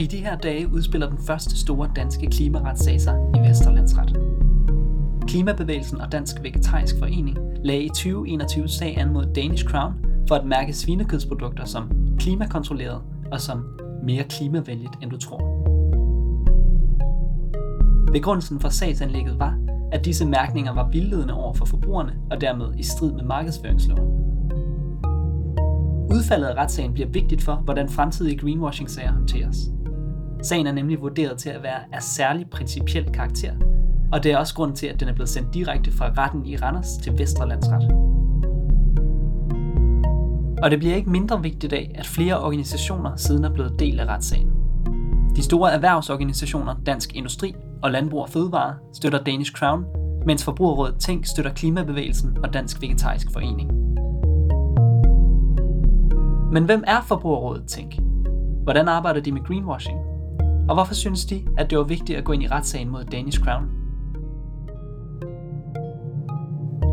I 0.00 0.06
de 0.06 0.16
her 0.16 0.36
dage 0.36 0.72
udspiller 0.72 1.08
den 1.08 1.18
første 1.18 1.58
store 1.58 1.90
danske 1.96 2.26
klimaretssag 2.26 3.00
sig 3.00 3.18
i 3.36 3.48
Vesterlandsret. 3.48 4.16
Klimabevægelsen 5.28 6.00
og 6.00 6.12
Dansk 6.12 6.42
Vegetarisk 6.42 6.98
Forening 6.98 7.38
lagde 7.64 7.82
i 7.82 7.88
2021 7.88 8.68
sag 8.68 8.98
an 8.98 9.12
mod 9.12 9.26
Danish 9.34 9.64
Crown 9.64 9.92
for 10.28 10.34
at 10.34 10.46
mærke 10.46 10.72
svinekødsprodukter 10.72 11.64
som 11.64 11.90
klimakontrolleret 12.18 13.02
og 13.32 13.40
som 13.40 13.64
mere 14.04 14.24
klimavenligt 14.24 14.92
end 15.02 15.10
du 15.10 15.18
tror. 15.18 15.40
Begrundelsen 18.12 18.60
for 18.60 18.68
sagsanlægget 18.68 19.38
var, 19.38 19.58
at 19.92 20.04
disse 20.04 20.26
mærkninger 20.26 20.74
var 20.74 20.88
vildledende 20.88 21.34
over 21.34 21.54
for 21.54 21.64
forbrugerne 21.64 22.12
og 22.30 22.40
dermed 22.40 22.78
i 22.78 22.82
strid 22.82 23.12
med 23.12 23.24
markedsføringsloven. 23.24 24.10
Udfaldet 26.12 26.46
af 26.46 26.54
retssagen 26.54 26.94
bliver 26.94 27.08
vigtigt 27.08 27.42
for, 27.42 27.54
hvordan 27.54 27.88
fremtidige 27.88 28.38
greenwashing-sager 28.38 29.12
håndteres. 29.12 29.70
Sagen 30.42 30.66
er 30.66 30.72
nemlig 30.72 31.00
vurderet 31.00 31.38
til 31.38 31.50
at 31.50 31.62
være 31.62 31.80
af 31.92 32.02
særlig 32.02 32.50
principiel 32.50 33.12
karakter, 33.12 33.52
og 34.12 34.22
det 34.22 34.32
er 34.32 34.36
også 34.36 34.54
grunden 34.54 34.76
til, 34.76 34.86
at 34.86 35.00
den 35.00 35.08
er 35.08 35.12
blevet 35.12 35.28
sendt 35.28 35.54
direkte 35.54 35.92
fra 35.92 36.12
retten 36.18 36.46
i 36.46 36.56
Randers 36.56 36.96
til 37.02 37.18
Vesterlandsret. 37.18 37.84
Og 40.62 40.70
det 40.70 40.78
bliver 40.78 40.94
ikke 40.94 41.10
mindre 41.10 41.42
vigtigt 41.42 41.72
af, 41.72 41.90
at 41.94 42.06
flere 42.06 42.40
organisationer 42.40 43.16
siden 43.16 43.44
er 43.44 43.52
blevet 43.52 43.78
del 43.78 44.00
af 44.00 44.06
retssagen. 44.06 44.52
De 45.36 45.42
store 45.42 45.72
erhvervsorganisationer 45.72 46.74
Dansk 46.86 47.16
Industri 47.16 47.54
og 47.82 47.90
Landbrug 47.90 48.22
og 48.22 48.28
Fødevare 48.28 48.74
støtter 48.94 49.22
Danish 49.22 49.52
Crown, 49.52 49.84
mens 50.26 50.44
Forbrugerrådet 50.44 50.94
Tænk 51.00 51.26
støtter 51.26 51.52
Klimabevægelsen 51.52 52.38
og 52.44 52.54
Dansk 52.54 52.82
Vegetarisk 52.82 53.32
Forening. 53.32 53.72
Men 56.52 56.64
hvem 56.64 56.84
er 56.86 57.00
Forbrugerrådet 57.00 57.64
Tænk? 57.66 57.94
Hvordan 58.62 58.88
arbejder 58.88 59.20
de 59.20 59.32
med 59.32 59.44
greenwashing? 59.44 60.09
Og 60.70 60.76
hvorfor 60.76 60.94
synes 60.94 61.24
de, 61.24 61.46
at 61.58 61.70
det 61.70 61.78
var 61.78 61.84
vigtigt 61.84 62.18
at 62.18 62.24
gå 62.24 62.32
ind 62.32 62.42
i 62.42 62.48
retssagen 62.48 62.88
mod 62.88 63.04
Danish 63.04 63.40
Crown? 63.40 63.64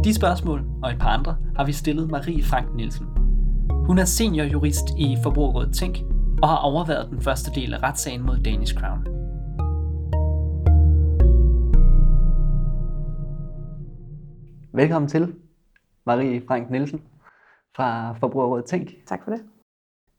De 0.03 0.13
spørgsmål 0.13 0.65
og 0.83 0.91
et 0.91 0.99
par 0.99 1.09
andre 1.09 1.37
har 1.55 1.65
vi 1.65 1.71
stillet 1.71 2.11
Marie 2.11 2.43
Frank 2.43 2.75
Nielsen. 2.75 3.05
Hun 3.85 3.97
er 3.97 4.05
seniorjurist 4.05 4.85
i 4.97 5.17
Forbrugerrådet 5.23 5.75
Tænk 5.75 5.97
og 6.41 6.49
har 6.49 6.57
overvejet 6.57 7.09
den 7.09 7.21
første 7.21 7.51
del 7.61 7.73
af 7.73 7.83
retssagen 7.83 8.21
mod 8.21 8.37
Danish 8.37 8.75
Crown. 8.75 8.99
Velkommen 14.73 15.09
til, 15.09 15.35
Marie 16.05 16.41
Frank 16.47 16.69
Nielsen 16.69 17.01
fra 17.75 18.13
Forbrugerrådet 18.13 18.65
Tænk. 18.65 18.89
Tak 19.07 19.23
for 19.23 19.31
det. 19.31 19.41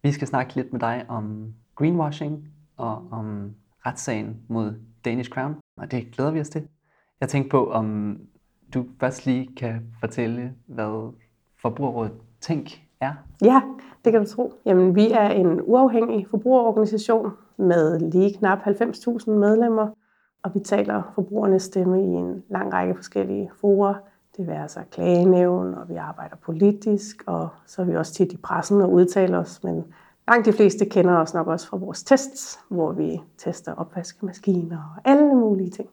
Vi 0.03 0.13
skal 0.13 0.29
snakke 0.29 0.55
lidt 0.55 0.73
med 0.73 0.81
dig 0.81 1.05
om 1.09 1.55
greenwashing 1.77 2.58
og 2.79 3.09
om 3.11 3.55
retssagen 3.87 4.37
mod 4.49 4.75
Danish 5.05 5.31
Crown, 5.31 5.57
og 5.77 5.91
det 5.91 6.11
glæder 6.13 6.31
vi 6.31 6.41
os 6.41 6.49
til. 6.49 6.69
Jeg 7.21 7.29
tænkte 7.29 7.51
på, 7.51 7.71
om 7.71 8.19
du 8.75 8.85
først 9.01 9.27
lige 9.27 9.49
kan 9.57 9.81
fortælle, 10.01 10.55
hvad 10.67 11.13
Forbrugerrådet 11.63 12.13
Tænk 12.41 12.83
er. 13.01 13.13
Ja, 13.43 13.63
det 14.05 14.13
kan 14.13 14.25
du 14.25 14.29
tro. 14.29 14.53
Jamen, 14.67 14.95
vi 14.95 15.11
er 15.11 15.29
en 15.29 15.61
uafhængig 15.63 16.27
forbrugerorganisation 16.31 17.31
med 17.57 18.01
lige 18.01 18.35
knap 18.39 18.59
90.000 18.59 19.31
medlemmer, 19.31 19.89
og 20.43 20.55
vi 20.55 20.61
taler 20.61 21.13
forbrugernes 21.15 21.63
stemme 21.63 22.03
i 22.03 22.07
en 22.07 22.43
lang 22.49 22.73
række 22.73 22.95
forskellige 22.95 23.51
forer. 23.61 23.95
Det 24.37 24.47
vil 24.47 24.53
altså 24.53 24.81
klagenævn, 24.91 25.75
og 25.75 25.89
vi 25.89 25.95
arbejder 25.95 26.37
politisk, 26.37 27.23
og 27.27 27.49
så 27.67 27.83
er 27.83 27.87
vi 27.87 27.97
også 27.97 28.15
tit 28.15 28.33
i 28.33 28.37
pressen 28.37 28.81
og 28.81 28.93
udtaler 28.93 29.39
os, 29.39 29.65
men 29.65 29.85
langt 30.29 30.47
de 30.47 30.53
fleste 30.53 30.85
kender 30.85 31.17
os 31.17 31.35
nok 31.35 31.47
også 31.47 31.69
fra 31.69 31.77
vores 31.77 32.03
tests, 32.03 32.61
hvor 32.69 32.93
vi 32.93 33.21
tester 33.39 33.75
opvaskemaskiner 33.75 34.77
og 34.77 35.11
alle 35.11 35.35
mulige 35.35 35.71
ting. 35.71 35.89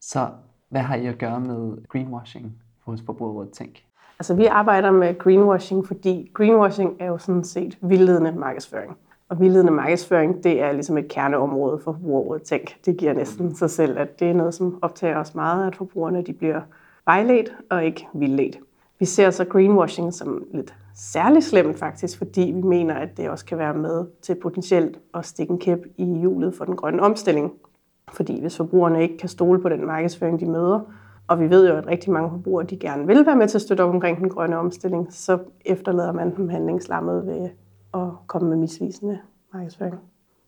Så 0.00 0.28
hvad 0.68 0.80
har 0.80 0.94
I 0.94 1.06
at 1.06 1.18
gøre 1.18 1.40
med 1.40 1.88
greenwashing 1.88 2.52
hos 2.84 3.02
Forbrugerrådet 3.06 3.52
Tænk? 3.52 3.84
Altså 4.18 4.34
vi 4.34 4.46
arbejder 4.46 4.90
med 4.90 5.18
greenwashing, 5.18 5.86
fordi 5.86 6.30
greenwashing 6.34 6.96
er 7.00 7.06
jo 7.06 7.18
sådan 7.18 7.44
set 7.44 7.78
vildledende 7.80 8.32
markedsføring. 8.32 8.96
Og 9.28 9.40
vildledende 9.40 9.72
markedsføring, 9.72 10.44
det 10.44 10.62
er 10.62 10.72
ligesom 10.72 10.98
et 10.98 11.08
kerneområde 11.08 11.78
for 11.78 11.92
Forbrugerrådet 11.92 12.42
Tænk. 12.42 12.76
Det 12.86 12.96
giver 12.96 13.12
næsten 13.12 13.54
sig 13.54 13.70
selv, 13.70 13.98
at 13.98 14.20
det 14.20 14.30
er 14.30 14.34
noget, 14.34 14.54
som 14.54 14.78
optager 14.82 15.16
os 15.16 15.34
meget, 15.34 15.66
at 15.66 15.76
forbrugerne 15.76 16.22
de 16.22 16.32
bliver 16.32 16.60
vejledt 17.04 17.52
og 17.70 17.84
ikke 17.84 18.08
vildledt. 18.14 18.58
Vi 18.98 19.04
ser 19.04 19.30
så 19.30 19.44
greenwashing 19.44 20.14
som 20.14 20.44
lidt 20.52 20.74
særligt 20.94 21.44
slemt 21.44 21.78
faktisk, 21.78 22.18
fordi 22.18 22.40
vi 22.40 22.62
mener, 22.62 22.94
at 22.94 23.16
det 23.16 23.30
også 23.30 23.44
kan 23.44 23.58
være 23.58 23.74
med 23.74 24.06
til 24.22 24.34
potentielt 24.34 24.98
at 25.14 25.26
stikke 25.26 25.50
en 25.50 25.58
kæp 25.58 25.78
i 25.96 26.04
hjulet 26.04 26.54
for 26.54 26.64
den 26.64 26.76
grønne 26.76 27.02
omstilling. 27.02 27.52
Fordi 28.12 28.40
hvis 28.40 28.56
forbrugerne 28.56 29.02
ikke 29.02 29.18
kan 29.18 29.28
stole 29.28 29.60
på 29.60 29.68
den 29.68 29.86
markedsføring, 29.86 30.40
de 30.40 30.46
møder, 30.46 30.80
og 31.26 31.40
vi 31.40 31.50
ved 31.50 31.68
jo, 31.68 31.76
at 31.76 31.86
rigtig 31.86 32.12
mange 32.12 32.30
forbrugere 32.30 32.66
de 32.66 32.76
gerne 32.76 33.06
vil 33.06 33.26
være 33.26 33.36
med 33.36 33.48
til 33.48 33.58
at 33.58 33.62
støtte 33.62 33.82
op 33.82 33.94
omkring 33.94 34.18
den 34.18 34.28
grønne 34.28 34.56
omstilling, 34.58 35.12
så 35.12 35.38
efterlader 35.64 36.12
man 36.12 36.36
dem 36.36 36.48
handlingslammet 36.48 37.26
ved 37.26 37.48
at 37.94 38.08
komme 38.26 38.48
med 38.48 38.56
misvisende 38.56 39.18
markedsføring. 39.54 39.94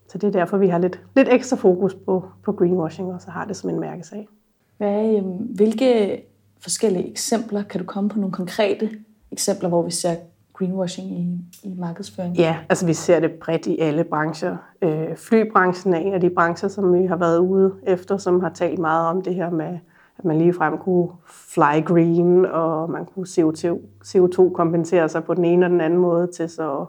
Så 0.08 0.18
det 0.18 0.26
er 0.26 0.30
derfor, 0.30 0.56
vi 0.56 0.68
har 0.68 0.78
lidt, 0.78 1.02
lidt 1.16 1.28
ekstra 1.30 1.56
fokus 1.56 1.94
på, 1.94 2.24
på 2.42 2.52
greenwashing, 2.52 3.12
og 3.12 3.20
så 3.20 3.30
har 3.30 3.44
det 3.44 3.56
som 3.56 3.70
en 3.70 3.80
mærkesag. 3.80 4.28
Hvad, 4.76 5.16
øhm, 5.16 5.36
hvilke 5.36 6.22
forskellige 6.60 7.10
eksempler 7.10 7.62
kan 7.62 7.80
du 7.80 7.86
komme 7.86 8.10
på 8.10 8.18
nogle 8.18 8.32
konkrete 8.32 8.90
eksempler, 9.30 9.68
hvor 9.68 9.82
vi 9.82 9.90
ser 9.90 10.14
greenwashing 10.54 11.10
i, 11.12 11.38
i 11.62 11.74
markedsføring? 11.78 12.36
Ja, 12.36 12.56
altså 12.68 12.86
vi 12.86 12.94
ser 12.94 13.20
det 13.20 13.32
bredt 13.32 13.66
i 13.66 13.78
alle 13.78 14.04
brancher. 14.04 14.56
Øh, 14.82 15.16
flybranchen 15.16 15.94
er 15.94 15.98
en 15.98 16.14
af 16.14 16.20
de 16.20 16.30
brancher, 16.30 16.68
som 16.68 16.94
vi 16.94 17.06
har 17.06 17.16
været 17.16 17.38
ude 17.38 17.74
efter, 17.82 18.16
som 18.16 18.40
har 18.40 18.48
talt 18.48 18.78
meget 18.78 19.08
om 19.08 19.22
det 19.22 19.34
her 19.34 19.50
med, 19.50 19.78
at 20.18 20.24
man 20.24 20.38
ligefrem 20.38 20.78
kunne 20.78 21.08
fly 21.26 21.84
green, 21.84 22.46
og 22.46 22.90
man 22.90 23.04
kunne 23.04 23.26
CO2, 23.26 23.78
CO2-kompensere 24.04 25.08
sig 25.08 25.24
på 25.24 25.34
den 25.34 25.44
ene 25.44 25.66
og 25.66 25.70
den 25.70 25.80
anden 25.80 25.98
måde 25.98 26.26
til 26.26 26.48
så 26.48 26.78
at, 26.80 26.86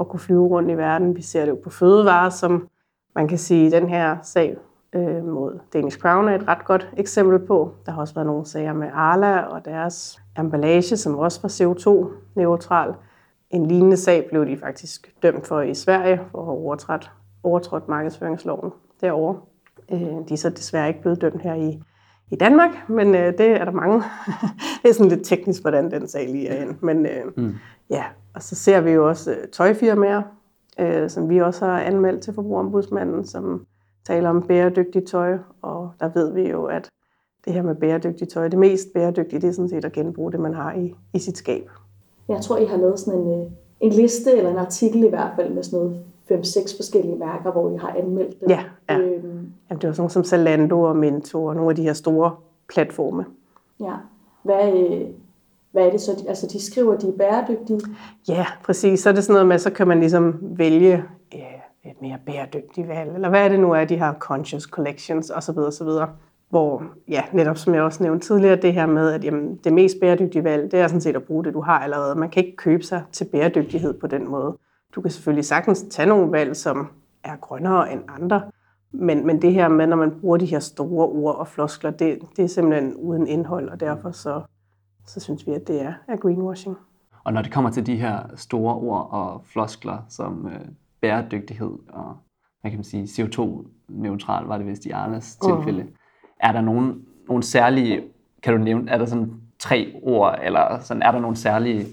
at 0.00 0.08
kunne 0.08 0.20
flyve 0.20 0.46
rundt 0.46 0.70
i 0.70 0.76
verden. 0.76 1.16
Vi 1.16 1.22
ser 1.22 1.44
det 1.44 1.50
jo 1.50 1.58
på 1.64 1.70
fødevarer, 1.70 2.30
som 2.30 2.68
man 3.14 3.28
kan 3.28 3.38
sige, 3.38 3.70
den 3.70 3.88
her 3.88 4.16
sag 4.22 4.56
øh, 4.92 5.24
mod 5.24 5.58
Danish 5.72 5.98
Crown 5.98 6.28
er 6.28 6.34
et 6.34 6.48
ret 6.48 6.64
godt 6.64 6.90
eksempel 6.96 7.38
på. 7.38 7.74
Der 7.86 7.92
har 7.92 8.00
også 8.00 8.14
været 8.14 8.26
nogle 8.26 8.46
sager 8.46 8.72
med 8.72 8.88
Arla 8.92 9.40
og 9.40 9.64
deres 9.64 10.19
emballage, 10.38 10.96
som 10.96 11.18
også 11.18 11.40
var 11.42 11.48
CO2-neutral. 11.48 12.94
En 13.50 13.66
lignende 13.66 13.96
sag 13.96 14.26
blev 14.28 14.46
de 14.46 14.58
faktisk 14.58 15.14
dømt 15.22 15.46
for 15.46 15.60
i 15.60 15.74
Sverige 15.74 16.20
for 16.30 16.38
at 16.38 16.44
have 16.44 16.58
overtrådt, 16.58 17.10
overtrådt 17.42 17.88
markedsføringsloven 17.88 18.70
derovre. 19.00 19.40
Øh, 19.92 20.28
de 20.28 20.34
er 20.34 20.36
så 20.36 20.50
desværre 20.50 20.88
ikke 20.88 21.00
blevet 21.00 21.20
dømt 21.20 21.42
her 21.42 21.54
i, 21.54 21.82
i 22.30 22.36
Danmark, 22.36 22.70
men 22.88 23.14
øh, 23.14 23.38
det 23.38 23.50
er 23.50 23.64
der 23.64 23.72
mange. 23.72 24.02
det 24.82 24.88
er 24.88 24.92
sådan 24.92 25.10
lidt 25.10 25.24
teknisk, 25.24 25.62
hvordan 25.62 25.90
den 25.90 26.08
sag 26.08 26.28
lige 26.28 26.48
er 26.48 26.62
ind. 26.62 26.76
Men 26.80 27.06
øh, 27.06 27.24
mm. 27.36 27.54
ja, 27.90 28.04
og 28.34 28.42
så 28.42 28.54
ser 28.54 28.80
vi 28.80 28.90
jo 28.90 29.08
også 29.08 29.30
øh, 29.30 29.48
tøjfirmaer, 29.52 30.22
øh, 30.80 31.10
som 31.10 31.28
vi 31.28 31.38
også 31.38 31.66
har 31.66 31.80
anmeldt 31.80 32.22
til 32.22 32.34
forbrugerombudsmanden, 32.34 33.24
som 33.24 33.66
taler 34.06 34.30
om 34.30 34.42
bæredygtigt 34.42 35.08
tøj, 35.08 35.38
og 35.62 35.92
der 36.00 36.08
ved 36.08 36.32
vi 36.34 36.50
jo, 36.50 36.64
at 36.64 36.90
det 37.44 37.52
her 37.52 37.62
med 37.62 37.74
bæredygtigt 37.74 38.30
tøj, 38.30 38.48
det 38.48 38.58
mest 38.58 38.92
bæredygtige, 38.94 39.40
det 39.40 39.48
er 39.48 39.52
sådan 39.52 39.68
set 39.68 39.84
at 39.84 39.92
genbruge 39.92 40.32
det, 40.32 40.40
man 40.40 40.54
har 40.54 40.72
i, 40.72 40.94
i 41.14 41.18
sit 41.18 41.38
skab. 41.38 41.70
Jeg 42.28 42.40
tror, 42.40 42.56
I 42.56 42.64
har 42.64 42.76
lavet 42.76 42.98
sådan 42.98 43.20
en, 43.20 43.40
øh, 43.40 43.46
en 43.80 43.92
liste, 43.92 44.36
eller 44.36 44.50
en 44.50 44.56
artikel 44.56 45.04
i 45.04 45.08
hvert 45.08 45.32
fald, 45.36 45.54
med 45.54 45.62
sådan 45.62 45.78
noget 45.78 46.00
fem-seks 46.28 46.76
forskellige 46.76 47.16
mærker, 47.16 47.52
hvor 47.52 47.74
I 47.74 47.76
har 47.76 47.94
anmeldt 47.98 48.40
dem. 48.40 48.48
Ja, 48.48 48.64
ja. 48.90 48.98
Øhm. 48.98 49.52
Jamen, 49.70 49.80
det 49.80 49.86
var 49.86 49.92
sådan 49.92 50.10
som 50.10 50.24
Zalando 50.24 50.82
og 50.82 50.96
Mento 50.96 51.44
og 51.44 51.54
nogle 51.54 51.70
af 51.70 51.76
de 51.76 51.82
her 51.82 51.92
store 51.92 52.36
platforme. 52.68 53.24
Ja. 53.80 53.94
Hvad, 54.42 54.72
øh, 54.72 55.06
hvad 55.72 55.86
er 55.86 55.90
det 55.90 56.00
så? 56.00 56.24
Altså, 56.28 56.46
de 56.46 56.62
skriver, 56.62 56.96
de 56.96 57.08
er 57.08 57.12
bæredygtige? 57.12 57.80
Ja, 58.28 58.46
præcis. 58.64 59.00
Så 59.00 59.08
er 59.08 59.12
det 59.12 59.24
sådan 59.24 59.34
noget 59.34 59.48
med, 59.48 59.58
så 59.58 59.70
kan 59.70 59.88
man 59.88 60.00
ligesom 60.00 60.38
vælge 60.42 61.04
et 61.84 62.02
mere 62.02 62.18
bæredygtigt 62.26 62.88
valg, 62.88 63.14
eller 63.14 63.28
hvad 63.28 63.44
er 63.44 63.48
det 63.48 63.60
nu 63.60 63.72
er, 63.72 63.84
de 63.84 63.98
har 63.98 64.16
conscious 64.18 64.62
collections 64.62 65.30
osv. 65.30 65.58
osv. 65.58 65.88
Hvor, 66.50 66.82
ja, 67.08 67.22
netop 67.32 67.56
som 67.56 67.74
jeg 67.74 67.82
også 67.82 68.02
nævnte 68.02 68.26
tidligere, 68.26 68.56
det 68.56 68.72
her 68.72 68.86
med, 68.86 69.12
at 69.12 69.24
jamen, 69.24 69.56
det 69.64 69.72
mest 69.72 69.96
bæredygtige 70.00 70.44
valg, 70.44 70.72
det 70.72 70.80
er 70.80 70.88
sådan 70.88 71.00
set 71.00 71.16
at 71.16 71.22
bruge 71.22 71.44
det, 71.44 71.54
du 71.54 71.60
har 71.60 71.78
allerede. 71.78 72.18
Man 72.18 72.30
kan 72.30 72.44
ikke 72.44 72.56
købe 72.56 72.82
sig 72.82 73.02
til 73.12 73.24
bæredygtighed 73.24 74.00
på 74.00 74.06
den 74.06 74.28
måde. 74.28 74.56
Du 74.94 75.00
kan 75.00 75.10
selvfølgelig 75.10 75.44
sagtens 75.44 75.84
tage 75.90 76.08
nogle 76.08 76.32
valg, 76.32 76.56
som 76.56 76.88
er 77.24 77.36
grønnere 77.36 77.92
end 77.92 78.00
andre, 78.08 78.42
men, 78.92 79.26
men 79.26 79.42
det 79.42 79.52
her 79.52 79.68
med, 79.68 79.86
når 79.86 79.96
man 79.96 80.20
bruger 80.20 80.36
de 80.36 80.46
her 80.46 80.58
store 80.58 81.06
ord 81.06 81.36
og 81.36 81.48
floskler, 81.48 81.90
det, 81.90 82.18
det 82.36 82.44
er 82.44 82.48
simpelthen 82.48 82.94
uden 82.94 83.26
indhold, 83.26 83.68
og 83.68 83.80
derfor 83.80 84.10
så, 84.10 84.42
så 85.06 85.20
synes 85.20 85.46
vi, 85.46 85.52
at 85.52 85.68
det 85.68 85.82
er, 85.82 85.92
er 86.08 86.16
greenwashing. 86.16 86.76
Og 87.24 87.32
når 87.32 87.42
det 87.42 87.52
kommer 87.52 87.70
til 87.70 87.86
de 87.86 87.96
her 87.96 88.18
store 88.36 88.74
ord 88.74 89.08
og 89.10 89.42
floskler, 89.44 89.98
som 90.08 90.46
øh, 90.46 90.60
bæredygtighed 91.00 91.72
og 91.88 92.16
hvad 92.60 92.70
kan 92.70 92.78
man 92.78 92.84
sige, 92.84 93.04
CO2-neutral 93.04 94.46
var 94.46 94.58
det 94.58 94.66
vist 94.66 94.86
i 94.86 94.90
Arnes 94.90 95.38
uh. 95.44 95.56
tilfælde. 95.56 95.86
Er 96.42 96.52
der 96.52 96.60
nogen, 96.60 97.02
nogle 97.28 97.42
særlige, 97.42 98.02
kan 98.42 98.52
du 98.52 98.58
nævne, 98.58 98.90
er 98.90 98.98
der 98.98 99.06
sådan 99.06 99.32
tre 99.58 99.94
ord, 100.02 100.38
eller 100.42 100.78
sådan, 100.80 101.02
er 101.02 101.10
der 101.10 101.20
nogle 101.20 101.36
særlige 101.36 101.86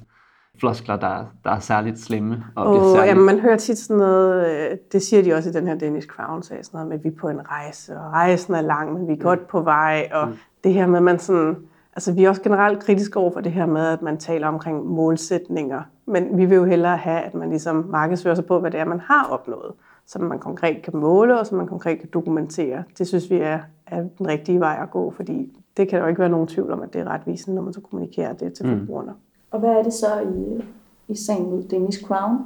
floskler, 0.59 0.95
der, 0.95 1.25
der 1.43 1.51
er 1.51 1.59
særligt 1.59 1.99
slemme. 1.99 2.43
Og 2.55 2.73
bliver 2.73 2.95
særligt... 2.95 3.09
jamen, 3.09 3.25
man 3.25 3.39
hører 3.39 3.57
tit 3.57 3.77
sådan 3.77 3.97
noget, 3.97 4.47
øh, 4.47 4.77
det 4.91 5.01
siger 5.01 5.23
de 5.23 5.33
også 5.33 5.49
i 5.49 5.53
den 5.53 5.67
her 5.67 5.75
Danish 5.75 6.07
Crown 6.07 6.43
sag, 6.43 6.65
sådan 6.65 6.77
noget 6.77 6.87
med, 6.87 6.97
at 6.97 7.03
vi 7.03 7.09
er 7.09 7.19
på 7.19 7.29
en 7.29 7.49
rejse, 7.49 7.97
og 7.97 8.11
rejsen 8.11 8.53
er 8.53 8.61
lang, 8.61 8.93
men 8.93 9.07
vi 9.07 9.13
er 9.13 9.17
godt 9.17 9.47
på 9.47 9.61
vej, 9.61 10.09
og 10.13 10.29
det 10.63 10.73
her 10.73 10.87
med, 10.87 10.97
at 10.97 11.03
man 11.03 11.19
sådan, 11.19 11.55
altså 11.95 12.13
vi 12.13 12.23
er 12.23 12.29
også 12.29 12.41
generelt 12.41 12.83
kritiske 12.83 13.19
over 13.19 13.31
for 13.31 13.41
det 13.41 13.51
her 13.51 13.65
med, 13.65 13.87
at 13.87 14.01
man 14.01 14.17
taler 14.17 14.47
omkring 14.47 14.85
målsætninger, 14.85 15.81
men 16.05 16.37
vi 16.37 16.45
vil 16.45 16.55
jo 16.55 16.65
hellere 16.65 16.97
have, 16.97 17.21
at 17.21 17.33
man 17.33 17.49
ligesom 17.49 17.85
markedsfører 17.89 18.35
sig 18.35 18.45
på, 18.45 18.59
hvad 18.59 18.71
det 18.71 18.79
er, 18.79 18.85
man 18.85 18.99
har 18.99 19.27
opnået, 19.31 19.71
som 20.07 20.21
man 20.21 20.39
konkret 20.39 20.81
kan 20.81 20.97
måle, 20.97 21.39
og 21.39 21.47
som 21.47 21.57
man 21.57 21.67
konkret 21.67 21.99
kan 21.99 22.09
dokumentere. 22.13 22.83
Det 22.97 23.07
synes 23.07 23.29
vi 23.29 23.35
er, 23.35 23.59
er 23.87 24.03
den 24.17 24.27
rigtige 24.27 24.59
vej 24.59 24.79
at 24.81 24.91
gå, 24.91 25.11
fordi 25.11 25.57
det 25.77 25.89
kan 25.89 25.97
der 25.97 26.05
jo 26.05 26.09
ikke 26.09 26.19
være 26.19 26.29
nogen 26.29 26.47
tvivl 26.47 26.71
om, 26.71 26.81
at 26.81 26.93
det 26.93 27.01
er 27.01 27.07
retvisende, 27.07 27.55
når 27.55 27.61
man 27.61 27.73
så 27.73 27.81
kommunikerer 27.81 28.33
det 28.33 28.53
til 28.53 28.65
forbrugerne. 28.79 29.13
Og 29.51 29.59
hvad 29.59 29.69
er 29.69 29.83
det 29.83 29.93
så 29.93 30.19
i, 30.19 30.63
i 31.07 31.15
sagen 31.15 31.49
mod 31.49 31.63
Danish 31.63 32.03
Crown, 32.03 32.37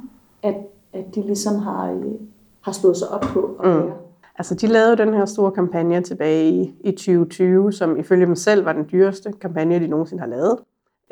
at, 0.42 0.56
at 0.92 1.14
de 1.14 1.22
ligesom 1.22 1.58
har, 1.58 1.90
øh, 1.90 2.04
har 2.60 2.72
slået 2.72 2.96
sig 2.96 3.08
op 3.08 3.20
på 3.20 3.56
at 3.62 3.70
være? 3.70 3.94
Altså, 4.38 4.54
de 4.54 4.66
lavede 4.66 4.96
den 4.96 5.14
her 5.14 5.24
store 5.24 5.52
kampagne 5.52 6.00
tilbage 6.02 6.50
i, 6.50 6.74
i 6.84 6.90
2020, 6.90 7.72
som 7.72 7.96
ifølge 7.96 8.26
dem 8.26 8.34
selv 8.34 8.64
var 8.64 8.72
den 8.72 8.88
dyreste 8.92 9.32
kampagne, 9.32 9.80
de 9.80 9.86
nogensinde 9.86 10.20
har 10.20 10.28
lavet, 10.28 10.58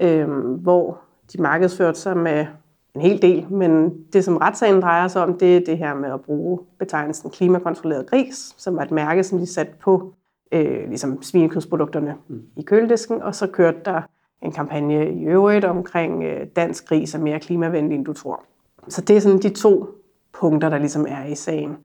øhm, 0.01 0.55
hvor 0.55 0.99
de 1.33 1.43
markedsførte 1.43 1.99
sig 1.99 2.17
med 2.17 2.47
en 2.95 3.01
hel 3.01 3.23
del, 3.23 3.53
men 3.53 4.05
det, 4.13 4.25
som 4.25 4.37
retssagen 4.37 4.83
drejer 4.83 5.09
sig 5.09 5.23
om, 5.23 5.39
det 5.39 5.57
er 5.57 5.61
det 5.61 5.79
her 5.79 5.95
med 5.95 6.13
at 6.13 6.21
bruge 6.21 6.59
betegnelsen 6.79 7.31
klimakontrolleret 7.31 8.07
gris, 8.07 8.55
som 8.59 8.77
var 8.77 8.83
et 8.83 8.91
mærke, 8.91 9.25
som 9.25 9.39
de 9.39 9.47
satte 9.47 9.73
på 9.81 10.15
øh, 10.53 10.89
ligesom 10.89 11.23
svinekødsprodukterne 11.23 12.15
mm. 12.29 12.43
i 12.57 12.63
køledisken, 12.63 13.23
og 13.23 13.35
så 13.35 13.47
kørte 13.47 13.79
der 13.85 14.03
en 14.43 14.53
kampagne 14.53 15.13
i 15.13 15.25
øvrigt 15.25 15.65
omkring 15.65 16.25
øh, 16.25 16.47
dansk 16.57 16.89
gris 16.89 17.15
er 17.15 17.19
mere 17.19 17.41
klimavenlig, 17.41 17.97
end 17.97 18.05
du 18.05 18.13
tror. 18.13 18.45
Så 18.89 19.01
det 19.01 19.17
er 19.17 19.21
sådan 19.21 19.39
de 19.39 19.49
to 19.49 19.87
punkter, 20.33 20.69
der 20.69 20.79
ligesom 20.79 21.07
er 21.09 21.25
i 21.25 21.35
sagen 21.35 21.77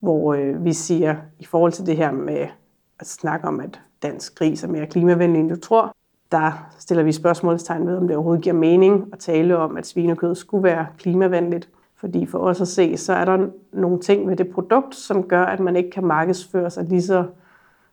hvor 0.00 0.34
øh, 0.34 0.64
vi 0.64 0.72
siger, 0.72 1.16
i 1.38 1.44
forhold 1.44 1.72
til 1.72 1.86
det 1.86 1.96
her 1.96 2.12
med 2.12 2.46
at 3.00 3.06
snakke 3.06 3.48
om, 3.48 3.60
at 3.60 3.80
dansk 4.02 4.38
gris 4.38 4.64
er 4.64 4.68
mere 4.68 4.86
klimavenlig, 4.86 5.40
end 5.40 5.50
du 5.50 5.60
tror, 5.60 5.96
der 6.32 6.68
stiller 6.78 7.04
vi 7.04 7.12
spørgsmålstegn 7.12 7.86
ved, 7.86 7.96
om 7.96 8.08
det 8.08 8.16
overhovedet 8.16 8.44
giver 8.44 8.54
mening 8.54 9.08
at 9.12 9.18
tale 9.18 9.56
om, 9.56 9.76
at 9.76 9.86
svinekød 9.86 10.34
skulle 10.34 10.64
være 10.64 10.86
klimavenligt. 10.98 11.68
Fordi 11.96 12.26
for 12.26 12.38
os 12.38 12.60
at 12.60 12.68
se, 12.68 12.96
så 12.96 13.12
er 13.12 13.24
der 13.24 13.48
nogle 13.72 14.00
ting 14.00 14.28
ved 14.28 14.36
det 14.36 14.48
produkt, 14.48 14.94
som 14.94 15.22
gør, 15.22 15.44
at 15.44 15.60
man 15.60 15.76
ikke 15.76 15.90
kan 15.90 16.04
markedsføre 16.04 16.70
sig 16.70 16.84
lige 16.84 17.02
så, 17.02 17.22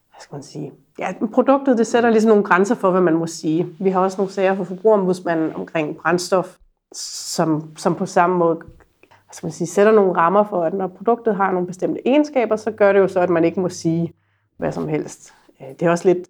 hvad 0.10 0.20
skal 0.20 0.36
man 0.36 0.44
sige, 0.44 0.74
ja, 1.00 1.14
produktet 1.34 1.78
det 1.78 1.88
sætter 1.88 2.10
ligesom 2.10 2.30
nogle 2.30 2.44
grænser 2.44 2.76
for, 2.76 2.92
hvad 2.92 3.02
man 3.02 3.14
må 3.14 3.28
sige. 3.28 3.68
Vi 3.80 3.90
har 3.90 4.00
også 4.00 4.18
nogle 4.18 4.32
sager 4.32 4.56
for 4.56 4.64
forbrugerombudsmanden 4.64 5.56
omkring 5.56 5.98
brændstof, 5.98 6.58
som, 6.94 7.70
som 7.78 7.96
på 7.96 8.06
samme 8.06 8.38
måde 8.38 8.56
hvad 8.56 9.34
skal 9.34 9.46
man 9.46 9.52
sige, 9.52 9.68
sætter 9.68 9.92
nogle 9.92 10.14
rammer 10.14 10.44
for, 10.44 10.64
at 10.64 10.74
når 10.74 10.88
produktet 10.88 11.36
har 11.36 11.52
nogle 11.52 11.68
bestemte 11.68 12.08
egenskaber, 12.08 12.56
så 12.56 12.72
gør 12.72 12.94
det 12.94 13.00
jo 13.00 13.08
så, 13.08 13.20
at 13.20 13.30
man 13.30 13.44
ikke 13.44 13.60
må 13.60 13.70
sige 13.70 14.14
hvad 14.58 14.72
som 14.72 14.88
helst. 14.88 15.34
Øh, 15.62 15.68
det 15.80 15.82
er 15.82 15.92
også 15.92 16.08
lidt 16.08 16.28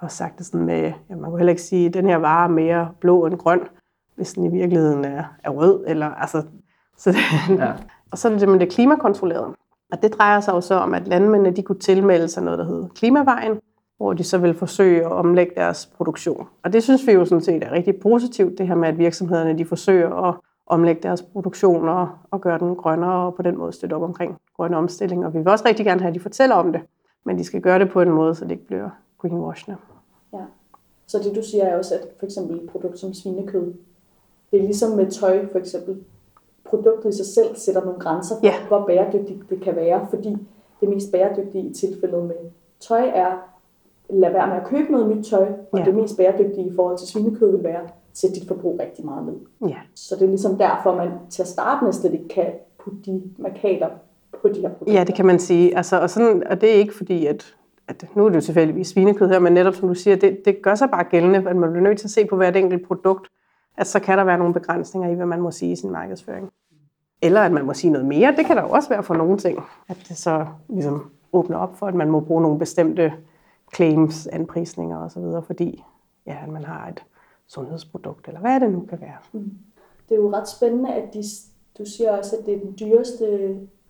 også 0.00 0.16
sagt 0.16 0.38
det 0.38 0.46
sådan 0.46 0.66
med, 0.66 0.92
ja, 1.10 1.16
man 1.16 1.30
kan 1.30 1.38
heller 1.38 1.50
ikke 1.50 1.62
sige, 1.62 1.86
at 1.86 1.94
den 1.94 2.06
her 2.06 2.16
vare 2.16 2.44
er 2.44 2.48
mere 2.48 2.88
blå 3.00 3.26
end 3.26 3.38
grøn, 3.38 3.60
hvis 4.16 4.32
den 4.32 4.44
i 4.44 4.48
virkeligheden 4.48 5.04
er, 5.04 5.24
er 5.44 5.50
rød. 5.50 5.84
Eller, 5.86 6.06
altså, 6.06 6.42
så 6.96 7.12
det, 7.12 7.58
Ja. 7.58 7.72
Og 8.12 8.18
så 8.18 8.28
er 8.28 8.32
det 8.32 8.48
det 8.48 8.60
det 8.60 8.70
klimakontrollerede. 8.70 9.54
Og 9.92 10.02
det 10.02 10.14
drejer 10.18 10.40
sig 10.40 10.52
jo 10.52 10.60
så 10.60 10.74
om, 10.74 10.94
at 10.94 11.08
landmændene 11.08 11.56
de 11.56 11.62
kunne 11.62 11.78
tilmelde 11.78 12.28
sig 12.28 12.42
noget, 12.42 12.58
der 12.58 12.64
hedder 12.64 12.88
Klimavejen, 12.88 13.60
hvor 13.96 14.12
de 14.12 14.24
så 14.24 14.38
vil 14.38 14.54
forsøge 14.54 15.00
at 15.00 15.12
omlægge 15.12 15.52
deres 15.56 15.86
produktion. 15.96 16.48
Og 16.64 16.72
det 16.72 16.82
synes 16.82 17.06
vi 17.06 17.12
jo 17.12 17.24
sådan 17.24 17.44
set 17.44 17.64
er 17.64 17.72
rigtig 17.72 17.94
positivt, 18.02 18.58
det 18.58 18.68
her 18.68 18.74
med, 18.74 18.88
at 18.88 18.98
virksomhederne 18.98 19.58
de 19.58 19.64
forsøger 19.64 20.28
at 20.28 20.34
omlægge 20.66 21.02
deres 21.02 21.22
produktion 21.22 21.88
og, 21.88 22.08
og 22.30 22.40
gøre 22.40 22.58
den 22.58 22.76
grønnere, 22.76 23.26
og 23.26 23.34
på 23.34 23.42
den 23.42 23.58
måde 23.58 23.72
støtte 23.72 23.94
op 23.94 24.02
omkring 24.02 24.36
grønne 24.56 24.76
omstilling. 24.76 25.26
Og 25.26 25.34
vi 25.34 25.38
vil 25.38 25.48
også 25.48 25.64
rigtig 25.68 25.86
gerne 25.86 26.00
have, 26.00 26.08
at 26.08 26.14
de 26.14 26.20
fortæller 26.20 26.56
om 26.56 26.72
det, 26.72 26.80
men 27.24 27.38
de 27.38 27.44
skal 27.44 27.60
gøre 27.60 27.78
det 27.78 27.90
på 27.90 28.00
en 28.00 28.10
måde, 28.10 28.34
så 28.34 28.44
det 28.44 28.50
ikke 28.50 28.66
bliver 28.66 28.90
greenwashende. 29.18 29.76
Ja. 30.32 30.38
Så 31.06 31.18
det 31.18 31.34
du 31.36 31.42
siger 31.42 31.64
er 31.64 31.78
også, 31.78 31.94
at 31.94 32.08
for 32.18 32.26
eksempel 32.26 32.56
et 32.56 32.70
produkt 32.70 32.98
som 32.98 33.14
svinekød, 33.14 33.72
det 34.52 34.58
er 34.60 34.64
ligesom 34.64 34.90
med 34.96 35.10
tøj 35.10 35.46
for 35.52 35.58
eksempel. 35.58 35.96
Produktet 36.64 37.14
i 37.14 37.16
sig 37.16 37.26
selv 37.26 37.56
sætter 37.56 37.84
nogle 37.84 38.00
grænser 38.00 38.34
for, 38.38 38.46
Ja. 38.46 38.52
hvor 38.68 38.86
bæredygtigt 38.86 39.50
det 39.50 39.60
kan 39.62 39.76
være, 39.76 40.06
fordi 40.10 40.36
det 40.80 40.88
mest 40.88 41.12
bæredygtige 41.12 41.64
i 41.70 41.72
tilfældet 41.74 42.24
med 42.24 42.36
tøj 42.80 43.10
er, 43.14 43.30
lad 44.10 44.32
være 44.32 44.46
med 44.46 44.56
at 44.56 44.64
købe 44.66 44.92
noget 44.92 45.16
nyt 45.16 45.24
tøj, 45.26 45.46
og 45.72 45.78
Ja. 45.78 45.84
det 45.84 45.94
mest 45.94 46.16
bæredygtige 46.16 46.66
i 46.66 46.72
forhold 46.76 46.98
til 46.98 47.08
svinekød 47.08 47.50
vil 47.50 47.64
være, 47.64 47.88
sæt 48.12 48.30
dit 48.34 48.48
forbrug 48.48 48.80
rigtig 48.80 49.04
meget 49.04 49.26
ned. 49.26 49.68
Ja, 49.68 49.76
Så 49.94 50.14
det 50.14 50.22
er 50.22 50.26
ligesom 50.28 50.58
derfor, 50.58 50.94
man 50.96 51.10
til 51.30 51.42
at 51.42 51.48
starte 51.48 51.84
med 51.84 51.92
slet 51.92 52.12
ikke 52.12 52.28
kan 52.28 52.46
putte 52.78 52.98
de 53.06 53.22
markader 53.38 53.88
på 54.42 54.48
de 54.48 54.60
her 54.60 54.68
produkter. 54.68 54.94
ja 54.98 55.04
det 55.04 55.14
kan 55.14 55.26
man 55.26 55.38
sige. 55.38 55.76
Altså, 55.76 56.00
og, 56.00 56.10
sådan, 56.10 56.46
og 56.46 56.60
det 56.60 56.68
er 56.70 56.74
ikke 56.74 56.94
fordi, 56.94 57.26
at, 57.26 57.56
at 57.90 58.16
nu 58.16 58.24
er 58.24 58.28
det 58.28 58.36
jo 58.36 58.40
tilfældigvis 58.40 58.88
svinekød 58.88 59.28
her, 59.28 59.38
men 59.38 59.52
netop 59.52 59.74
som 59.74 59.88
du 59.88 59.94
siger, 59.94 60.16
det, 60.16 60.44
det 60.44 60.62
gør 60.62 60.74
sig 60.74 60.90
bare 60.90 61.04
gældende, 61.04 61.50
at 61.50 61.56
man 61.56 61.70
bliver 61.70 61.88
nødt 61.88 61.98
til 61.98 62.06
at 62.06 62.10
se 62.10 62.24
på 62.24 62.36
hvert 62.36 62.56
enkelt 62.56 62.86
produkt, 62.86 63.28
at 63.76 63.86
så 63.86 64.00
kan 64.00 64.18
der 64.18 64.24
være 64.24 64.38
nogle 64.38 64.54
begrænsninger 64.54 65.10
i, 65.10 65.14
hvad 65.14 65.26
man 65.26 65.40
må 65.40 65.50
sige 65.50 65.72
i 65.72 65.76
sin 65.76 65.90
markedsføring. 65.90 66.52
Eller 67.22 67.40
at 67.40 67.52
man 67.52 67.64
må 67.64 67.74
sige 67.74 67.90
noget 67.90 68.06
mere, 68.06 68.34
det 68.36 68.46
kan 68.46 68.56
der 68.56 68.62
jo 68.62 68.70
også 68.70 68.88
være 68.88 69.02
for 69.02 69.14
nogle 69.14 69.38
ting. 69.38 69.58
At 69.88 69.96
det 70.08 70.16
så 70.16 70.46
ligesom 70.68 71.10
åbner 71.32 71.58
op 71.58 71.76
for, 71.76 71.86
at 71.86 71.94
man 71.94 72.10
må 72.10 72.20
bruge 72.20 72.42
nogle 72.42 72.58
bestemte 72.58 73.12
claims, 73.74 74.26
anprisninger 74.26 74.98
osv., 74.98 75.22
fordi 75.46 75.84
ja, 76.26 76.36
at 76.42 76.48
man 76.48 76.64
har 76.64 76.88
et 76.88 77.04
sundhedsprodukt, 77.46 78.28
eller 78.28 78.40
hvad 78.40 78.60
det 78.60 78.72
nu 78.72 78.80
kan 78.80 79.00
være. 79.00 79.42
Det 80.08 80.14
er 80.14 80.20
jo 80.20 80.32
ret 80.32 80.48
spændende, 80.48 80.94
at 80.94 81.14
de, 81.14 81.22
du 81.78 81.84
siger 81.84 82.10
også, 82.18 82.36
at 82.36 82.46
det 82.46 82.54
er 82.54 82.58
den 82.58 82.76
dyreste 82.80 83.24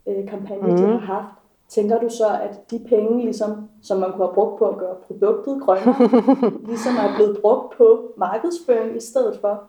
øh, 0.06 0.28
kampagne, 0.28 0.70
mm. 0.70 0.76
de 0.76 0.82
har 0.82 0.98
haft. 0.98 1.39
Tænker 1.74 2.00
du 2.00 2.08
så, 2.08 2.26
at 2.42 2.70
de 2.70 2.84
penge, 2.88 3.24
ligesom, 3.24 3.68
som 3.82 4.00
man 4.00 4.10
kunne 4.10 4.26
have 4.26 4.34
brugt 4.34 4.58
på 4.58 4.64
at 4.68 4.78
gøre 4.78 4.94
produktet 5.06 5.62
grønnere, 5.62 5.96
ligesom 6.70 6.92
er 6.96 7.14
blevet 7.16 7.38
brugt 7.42 7.76
på 7.76 8.12
markedsføring 8.18 8.96
i 8.96 9.00
stedet 9.00 9.38
for? 9.40 9.62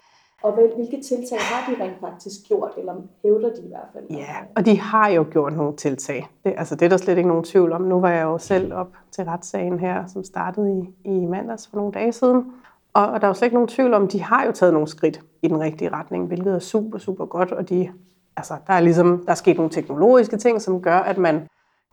Og 0.43 0.53
hvil- 0.53 0.75
hvilke 0.75 1.01
tiltag 1.07 1.37
har 1.39 1.73
de 1.73 1.83
rent 1.83 1.99
faktisk 1.99 2.35
gjort, 2.47 2.71
eller 2.77 2.93
hævder 3.23 3.49
de 3.49 3.61
i 3.65 3.67
hvert 3.67 3.87
fald? 3.93 4.03
Ja, 4.09 4.35
og 4.55 4.65
de 4.65 4.79
har 4.79 5.09
jo 5.09 5.25
gjort 5.31 5.53
nogle 5.53 5.75
tiltag. 5.75 6.27
Det, 6.43 6.53
altså, 6.57 6.75
det 6.75 6.85
er 6.85 6.89
der 6.89 6.97
slet 6.97 7.17
ikke 7.17 7.29
nogen 7.29 7.43
tvivl 7.43 7.71
om. 7.71 7.81
Nu 7.81 7.99
var 7.99 8.09
jeg 8.09 8.23
jo 8.23 8.37
selv 8.37 8.73
op 8.73 8.87
til 9.11 9.23
retssagen 9.23 9.79
her, 9.79 10.03
som 10.07 10.23
startede 10.23 10.71
i, 11.05 11.09
i 11.09 11.25
mandags 11.25 11.67
for 11.67 11.77
nogle 11.77 11.91
dage 11.91 12.11
siden. 12.11 12.51
Og, 12.93 13.07
og 13.07 13.21
der 13.21 13.27
er 13.27 13.29
jo 13.29 13.33
slet 13.33 13.45
ikke 13.45 13.55
nogen 13.55 13.67
tvivl 13.67 13.93
om, 13.93 14.07
de 14.07 14.21
har 14.21 14.45
jo 14.45 14.51
taget 14.51 14.73
nogle 14.73 14.87
skridt 14.87 15.21
i 15.41 15.47
den 15.47 15.59
rigtige 15.59 15.89
retning, 15.89 16.27
hvilket 16.27 16.53
er 16.53 16.59
super, 16.59 16.97
super 16.97 17.25
godt. 17.25 17.51
Og 17.51 17.69
de, 17.69 17.89
altså, 18.37 18.53
der 18.67 18.73
er 18.73 18.79
ligesom, 18.79 19.23
der 19.25 19.31
er 19.31 19.35
sket 19.35 19.57
nogle 19.57 19.71
teknologiske 19.71 20.37
ting, 20.37 20.61
som 20.61 20.81
gør, 20.81 20.97
at 20.97 21.17
man 21.17 21.47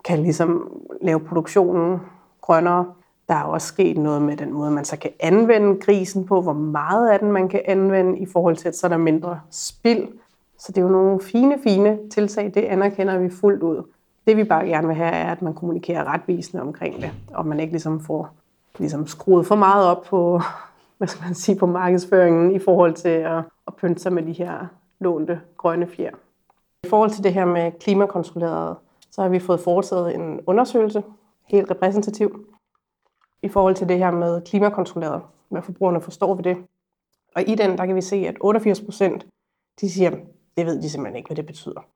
kan 0.05 0.23
ligesom 0.23 0.73
lave 1.03 1.21
produktionen 1.21 2.01
grønnere. 2.41 2.87
Der 3.29 3.35
er 3.35 3.43
også 3.43 3.67
sket 3.67 3.99
noget 3.99 4.23
med 4.23 4.37
den 4.37 4.53
måde, 4.53 4.71
man 4.71 4.85
så 4.85 4.97
kan 4.97 5.11
anvende 5.21 5.81
grisen 5.81 6.27
på, 6.27 6.41
hvor 6.41 6.53
meget 6.53 7.11
af 7.11 7.19
den 7.19 7.33
man 7.33 7.49
kan 7.49 7.61
anvende 7.65 8.19
i 8.19 8.27
forhold 8.27 8.57
til, 8.57 8.69
at 8.69 8.77
så 8.77 8.87
er 8.87 8.89
der 8.89 8.97
mindre 8.97 9.41
spild. 9.51 10.09
Så 10.59 10.73
det 10.73 10.79
er 10.79 10.83
jo 10.83 10.89
nogle 10.89 11.21
fine, 11.21 11.59
fine 11.63 11.99
tiltag, 12.11 12.53
det 12.55 12.61
anerkender 12.61 13.19
vi 13.19 13.31
fuldt 13.31 13.63
ud. 13.63 13.83
Det 14.27 14.37
vi 14.37 14.45
bare 14.45 14.67
gerne 14.67 14.87
vil 14.87 14.97
have, 14.97 15.11
er, 15.11 15.33
at 15.33 15.43
man 15.43 15.55
kommunikerer 15.55 16.13
retvisende 16.13 16.63
omkring 16.63 16.97
det, 16.97 17.11
og 17.35 17.47
man 17.47 17.61
ikke 17.61 17.73
ligesom 17.73 18.01
får 18.01 18.31
ligesom 18.79 19.07
skruet 19.07 19.47
for 19.47 19.57
meget 19.57 19.87
op 19.87 20.03
på, 20.03 20.41
hvad 20.99 21.09
skal 21.09 21.25
man 21.25 21.35
sige, 21.35 21.59
på 21.59 21.67
markedsføringen 21.67 22.53
i 22.53 22.59
forhold 22.59 22.95
til 22.95 23.09
at, 23.09 23.43
at 23.67 23.77
pynte 23.77 24.03
sig 24.03 24.13
med 24.13 24.23
de 24.23 24.33
her 24.33 24.67
lånte 25.01 25.41
grønne 25.57 25.87
fjer. 25.87 26.11
I 26.85 26.89
forhold 26.89 27.11
til 27.11 27.25
det 27.25 27.35
her 27.35 27.45
med 27.45 27.73
klimakontrolleret, 27.81 28.77
så 29.19 29.23
har 29.23 29.29
vi 29.29 29.39
fået 29.39 29.61
foretaget 29.61 30.15
en 30.15 30.41
undersøgelse, 30.47 31.03
helt 31.49 31.71
repræsentativ, 31.71 32.47
i 33.43 33.49
forhold 33.49 33.75
til 33.75 33.89
det 33.89 33.99
her 33.99 34.11
med 34.11 34.43
klimakontrolleret, 34.43 35.23
hvad 35.49 35.63
forbrugerne 35.63 36.01
forstår 36.01 36.35
ved 36.35 36.45
det. 36.45 36.57
Og 37.37 37.43
i 37.49 37.55
den, 37.55 37.79
der 37.79 37.87
kan 37.87 37.97
vi 37.97 38.01
se, 38.01 38.17
at 38.17 38.37
88 38.41 38.81
procent, 38.81 39.27
de 39.81 39.91
siger, 39.91 40.11
det 40.57 40.67
ved 40.67 40.83
de 40.83 40.91
simpelthen 40.91 41.17
ikke, 41.17 41.27
hvad 41.27 41.37
det 41.37 41.47
betyder. 41.47 41.87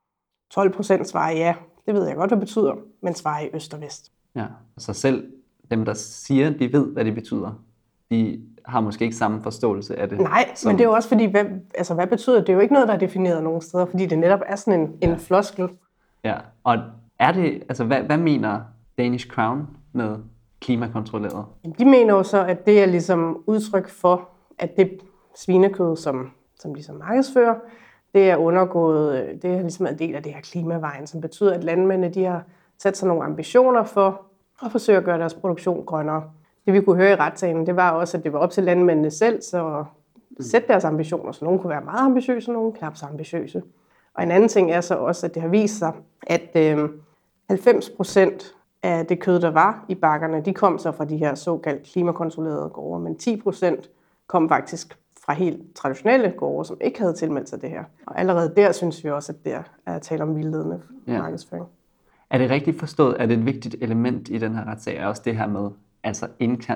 12 0.50 0.72
procent 0.72 1.08
svarer 1.08 1.32
ja, 1.32 1.54
det 1.86 1.94
ved 1.94 2.06
jeg 2.06 2.16
godt, 2.16 2.30
hvad 2.30 2.36
det 2.36 2.46
betyder, 2.46 2.74
men 3.00 3.14
svarer 3.14 3.40
i 3.40 3.50
øst 3.52 3.74
og 3.74 3.80
vest. 3.80 4.12
Ja, 4.34 4.46
så 4.78 4.92
selv 4.92 5.32
dem, 5.70 5.84
der 5.84 5.94
siger, 5.94 6.50
de 6.50 6.72
ved, 6.72 6.92
hvad 6.92 7.04
det 7.04 7.14
betyder, 7.14 7.62
de 8.10 8.46
har 8.64 8.80
måske 8.80 9.04
ikke 9.04 9.16
samme 9.16 9.42
forståelse 9.42 9.96
af 9.96 10.08
det. 10.08 10.20
Nej, 10.20 10.52
som, 10.54 10.68
men 10.68 10.78
det 10.78 10.84
er 10.84 10.88
jo 10.88 10.94
også 10.94 11.08
fordi, 11.08 11.24
hvad, 11.24 11.44
altså, 11.74 11.94
hvad 11.94 12.06
betyder 12.06 12.36
det? 12.36 12.46
Det 12.46 12.52
er 12.52 12.56
jo 12.56 12.60
ikke 12.60 12.74
noget, 12.74 12.88
der 12.88 12.94
er 12.94 12.98
defineret 12.98 13.44
nogen 13.44 13.60
steder, 13.60 13.86
fordi 13.86 14.06
det 14.06 14.18
netop 14.18 14.40
er 14.46 14.56
sådan 14.56 14.80
en, 14.80 15.10
en 15.10 15.18
floskel. 15.18 15.68
Ja, 16.24 16.36
og 16.64 16.78
er 17.22 17.32
det, 17.32 17.62
altså 17.68 17.84
hvad, 17.84 18.02
hvad 18.02 18.18
mener 18.18 18.60
Danish 18.98 19.28
Crown 19.28 19.66
med 19.92 20.16
klimakontrolleret? 20.60 21.44
De 21.78 21.84
mener 21.84 22.14
jo 22.14 22.22
så, 22.22 22.44
at 22.44 22.66
det 22.66 22.82
er 22.82 22.86
ligesom 22.86 23.42
udtryk 23.46 23.88
for, 23.88 24.28
at 24.58 24.76
det 24.76 25.00
svinekød, 25.36 25.96
som, 25.96 26.30
som 26.60 26.74
de 26.74 26.82
så 26.82 26.92
markedsfører, 26.92 27.54
det 28.14 28.30
er 28.30 28.36
undergået, 28.36 29.42
det 29.42 29.50
er 29.50 29.60
ligesom 29.60 29.86
en 29.86 29.98
del 29.98 30.14
af 30.14 30.22
det 30.22 30.32
her 30.32 30.40
klimavejen, 30.40 31.06
som 31.06 31.20
betyder, 31.20 31.54
at 31.54 31.64
landmændene 31.64 32.14
de 32.14 32.24
har 32.24 32.44
sat 32.78 32.96
sig 32.96 33.08
nogle 33.08 33.24
ambitioner 33.24 33.84
for 33.84 34.22
at 34.64 34.72
forsøge 34.72 34.98
at 34.98 35.04
gøre 35.04 35.18
deres 35.18 35.34
produktion 35.34 35.84
grønnere. 35.84 36.22
Det 36.66 36.74
vi 36.74 36.80
kunne 36.80 36.96
høre 36.96 37.12
i 37.12 37.14
retssagen, 37.14 37.66
det 37.66 37.76
var 37.76 37.90
også, 37.90 38.16
at 38.16 38.24
det 38.24 38.32
var 38.32 38.38
op 38.38 38.50
til 38.50 38.64
landmændene 38.64 39.10
selv, 39.10 39.42
så 39.42 39.84
sætte 40.40 40.68
deres 40.68 40.84
ambitioner. 40.84 41.32
Så 41.32 41.44
nogle 41.44 41.60
kunne 41.60 41.70
være 41.70 41.84
meget 41.84 42.06
ambitiøse, 42.06 42.50
og 42.50 42.54
nogle 42.54 42.72
knap 42.72 42.96
så 42.96 43.06
ambitiøse. 43.06 43.62
Og 44.14 44.22
en 44.22 44.30
anden 44.30 44.48
ting 44.48 44.70
er 44.70 44.80
så 44.80 44.94
også, 44.94 45.26
at 45.26 45.34
det 45.34 45.42
har 45.42 45.48
vist 45.48 45.78
sig, 45.78 45.92
at 46.26 46.50
øh, 46.56 46.88
90 47.52 47.90
procent 47.90 48.54
af 48.82 49.06
det 49.06 49.20
kød, 49.20 49.40
der 49.40 49.50
var 49.50 49.84
i 49.88 49.94
bakkerne, 49.94 50.40
de 50.44 50.54
kom 50.54 50.78
så 50.78 50.92
fra 50.92 51.04
de 51.04 51.16
her 51.16 51.34
såkaldt 51.34 51.82
klimakontrollerede 51.82 52.68
gårde, 52.68 53.02
men 53.02 53.16
10 53.16 53.40
procent 53.40 53.90
kom 54.26 54.48
faktisk 54.48 54.98
fra 55.24 55.32
helt 55.32 55.76
traditionelle 55.76 56.30
gårde, 56.30 56.64
som 56.64 56.76
ikke 56.80 57.00
havde 57.00 57.12
tilmeldt 57.12 57.48
sig 57.48 57.62
det 57.62 57.70
her. 57.70 57.84
Og 58.06 58.20
allerede 58.20 58.52
der 58.56 58.72
synes 58.72 59.04
vi 59.04 59.10
også, 59.10 59.32
at 59.32 59.44
der 59.44 59.62
er 59.86 59.98
tale 59.98 60.22
om 60.22 60.36
vildledende 60.36 60.80
ja. 61.06 61.18
markedsføring. 61.18 61.66
Er 62.30 62.38
det 62.38 62.50
rigtigt 62.50 62.78
forstået, 62.78 63.16
at 63.18 63.30
et 63.30 63.46
vigtigt 63.46 63.76
element 63.80 64.28
i 64.28 64.38
den 64.38 64.54
her 64.54 64.64
retssag 64.64 64.96
er 64.96 65.06
også 65.06 65.22
det 65.24 65.36
her 65.36 65.46
med 65.46 65.70
altså 66.04 66.26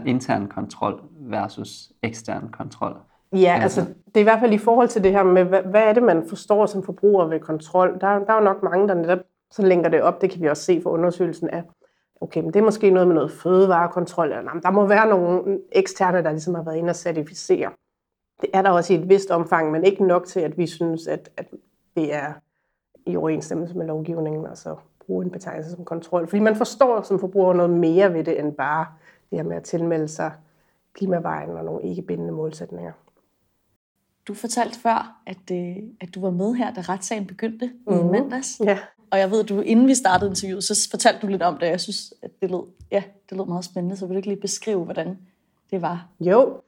intern 0.04 0.46
kontrol 0.46 1.00
versus 1.20 1.92
ekstern 2.02 2.48
kontrol? 2.52 2.96
Ja, 3.32 3.58
altså 3.62 3.80
det 3.80 4.16
er 4.16 4.20
i 4.20 4.22
hvert 4.22 4.40
fald 4.40 4.52
i 4.52 4.58
forhold 4.58 4.88
til 4.88 5.04
det 5.04 5.12
her 5.12 5.22
med, 5.22 5.44
hvad, 5.44 5.62
hvad 5.62 5.82
er 5.82 5.92
det, 5.92 6.02
man 6.02 6.24
forstår 6.28 6.66
som 6.66 6.82
forbruger 6.82 7.26
ved 7.26 7.40
kontrol. 7.40 7.98
Der, 8.00 8.18
der 8.18 8.32
er 8.32 8.38
jo 8.38 8.44
nok 8.44 8.62
mange, 8.62 8.88
der 8.88 8.94
netop 8.94 9.18
så 9.56 9.62
længer 9.62 9.88
det 9.88 10.02
op, 10.02 10.20
det 10.20 10.30
kan 10.30 10.42
vi 10.42 10.48
også 10.48 10.62
se 10.62 10.80
fra 10.82 10.90
undersøgelsen 10.90 11.50
af, 11.50 11.62
okay, 12.20 12.40
men 12.40 12.52
det 12.52 12.56
er 12.56 12.64
måske 12.64 12.90
noget 12.90 13.08
med 13.08 13.14
noget 13.14 13.32
fødevarekontrol, 13.32 14.26
eller 14.26 14.42
nej, 14.42 14.54
der 14.62 14.70
må 14.70 14.86
være 14.86 15.08
nogle 15.08 15.60
eksterne, 15.72 16.22
der 16.22 16.30
ligesom 16.30 16.54
har 16.54 16.62
været 16.62 16.76
inde 16.76 16.90
og 16.90 16.96
certificere. 16.96 17.70
Det 18.40 18.50
er 18.52 18.62
der 18.62 18.70
også 18.70 18.92
i 18.92 18.96
et 18.96 19.08
vist 19.08 19.30
omfang, 19.30 19.70
men 19.70 19.84
ikke 19.84 20.04
nok 20.06 20.26
til, 20.26 20.40
at 20.40 20.58
vi 20.58 20.66
synes, 20.66 21.06
at, 21.06 21.30
at 21.36 21.46
det 21.96 22.14
er 22.14 22.32
i 23.06 23.16
overensstemmelse 23.16 23.76
med 23.76 23.86
lovgivningen, 23.86 24.46
altså 24.46 24.76
bruge 25.06 25.24
en 25.24 25.30
betegnelse 25.30 25.70
som 25.70 25.84
kontrol. 25.84 26.28
Fordi 26.28 26.40
man 26.40 26.56
forstår 26.56 27.02
som 27.02 27.18
forbruger 27.18 27.52
noget 27.52 27.70
mere 27.70 28.14
ved 28.14 28.24
det, 28.24 28.40
end 28.40 28.54
bare 28.54 28.86
det 29.30 29.38
her 29.38 29.44
med 29.44 29.56
at 29.56 29.62
tilmelde 29.62 30.08
sig 30.08 30.32
klimavejen 30.92 31.50
og 31.50 31.64
nogle 31.64 31.82
ikke 31.82 32.02
bindende 32.02 32.32
målsætninger. 32.32 32.92
Du 34.28 34.34
fortalte 34.34 34.80
før, 34.80 35.22
at, 35.26 35.50
øh, 35.52 35.76
at 36.00 36.14
du 36.14 36.20
var 36.20 36.30
med 36.30 36.54
her, 36.54 36.74
da 36.74 36.80
retssagen 36.80 37.26
begyndte 37.26 37.66
mm-hmm. 37.66 38.00
i 38.00 38.02
mhm. 38.02 38.12
mandags. 38.12 38.60
Ja. 38.64 38.78
Og 39.10 39.18
jeg 39.18 39.30
ved, 39.30 39.42
at 39.42 39.48
du, 39.48 39.60
inden 39.60 39.88
vi 39.88 39.94
startede 39.94 40.30
interviewet, 40.30 40.64
så 40.64 40.88
fortalte 40.90 41.20
du 41.22 41.26
lidt 41.26 41.42
om 41.42 41.58
det. 41.58 41.66
Jeg 41.66 41.80
synes, 41.80 42.14
at 42.22 42.30
det 42.40 42.50
lød, 42.50 42.62
ja, 42.90 43.02
det 43.30 43.36
lød 43.36 43.46
meget 43.46 43.64
spændende. 43.64 43.96
Så 43.96 44.06
vil 44.06 44.14
du 44.14 44.16
ikke 44.16 44.28
lige 44.28 44.40
beskrive, 44.40 44.84
hvordan 44.84 45.18
det 45.70 45.82
var? 45.82 46.08
Jo, 46.20 46.60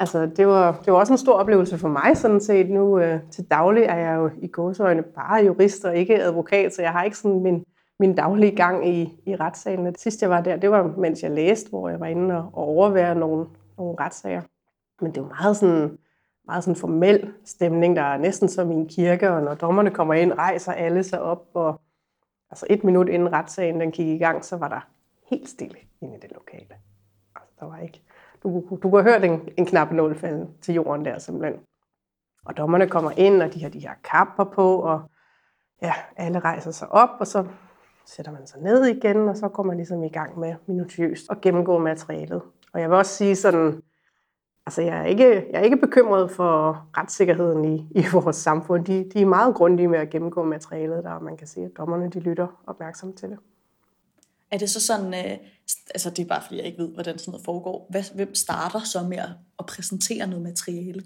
altså 0.00 0.26
det 0.26 0.46
var, 0.46 0.80
det 0.84 0.92
var 0.92 0.98
også 0.98 1.12
en 1.12 1.18
stor 1.18 1.32
oplevelse 1.32 1.78
for 1.78 1.88
mig 1.88 2.16
sådan 2.16 2.40
set. 2.40 2.70
Nu 2.70 2.98
øh, 2.98 3.20
til 3.30 3.44
daglig 3.44 3.82
er 3.82 3.96
jeg 3.96 4.16
jo 4.16 4.30
i 4.42 4.46
gåsøjne 4.46 5.02
bare 5.02 5.44
jurist 5.44 5.84
og 5.84 5.96
ikke 5.96 6.22
advokat, 6.22 6.74
så 6.74 6.82
jeg 6.82 6.92
har 6.92 7.04
ikke 7.04 7.18
sådan 7.18 7.40
min, 7.40 7.64
min 7.98 8.14
daglige 8.14 8.56
gang 8.56 8.88
i, 8.88 9.12
i 9.26 9.36
retssalen. 9.36 9.86
Det 9.86 10.00
sidste 10.00 10.24
jeg 10.24 10.30
var 10.30 10.40
der, 10.40 10.56
det 10.56 10.70
var 10.70 10.94
mens 10.98 11.22
jeg 11.22 11.30
læste, 11.30 11.70
hvor 11.70 11.88
jeg 11.88 12.00
var 12.00 12.06
inde 12.06 12.36
og, 12.36 12.50
og 12.52 12.64
overvære 12.64 13.14
nogle, 13.14 13.46
nogle 13.78 13.96
retssager. 14.00 14.42
Men 15.00 15.14
det 15.14 15.22
var 15.22 15.28
meget 15.28 15.56
sådan 15.56 15.98
meget 16.46 16.64
sådan 16.64 16.76
formel 16.76 17.32
stemning, 17.44 17.96
der 17.96 18.02
er 18.02 18.18
næsten 18.18 18.48
som 18.48 18.70
i 18.70 18.74
en 18.74 18.88
kirke, 18.88 19.30
og 19.30 19.42
når 19.42 19.54
dommerne 19.54 19.90
kommer 19.90 20.14
ind, 20.14 20.32
rejser 20.32 20.72
alle 20.72 21.02
sig 21.02 21.22
op, 21.22 21.46
og 21.54 21.80
altså 22.50 22.66
et 22.70 22.84
minut 22.84 23.08
inden 23.08 23.32
retssagen 23.32 23.80
den 23.80 23.90
gik 23.90 24.06
i 24.06 24.18
gang, 24.18 24.44
så 24.44 24.56
var 24.56 24.68
der 24.68 24.88
helt 25.30 25.48
stille 25.48 25.78
inde 26.00 26.16
i 26.16 26.20
det 26.20 26.32
lokale. 26.32 26.74
Altså, 27.36 27.54
der 27.60 27.66
var 27.66 27.78
ikke, 27.78 28.02
du, 28.42 28.78
du 28.82 28.90
kunne 28.90 29.02
høre 29.02 29.26
en, 29.26 29.48
en 29.56 29.66
knap 29.66 29.92
nål 29.92 30.18
falde 30.18 30.48
til 30.60 30.74
jorden 30.74 31.04
der 31.04 31.18
simpelthen. 31.18 31.60
Og 32.44 32.56
dommerne 32.56 32.88
kommer 32.88 33.10
ind, 33.16 33.42
og 33.42 33.54
de 33.54 33.62
har 33.62 33.68
de 33.68 33.78
her 33.78 33.94
kapper 34.04 34.44
på, 34.44 34.76
og 34.76 35.02
ja, 35.82 35.92
alle 36.16 36.38
rejser 36.38 36.70
sig 36.70 36.88
op, 36.88 37.10
og 37.20 37.26
så 37.26 37.46
sætter 38.06 38.32
man 38.32 38.46
sig 38.46 38.60
ned 38.60 38.84
igen, 38.84 39.28
og 39.28 39.36
så 39.36 39.48
går 39.48 39.62
man 39.62 39.76
ligesom 39.76 40.02
i 40.02 40.08
gang 40.08 40.38
med 40.38 40.54
minutiøst 40.66 41.30
at 41.30 41.40
gennemgå 41.40 41.78
materialet. 41.78 42.42
Og 42.72 42.80
jeg 42.80 42.90
vil 42.90 42.98
også 42.98 43.12
sige 43.12 43.36
sådan, 43.36 43.82
Altså, 44.66 44.82
jeg 44.82 44.98
er 44.98 45.04
ikke, 45.04 45.46
jeg 45.52 45.58
er 45.58 45.64
ikke 45.64 45.76
bekymret 45.76 46.30
for 46.30 46.86
retssikkerheden 46.98 47.64
i, 47.64 47.88
i 47.90 48.04
vores 48.12 48.36
samfund. 48.36 48.84
De, 48.84 49.10
de 49.14 49.20
er 49.20 49.26
meget 49.26 49.54
grundige 49.54 49.88
med 49.88 49.98
at 49.98 50.10
gennemgå 50.10 50.44
materialet, 50.44 51.04
der 51.04 51.18
man 51.18 51.36
kan 51.36 51.46
se, 51.46 51.60
at 51.60 51.70
dommerne 51.76 52.10
de 52.10 52.20
lytter 52.20 52.46
opmærksomt 52.66 53.18
til 53.18 53.28
det. 53.28 53.38
Er 54.50 54.58
det 54.58 54.70
så 54.70 54.86
sådan, 54.86 55.14
øh, 55.14 55.38
altså 55.94 56.10
det 56.10 56.18
er 56.18 56.28
bare 56.28 56.42
fordi, 56.42 56.56
jeg 56.56 56.66
ikke 56.66 56.82
ved, 56.82 56.88
hvordan 56.94 57.18
sådan 57.18 57.32
noget 57.32 57.44
foregår. 57.44 57.86
Hvad, 57.90 58.02
hvem 58.14 58.34
starter 58.34 58.80
så 58.80 59.02
med 59.08 59.18
at, 59.18 59.28
at 59.58 59.66
præsentere 59.66 60.26
noget 60.26 60.42
materiale? 60.42 61.02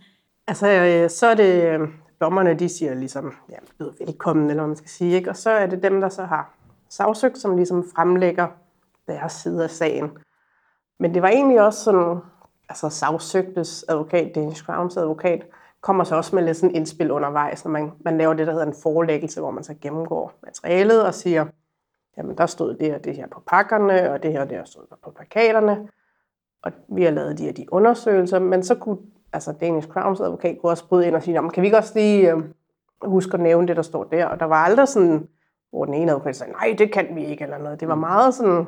Altså, 0.47 0.69
øh, 0.69 1.11
så 1.11 1.27
er 1.27 1.35
det 1.35 1.63
øh, 1.63 1.89
dommerne, 2.21 2.55
de 2.55 2.69
siger 2.69 2.95
ligesom, 2.95 3.35
ja, 3.51 3.85
velkommen, 3.99 4.51
eller 4.51 4.63
hvad 4.63 4.67
man 4.67 4.77
skal 4.77 4.91
sige, 4.91 5.15
ikke? 5.15 5.31
Og 5.31 5.37
så 5.37 5.51
er 5.51 5.67
det 5.67 5.83
dem, 5.83 6.01
der 6.01 6.09
så 6.09 6.25
har 6.25 6.55
sagsøgt, 6.89 7.39
som 7.39 7.57
ligesom 7.57 7.85
fremlægger 7.95 8.47
deres 9.07 9.33
side 9.33 9.65
af 9.65 9.71
sagen. 9.71 10.11
Men 10.99 11.15
det 11.15 11.23
var 11.23 11.29
egentlig 11.29 11.61
også 11.61 11.85
sådan, 11.85 12.19
altså 12.69 12.89
sagsøgtes 12.89 13.85
advokat, 13.89 14.35
Danish 14.35 14.65
Crowns 14.65 14.97
advokat, 14.97 15.47
kommer 15.81 16.05
så 16.05 16.17
også 16.17 16.35
med 16.35 16.45
lidt 16.45 16.57
sådan 16.57 16.75
indspil 16.75 17.11
undervejs, 17.11 17.65
når 17.65 17.71
man, 17.73 17.93
man 18.05 18.19
laver 18.19 18.35
det, 18.35 18.47
der 18.47 18.53
hedder 18.53 18.67
en 18.67 18.75
forelæggelse, 18.83 19.41
hvor 19.41 19.51
man 19.51 19.65
så 19.65 19.75
gennemgår 19.81 20.33
materialet 20.43 21.07
og 21.07 21.15
siger, 21.15 21.47
jamen 22.17 22.39
der 22.39 22.47
stod 22.47 22.75
det 22.75 22.95
og 22.95 23.05
det 23.05 23.17
her 23.17 23.27
på 23.29 23.43
pakkerne, 23.47 24.13
og 24.13 24.23
det 24.23 24.33
her 24.33 24.41
og 24.41 24.51
det 24.51 24.57
her 24.57 24.65
stod 24.65 24.83
der 24.91 24.97
på 25.05 25.11
plakaterne, 25.11 25.89
og 26.63 26.73
vi 26.89 27.03
har 27.03 27.11
lavet 27.11 27.39
de 27.39 27.45
her 27.45 27.53
de 27.53 27.73
undersøgelser, 27.73 28.39
men 28.39 28.63
så 28.63 28.75
kunne 28.75 28.99
altså 29.33 29.53
Danish 29.53 29.89
Crowns 29.89 30.21
advokat 30.21 30.59
kunne 30.61 30.73
også 30.73 30.89
bryde 30.89 31.07
ind 31.07 31.15
og 31.17 31.23
sige, 31.23 31.51
kan 31.55 31.63
vi 31.63 31.67
ikke 31.67 31.79
også 31.79 31.93
lige 31.95 32.33
øh, 32.33 32.43
huske 33.03 33.35
at 33.35 33.41
nævne 33.41 33.69
det, 33.69 33.77
der 33.77 33.83
står 33.83 34.05
der? 34.05 34.27
Og 34.27 34.41
der 34.41 34.47
var 34.47 34.65
aldrig 34.65 34.89
sådan, 34.89 35.29
hvor 35.71 35.85
den 35.85 35.95
ene 35.95 36.11
advokat 36.11 36.37
sagde, 36.37 36.53
nej, 36.53 36.75
det 36.79 36.93
kan 36.93 37.07
vi 37.15 37.25
ikke, 37.25 37.45
eller 37.45 37.59
noget. 37.59 37.81
Det 37.81 37.89
var 37.89 37.95
meget 37.95 38.35
sådan 38.35 38.67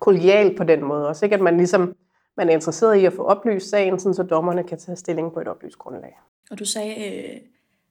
kollegialt 0.00 0.56
på 0.56 0.64
den 0.64 0.84
måde 0.84 1.08
også, 1.08 1.26
ikke? 1.26 1.34
At 1.34 1.42
man 1.42 1.56
ligesom 1.56 1.94
man 2.36 2.48
er 2.48 2.52
interesseret 2.52 2.96
i 2.96 3.04
at 3.04 3.12
få 3.12 3.22
oplyst 3.22 3.70
sagen, 3.70 3.98
sådan 3.98 4.14
så 4.14 4.22
dommerne 4.22 4.64
kan 4.64 4.78
tage 4.78 4.96
stilling 4.96 5.32
på 5.32 5.40
et 5.40 5.48
oplyst 5.48 5.78
grundlag. 5.78 6.18
Og 6.50 6.58
du 6.58 6.64
sagde 6.64 6.94
øh, 7.06 7.40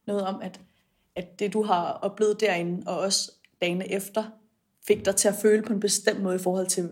noget 0.06 0.22
om, 0.22 0.40
at, 0.42 0.60
at 1.16 1.38
det 1.38 1.52
du 1.52 1.62
har 1.62 1.92
oplevet 2.02 2.40
derinde, 2.40 2.82
og 2.86 2.98
også 2.98 3.32
dagene 3.60 3.92
efter, 3.92 4.24
fik 4.86 5.04
dig 5.04 5.16
til 5.16 5.28
at 5.28 5.34
føle 5.42 5.62
på 5.62 5.72
en 5.72 5.80
bestemt 5.80 6.22
måde 6.22 6.36
i 6.36 6.38
forhold 6.38 6.66
til, 6.66 6.90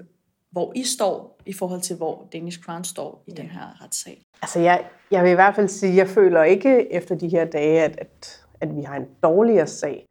hvor 0.51 0.73
I 0.77 0.85
står, 0.85 1.41
i 1.47 1.53
forhold 1.53 1.81
til, 1.81 1.97
hvor 1.97 2.29
Danish 2.33 2.61
Crown 2.61 2.85
står 2.85 3.25
i 3.27 3.31
ja. 3.31 3.43
den 3.43 3.51
her 3.51 3.85
retssag? 3.85 4.23
Altså, 4.43 4.61
jeg, 4.61 4.87
jeg 5.11 5.25
vil 5.25 5.31
i 5.31 5.35
hvert 5.35 5.55
fald 5.55 5.69
sige, 5.69 5.91
at 5.91 5.97
jeg 5.97 6.09
føler 6.09 6.43
ikke 6.43 6.93
efter 6.93 7.15
de 7.15 7.29
her 7.29 7.45
dage, 7.45 7.83
at, 7.83 7.97
at, 7.99 8.45
at 8.61 8.77
vi 8.77 8.83
har 8.83 8.97
en 8.97 9.07
dårligere 9.23 9.67
sag. 9.67 10.07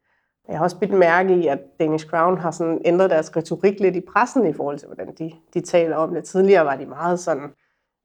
Jeg 0.48 0.56
har 0.56 0.64
også 0.64 0.78
bidt 0.78 0.92
mærke 0.92 1.36
i, 1.36 1.46
at 1.46 1.58
Danish 1.80 2.06
Crown 2.06 2.38
har 2.38 2.50
sådan 2.50 2.82
ændret 2.84 3.10
deres 3.10 3.36
retorik 3.36 3.80
lidt 3.80 3.96
i 3.96 4.00
pressen 4.00 4.46
i 4.46 4.52
forhold 4.52 4.78
til, 4.78 4.88
hvordan 4.88 5.14
de, 5.14 5.32
de 5.54 5.60
taler 5.60 5.96
om 5.96 6.14
det. 6.14 6.24
Tidligere 6.24 6.64
var 6.64 6.76
de 6.76 6.86
meget 6.86 7.20
sådan, 7.20 7.52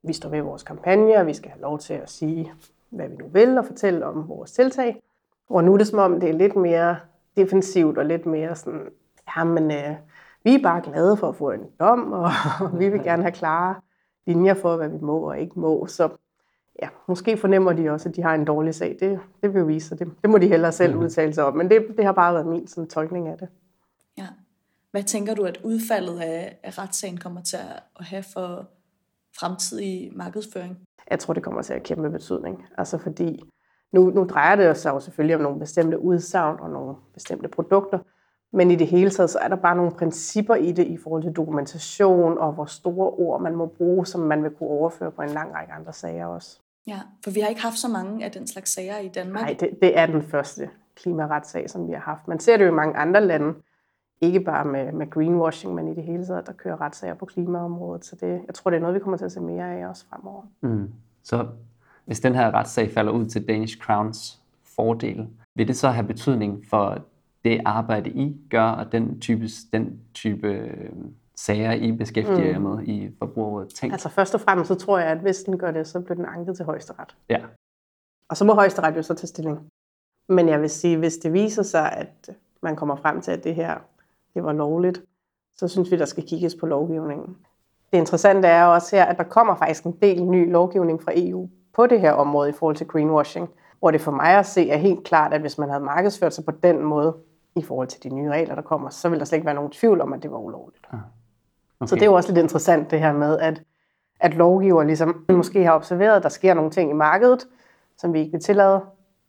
vi 0.04 0.14
står 0.14 0.30
ved 0.30 0.42
vores 0.42 0.64
kampagne, 0.64 1.18
og 1.18 1.28
vi 1.28 1.34
skal 1.34 1.52
have 1.52 1.62
lov 1.62 1.80
til 1.80 1.94
at 1.94 2.10
sige, 2.10 2.52
hvad 2.90 3.08
vi 3.10 3.16
nu 3.16 3.28
vil, 3.28 3.58
og 3.58 3.66
fortælle 3.66 4.06
om 4.06 4.30
vores 4.30 4.52
tiltag. 4.52 5.02
Og 5.50 5.64
nu 5.64 5.74
er 5.74 5.78
det 5.78 5.88
som 5.88 6.00
om, 6.00 6.20
det 6.20 6.30
er 6.30 6.34
lidt 6.34 6.56
mere 6.56 6.98
defensivt 7.36 7.98
og 7.98 8.06
lidt 8.06 8.26
mere 8.26 8.56
sådan, 8.56 8.88
jamen, 9.38 9.72
øh, 9.72 9.96
vi 10.44 10.56
er 10.56 10.64
bare 10.64 10.82
glade 10.82 11.18
for 11.18 11.30
at 11.30 11.36
få 11.36 11.52
en 11.52 11.66
dom, 11.80 12.12
og 12.12 12.30
vi 12.80 12.90
vil 12.90 13.04
gerne 13.10 13.24
have 13.24 13.32
klare 13.32 13.76
linjer 14.28 14.54
for, 14.54 14.76
hvad 14.76 14.90
vi 14.90 14.98
må 15.02 15.20
og 15.20 15.40
ikke 15.40 15.60
må. 15.60 15.86
Så 15.88 16.10
ja, 16.82 16.90
måske 17.08 17.38
fornemmer 17.38 17.74
de 17.74 17.90
også, 17.90 18.10
at 18.10 18.16
de 18.16 18.22
har 18.22 18.36
en 18.36 18.46
dårlig 18.46 18.76
sag. 18.76 18.98
Det, 19.00 19.20
det 19.42 19.54
vil 19.54 19.60
jo 19.60 19.66
vise 19.66 19.88
sig. 19.88 20.00
Det, 20.00 20.08
det 20.22 20.30
må 20.30 20.38
de 20.38 20.48
hellere 20.48 20.72
selv 20.72 20.96
mm. 20.96 21.00
udtale 21.00 21.34
sig 21.34 21.46
om. 21.46 21.58
Men 21.58 21.70
det, 21.70 21.86
det 21.98 22.06
har 22.06 22.12
bare 22.12 22.34
været 22.34 22.48
min 22.48 22.68
sådan, 22.68 22.90
tolkning 22.90 23.28
af 23.28 23.38
det. 23.38 23.48
Ja. 24.18 24.28
Hvad 24.92 25.04
tænker 25.04 25.36
du, 25.36 25.44
at 25.44 25.60
udfaldet 25.64 26.20
af, 26.20 26.60
af 26.64 26.80
retssagen 26.80 27.18
kommer 27.18 27.42
til 27.42 27.58
at 28.00 28.06
have 28.06 28.24
for 28.34 28.70
fremtidig 29.40 30.12
markedsføring? 30.16 30.78
Jeg 31.12 31.20
tror, 31.20 31.34
det 31.34 31.44
kommer 31.44 31.62
til 31.62 31.74
at 31.74 31.80
have 31.80 31.86
kæmpe 31.86 32.10
betydning. 32.10 32.66
Altså 32.78 32.98
fordi 32.98 33.44
nu, 33.92 34.10
nu 34.10 34.24
drejer 34.24 34.56
det 34.56 34.78
sig 34.78 34.90
jo 34.90 35.00
selvfølgelig 35.00 35.36
om 35.36 35.42
nogle 35.42 35.60
bestemte 35.60 36.00
udsagn 36.00 36.60
og 36.60 36.70
nogle 36.70 36.96
bestemte 37.14 37.48
produkter. 37.48 38.00
Men 38.52 38.72
i 38.72 38.76
det 38.76 38.88
hele 38.88 39.10
taget, 39.10 39.30
så 39.30 39.40
er 39.40 39.48
der 39.48 39.56
bare 39.56 39.76
nogle 39.76 39.92
principper 39.92 40.56
i 40.56 40.72
det 40.72 40.88
i 40.88 40.98
forhold 40.98 41.24
til 41.24 41.32
dokumentation 41.32 42.38
og 42.38 42.54
hvor 42.54 42.66
store 42.66 43.10
ord 43.10 43.42
man 43.42 43.56
må 43.56 43.66
bruge, 43.66 44.06
som 44.06 44.22
man 44.22 44.44
vil 44.44 44.52
kunne 44.52 44.70
overføre 44.70 45.12
på 45.12 45.22
en 45.22 45.30
lang 45.30 45.54
række 45.54 45.74
andre 45.74 45.94
sager 45.94 46.26
også. 46.26 46.60
Ja, 46.88 47.00
for 47.24 47.32
vi 47.32 47.40
har 47.40 47.48
ikke 47.48 47.62
haft 47.62 47.78
så 47.78 47.88
mange 47.88 48.26
af 48.26 48.32
den 48.32 48.48
slags 48.48 48.74
sager 48.74 48.98
i 48.98 49.08
Danmark. 49.08 49.44
Nej, 49.44 49.58
det, 49.60 49.70
det 49.82 49.98
er 49.98 50.06
den 50.06 50.24
første 50.24 50.70
klimaretssag, 50.96 51.70
som 51.70 51.88
vi 51.88 51.94
har 51.94 52.00
haft. 52.00 52.28
Man 52.28 52.40
ser 52.40 52.58
det 52.58 52.66
jo 52.66 52.72
i 52.72 52.74
mange 52.74 52.98
andre 52.98 53.26
lande, 53.26 53.54
ikke 54.22 54.40
bare 54.40 54.66
med, 54.66 54.92
med 54.92 55.10
greenwashing, 55.10 55.76
men 55.76 55.88
i 55.88 55.96
det 55.96 56.04
hele 56.04 56.26
taget, 56.26 56.48
der 56.48 56.54
kører 56.54 56.82
retssager 56.82 57.14
på 57.14 57.26
klimaområdet. 57.26 58.06
Så 58.06 58.16
det, 58.16 58.42
jeg 58.48 58.56
tror, 58.56 58.72
det 58.72 58.78
er 58.78 58.82
noget, 58.82 58.96
vi 58.96 59.00
kommer 59.00 59.18
til 59.18 59.26
at 59.26 59.32
se 59.32 59.42
mere 59.42 59.76
af 59.76 59.88
også 59.88 60.06
fremover. 60.10 60.44
Mm. 60.62 60.94
Så 61.24 61.48
hvis 62.06 62.20
den 62.20 62.36
her 62.36 62.52
retssag 62.52 62.92
falder 62.92 63.12
ud 63.12 63.26
til 63.26 63.48
Danish 63.48 63.78
Crowns 63.78 64.40
fordel, 64.76 65.28
vil 65.56 65.68
det 65.68 65.78
så 65.78 65.90
have 65.90 66.08
betydning 66.08 66.66
for 66.70 67.06
det 67.44 67.62
arbejde, 67.66 68.10
I 68.10 68.38
gør, 68.50 68.64
og 68.64 68.92
den 68.92 69.20
type, 69.20 69.46
den 69.74 70.00
type 70.14 70.48
øh, 70.48 70.90
sager, 71.46 71.72
I 71.72 71.92
beskæftiger 71.92 72.60
mm. 72.60 72.66
med 72.66 72.84
i 72.88 73.16
Forbrugerrådet 73.20 73.74
Tænk? 73.74 73.94
Altså 73.94 74.10
først 74.10 74.36
og 74.36 74.42
fremmest, 74.42 74.68
så 74.68 74.76
tror 74.76 75.00
jeg, 75.00 75.08
at 75.08 75.18
hvis 75.18 75.44
den 75.44 75.58
gør 75.58 75.72
det, 75.72 75.88
så 75.88 76.00
bliver 76.00 76.16
den 76.16 76.26
anket 76.26 76.56
til 76.56 76.66
højesteret. 76.66 77.16
Ja. 77.30 77.42
Og 78.30 78.38
så 78.38 78.46
må 78.46 78.54
højesteret 78.54 78.98
jo 78.98 79.02
så 79.02 79.14
tage 79.14 79.28
stilling. 79.28 79.60
Men 80.30 80.50
jeg 80.50 80.62
vil 80.62 80.70
sige, 80.70 80.98
hvis 80.98 81.18
det 81.18 81.34
viser 81.34 81.64
sig, 81.64 81.92
at 81.92 82.30
man 82.62 82.76
kommer 82.76 82.96
frem 82.96 83.22
til, 83.22 83.32
at 83.32 83.44
det 83.44 83.56
her 83.56 83.78
det 84.34 84.44
var 84.44 84.54
lovligt, 84.54 85.02
så 85.56 85.68
synes 85.68 85.92
vi, 85.92 85.98
der 85.98 86.06
skal 86.06 86.28
kigges 86.28 86.56
på 86.56 86.66
lovgivningen. 86.66 87.38
Det 87.92 87.98
interessante 87.98 88.48
er 88.48 88.66
også 88.66 88.96
her, 88.96 89.06
at 89.06 89.18
der 89.18 89.24
kommer 89.24 89.56
faktisk 89.56 89.84
en 89.84 89.98
del 90.02 90.24
ny 90.24 90.52
lovgivning 90.52 91.04
fra 91.04 91.12
EU 91.16 91.50
på 91.74 91.88
det 91.88 92.02
her 92.02 92.12
område 92.12 92.50
i 92.50 92.54
forhold 92.54 92.76
til 92.76 92.88
greenwashing, 92.88 93.50
hvor 93.80 93.92
det 93.92 94.02
for 94.02 94.12
mig 94.12 94.38
at 94.38 94.46
se 94.46 94.70
er 94.70 94.78
helt 94.78 95.04
klart, 95.04 95.34
at 95.34 95.42
hvis 95.42 95.58
man 95.58 95.70
havde 95.70 95.84
markedsført 95.84 96.34
sig 96.34 96.46
på 96.46 96.52
den 96.52 96.84
måde 96.84 97.16
i 97.56 97.62
forhold 97.62 97.88
til 97.88 98.04
de 98.04 98.10
nye 98.10 98.30
regler, 98.30 98.56
der 98.56 98.62
kommer, 98.62 98.90
så 98.90 99.10
ville 99.10 99.20
der 99.20 99.26
slet 99.26 99.38
ikke 99.38 99.46
være 99.46 99.56
nogen 99.56 99.72
tvivl 99.72 100.02
om, 100.02 100.14
at 100.14 100.24
det 100.24 100.32
var 100.32 100.38
ulovligt. 100.38 100.88
Okay. 101.80 101.90
Så 101.90 101.96
det 101.96 102.02
er 102.02 102.06
jo 102.06 102.14
også 102.14 102.30
lidt 102.30 102.38
interessant 102.38 102.92
det 102.92 103.00
her 103.00 103.14
med, 103.14 103.40
at, 103.40 103.62
at 104.20 104.34
lovgiver 104.34 104.84
ligesom 104.84 105.26
måske 105.30 105.64
har 105.64 105.76
observeret, 105.76 106.16
at 106.16 106.24
der 106.24 106.30
sker 106.30 106.54
nogle 106.54 106.72
ting 106.72 106.92
i 106.92 106.94
markedet, 106.94 107.48
som 107.98 108.14
vi 108.14 108.20
ikke 108.20 108.32
vil 108.32 108.42
tillade, 108.42 108.82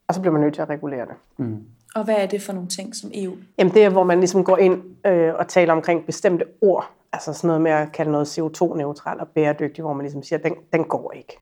og 0.07 0.15
så 0.15 0.21
bliver 0.21 0.33
man 0.33 0.41
nødt 0.41 0.53
til 0.53 0.61
at 0.61 0.69
regulere 0.69 1.05
det. 1.05 1.15
Mm. 1.37 1.63
Og 1.95 2.03
hvad 2.03 2.15
er 2.15 2.25
det 2.25 2.41
for 2.41 2.53
nogle 2.53 2.69
ting, 2.69 2.95
som 2.95 3.11
EU? 3.13 3.33
Jamen 3.57 3.73
det 3.73 3.85
er, 3.85 3.89
hvor 3.89 4.03
man 4.03 4.19
ligesom 4.19 4.43
går 4.43 4.57
ind 4.57 4.81
øh, 5.05 5.33
og 5.35 5.47
taler 5.47 5.73
omkring 5.73 6.05
bestemte 6.05 6.45
ord. 6.61 6.91
Altså 7.13 7.33
sådan 7.33 7.47
noget 7.47 7.61
med 7.61 7.71
at 7.71 7.91
kalde 7.91 8.11
noget 8.11 8.37
CO2-neutral 8.37 9.19
og 9.19 9.27
bæredygtig, 9.27 9.81
hvor 9.83 9.93
man 9.93 10.03
ligesom 10.03 10.23
siger, 10.23 10.39
at 10.39 10.43
den, 10.43 10.55
den 10.73 10.83
går 10.83 11.11
ikke. 11.15 11.39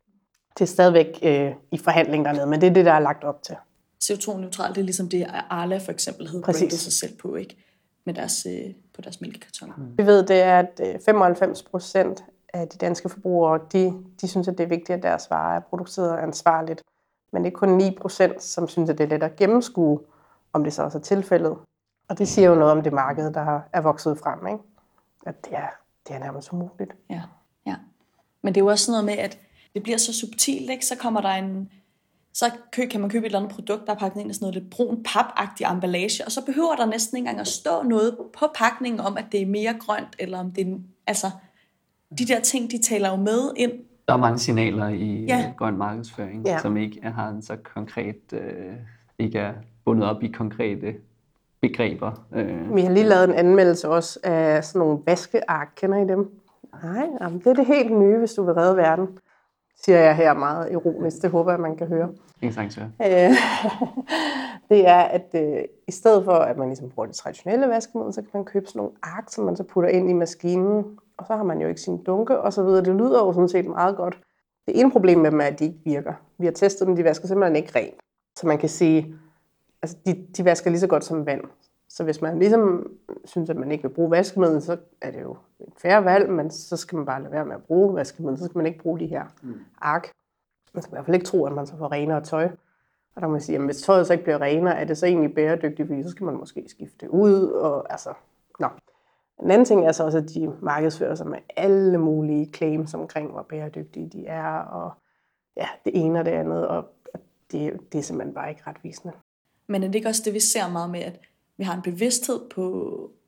Det 0.54 0.62
er 0.62 0.66
stadigvæk 0.66 1.20
øh, 1.24 1.52
i 1.72 1.78
forhandling 1.78 2.26
dernede, 2.26 2.46
men 2.46 2.62
det 2.62 2.70
er 2.70 2.74
det, 2.74 2.86
der 2.86 2.94
er 2.94 3.00
lagt 3.00 3.24
op 3.24 3.44
til. 3.44 3.56
CO2-neutral, 4.04 4.70
det 4.70 4.78
er 4.78 4.84
ligesom 4.84 5.10
det, 5.10 5.28
Arla 5.50 5.78
for 5.78 5.92
eksempel 5.92 6.28
havde 6.28 6.42
Præcis. 6.42 6.74
sig 6.74 6.94
selv 6.94 7.18
på, 7.18 7.36
ikke? 7.36 7.58
Med 8.10 8.16
deres, 8.16 8.46
øh, 8.46 8.74
på 8.94 9.02
deres 9.02 9.22
mælkekartoner. 9.22 9.74
Mm. 9.78 9.98
Vi 9.98 10.06
ved, 10.06 10.24
det 10.24 10.42
er, 10.42 10.60
at 10.60 10.82
øh, 10.84 11.00
95 11.06 11.64
procent 11.64 12.24
af 12.54 12.68
de 12.68 12.78
danske 12.78 13.10
forbrugere, 13.10 13.60
de, 13.74 13.94
de 14.22 14.28
synes, 14.28 14.48
at 14.48 14.58
det 14.58 14.64
er 14.64 14.68
vigtigt, 14.68 14.90
at 14.98 15.04
deres 15.04 15.30
varer 15.30 15.56
er 15.56 15.60
produceret 15.60 16.18
ansvarligt. 16.18 16.84
Men 17.34 17.44
det 17.44 17.54
er 17.54 17.58
kun 17.58 17.70
9 17.70 17.98
procent, 18.02 18.44
som 18.44 18.68
synes, 18.68 18.90
at 18.90 18.98
det 18.98 19.04
er 19.04 19.08
let 19.08 19.24
at 19.24 19.36
gennemskue, 19.36 20.00
om 20.54 20.64
det 20.64 20.74
så 20.74 20.84
også 20.84 20.98
er 20.98 21.02
tilfældet. 21.02 21.58
Og 22.08 22.18
det 22.18 22.28
siger 22.28 22.50
jo 22.50 22.56
noget 22.56 22.72
om 22.72 22.84
det 22.84 22.94
marked, 22.94 23.34
der 23.34 23.60
er 23.74 23.82
vokset 23.82 24.18
frem. 24.18 24.48
Ikke? 24.48 24.64
At 25.26 25.46
det 25.46 25.54
er, 25.54 25.68
det 26.08 26.16
er 26.16 26.20
nærmest 26.20 26.54
umuligt. 26.54 26.96
Ja, 27.10 27.22
ja. 27.66 27.76
Men 28.42 28.56
det 28.56 28.62
er 28.62 28.66
jo 28.66 28.70
også 28.70 28.86
sådan 28.86 29.04
noget 29.04 29.18
med, 29.18 29.24
at 29.24 29.40
det 29.74 29.84
bliver 29.84 29.98
så 29.98 30.14
subtilt, 30.14 30.70
ikke? 30.70 30.86
Så 30.86 30.96
kommer 30.98 31.22
der 31.22 31.30
en... 31.30 31.72
Så 32.34 32.46
kan 32.92 33.02
man 33.02 33.10
købe 33.10 33.26
et 33.26 33.26
eller 33.26 33.40
andet 33.40 33.56
produkt, 33.56 33.88
der 33.88 33.94
er 33.94 33.98
pakket 33.98 34.22
ind 34.22 34.32
i 34.32 34.34
sådan 34.34 34.44
noget 34.46 34.56
lidt 34.56 34.70
brun 34.70 35.04
papagtig 35.04 35.66
emballage, 35.72 36.26
og 36.26 36.32
så 36.32 36.46
behøver 36.46 36.76
der 36.76 36.86
næsten 36.86 37.18
ikke 37.18 37.24
engang 37.26 37.40
at 37.40 37.48
stå 37.48 37.84
noget 37.84 38.18
på 38.40 38.46
pakningen 38.56 39.00
om, 39.00 39.18
at 39.18 39.26
det 39.32 39.42
er 39.42 39.46
mere 39.46 39.74
grønt, 39.80 40.16
eller 40.20 40.40
om 40.40 40.52
det 40.52 40.68
er... 40.68 40.76
Altså, 41.08 41.28
de 42.20 42.26
der 42.26 42.40
ting, 42.40 42.72
de 42.72 42.78
taler 42.82 43.10
jo 43.10 43.16
med 43.16 43.52
ind. 43.58 43.72
Der 44.08 44.14
er 44.14 44.18
mange 44.18 44.40
signaler 44.40 44.88
i 44.88 45.26
Ja. 45.26 45.38
ja. 45.38 45.52
grøn 45.58 45.78
markedsføring, 45.78 46.46
Ja. 46.48 46.60
som 46.60 46.78
ikke 46.78 47.00
er- 47.04 47.12
har 47.12 47.30
en 47.30 47.42
så 47.42 47.56
konkret, 47.76 48.34
øh, 48.34 48.74
ikke 49.20 49.40
er 49.40 49.54
bundet 49.86 50.10
op 50.10 50.24
i 50.24 50.28
konkrete 50.28 50.96
begreber. 51.62 52.12
Øh, 52.36 52.76
Vi 52.76 52.82
har 52.82 52.92
lige 52.92 53.06
lavet 53.06 53.24
en 53.24 53.34
anmeldelse 53.36 53.90
også 53.90 54.20
af 54.24 54.64
sådan 54.64 54.80
nogle 54.80 55.00
vaskeark. 55.06 55.70
Kender 55.76 55.98
I 55.98 56.08
dem? 56.08 56.32
Nej, 56.84 57.08
jamen, 57.22 57.40
det 57.40 57.48
er 57.48 57.54
det 57.54 57.66
helt 57.66 57.92
nye, 58.00 58.18
hvis 58.18 58.34
du 58.34 58.44
vil 58.46 58.54
redde 58.54 58.78
verden. 58.78 59.08
Siger 59.84 60.00
jeg 60.00 60.16
her 60.16 60.34
meget 60.34 60.72
ironisk. 60.72 61.22
Det 61.22 61.30
håber 61.30 61.52
jeg, 61.52 61.60
man 61.60 61.76
kan 61.76 61.88
høre. 61.88 62.10
ingen 62.42 62.90
høre. 63.00 63.30
Øh, 63.30 63.36
det 64.70 64.88
er, 64.88 65.00
at 65.00 65.28
øh, 65.34 65.64
i 65.88 65.92
stedet 65.92 66.26
for, 66.26 66.34
at 66.34 66.58
man 66.58 66.68
ligesom 66.68 66.90
bruger 66.90 67.08
det 67.08 67.16
traditionelle 67.16 67.68
vaskemiddel, 67.68 68.14
så 68.14 68.22
kan 68.22 68.30
man 68.34 68.46
købe 68.46 68.68
sådan 68.68 68.80
nogle 68.80 68.92
ark, 69.04 69.24
som 69.28 69.44
man 69.46 69.56
så 69.56 69.64
putter 69.64 69.90
ind 69.90 70.10
i 70.10 70.14
maskinen, 70.14 70.84
og 71.18 71.26
så 71.28 71.36
har 71.36 71.44
man 71.44 71.62
jo 71.62 71.68
ikke 71.68 71.82
sin 71.82 72.04
dunke 72.04 72.40
og 72.40 72.54
så 72.54 72.64
videre. 72.64 72.86
Det 72.86 72.96
lyder 72.96 73.26
jo 73.26 73.34
sådan 73.34 73.50
set 73.50 73.66
meget 73.66 73.96
godt. 73.96 74.20
Det 74.68 74.80
ene 74.80 74.92
problem 74.92 75.20
med 75.20 75.32
dem 75.32 75.42
er, 75.42 75.46
at 75.46 75.60
de 75.60 75.66
ikke 75.66 75.80
virker. 75.86 76.14
Vi 76.38 76.46
har 76.46 76.54
testet 76.54 76.88
dem, 76.88 76.96
de 76.96 77.04
vasker 77.04 77.28
simpelthen 77.28 77.56
ikke 77.56 77.80
rent. 77.80 77.96
Så 78.36 78.48
man 78.48 78.58
kan 78.58 78.70
sige, 78.70 79.16
altså 79.82 79.98
de, 80.06 80.26
de 80.38 80.46
vasker 80.46 80.70
lige 80.70 80.80
så 80.80 80.88
godt 80.88 81.04
som 81.04 81.26
vand. 81.26 81.42
Så 82.00 82.04
hvis 82.04 82.22
man 82.22 82.40
ligesom 82.40 82.92
synes, 83.26 83.50
at 83.50 83.56
man 83.56 83.72
ikke 83.72 83.82
vil 83.82 83.90
bruge 83.90 84.12
vaskemiddel, 84.12 84.62
så 84.62 84.78
er 85.02 85.12
det 85.12 85.22
jo 85.22 85.38
et 85.60 85.74
færre 85.78 86.06
valg, 86.06 86.30
men 86.30 86.52
så 86.52 86.78
skal 86.78 86.96
man 86.96 87.06
bare 87.06 87.22
lade 87.22 87.32
være 87.32 87.46
med 87.46 87.56
at 87.56 87.64
bruge 87.64 87.96
vaskemiddel. 87.96 88.40
Så 88.40 88.46
skal 88.46 88.58
man 88.58 88.66
ikke 88.66 88.80
bruge 88.80 89.00
de 89.00 89.06
her 89.06 89.26
ark. 89.82 90.12
Man 90.74 90.82
skal 90.82 90.92
i 90.92 90.96
hvert 90.96 91.06
fald 91.06 91.16
ikke 91.16 91.26
tro, 91.26 91.46
at 91.46 91.54
man 91.54 91.68
så 91.68 91.78
får 91.78 91.92
renere 91.92 92.24
tøj. 92.24 92.44
Og 93.16 93.16
der 93.16 93.22
kan 93.22 93.30
man 93.30 93.42
sige, 93.42 93.58
at 93.58 93.66
hvis 93.66 93.82
tøjet 93.82 94.08
så 94.08 94.14
ikke 94.14 94.24
bliver 94.24 94.42
renere, 94.42 94.76
er 94.76 94.86
det 94.86 94.98
så 94.98 95.06
egentlig 95.06 95.36
bæredygtigt, 95.36 95.88
fordi 95.88 96.04
så 96.04 96.10
skal 96.10 96.26
man 96.26 96.38
måske 96.38 96.66
skifte 96.68 96.98
det 97.00 97.08
ud. 97.08 97.44
Og, 97.44 97.92
altså, 97.92 98.14
nå. 98.60 98.68
En 99.44 99.52
anden 99.52 99.66
ting 99.66 99.88
er 99.88 99.92
så 99.92 100.04
også, 100.04 100.18
at 100.18 100.30
de 100.30 100.54
markedsfører 100.62 101.16
sig 101.16 101.28
med 101.28 101.40
alle 101.58 101.98
mulige 101.98 102.52
claims 102.54 102.94
omkring, 102.94 103.32
hvor 103.32 103.42
bæredygtige 103.42 104.10
de 104.10 104.28
er, 104.28 104.54
og 104.54 104.92
ja, 105.58 105.68
det 105.86 106.06
ene 106.06 106.20
og 106.20 106.26
det 106.26 106.32
andet, 106.32 106.68
og 106.68 106.86
det, 107.52 107.80
det 107.92 108.00
er 108.00 108.04
simpelthen 108.04 108.34
bare 108.34 108.50
ikke 108.50 108.62
retvisende. 108.68 109.14
Men 109.68 109.84
er 109.84 109.88
det 109.88 109.96
ikke 109.96 110.08
også 110.08 110.22
det, 110.26 110.34
vi 110.34 110.40
ser 110.40 110.72
meget 110.72 110.90
med, 110.90 111.00
at 111.00 111.20
vi 111.60 111.64
har 111.64 111.76
en 111.76 111.82
bevidsthed 111.82 112.40
på, 112.56 112.64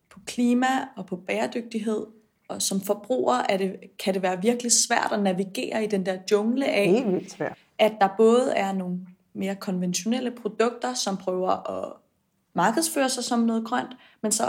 på 0.10 0.20
klima 0.26 0.68
og 0.98 1.06
på 1.06 1.16
bæredygtighed, 1.16 2.06
og 2.48 2.62
som 2.62 2.82
forbrugere 2.82 3.52
er 3.52 3.58
det, 3.58 3.76
kan 4.00 4.14
det 4.14 4.22
være 4.22 4.42
virkelig 4.42 4.72
svært 4.72 5.10
at 5.12 5.24
navigere 5.24 5.84
i 5.84 5.88
den 5.88 6.06
der 6.06 6.18
jungle 6.32 6.66
af, 6.66 6.86
Helt 6.86 7.08
vildt 7.08 7.32
svært. 7.32 7.58
at 7.80 7.94
der 8.02 8.10
både 8.18 8.54
er 8.56 8.74
nogle 8.74 9.00
mere 9.34 9.56
konventionelle 9.56 10.32
produkter, 10.32 10.94
som 10.94 11.18
prøver 11.18 11.80
at 11.80 11.94
markedsføre 12.54 13.10
sig 13.10 13.24
som 13.24 13.40
noget 13.40 13.66
grønt, 13.66 13.98
men 14.22 14.32
så 14.32 14.44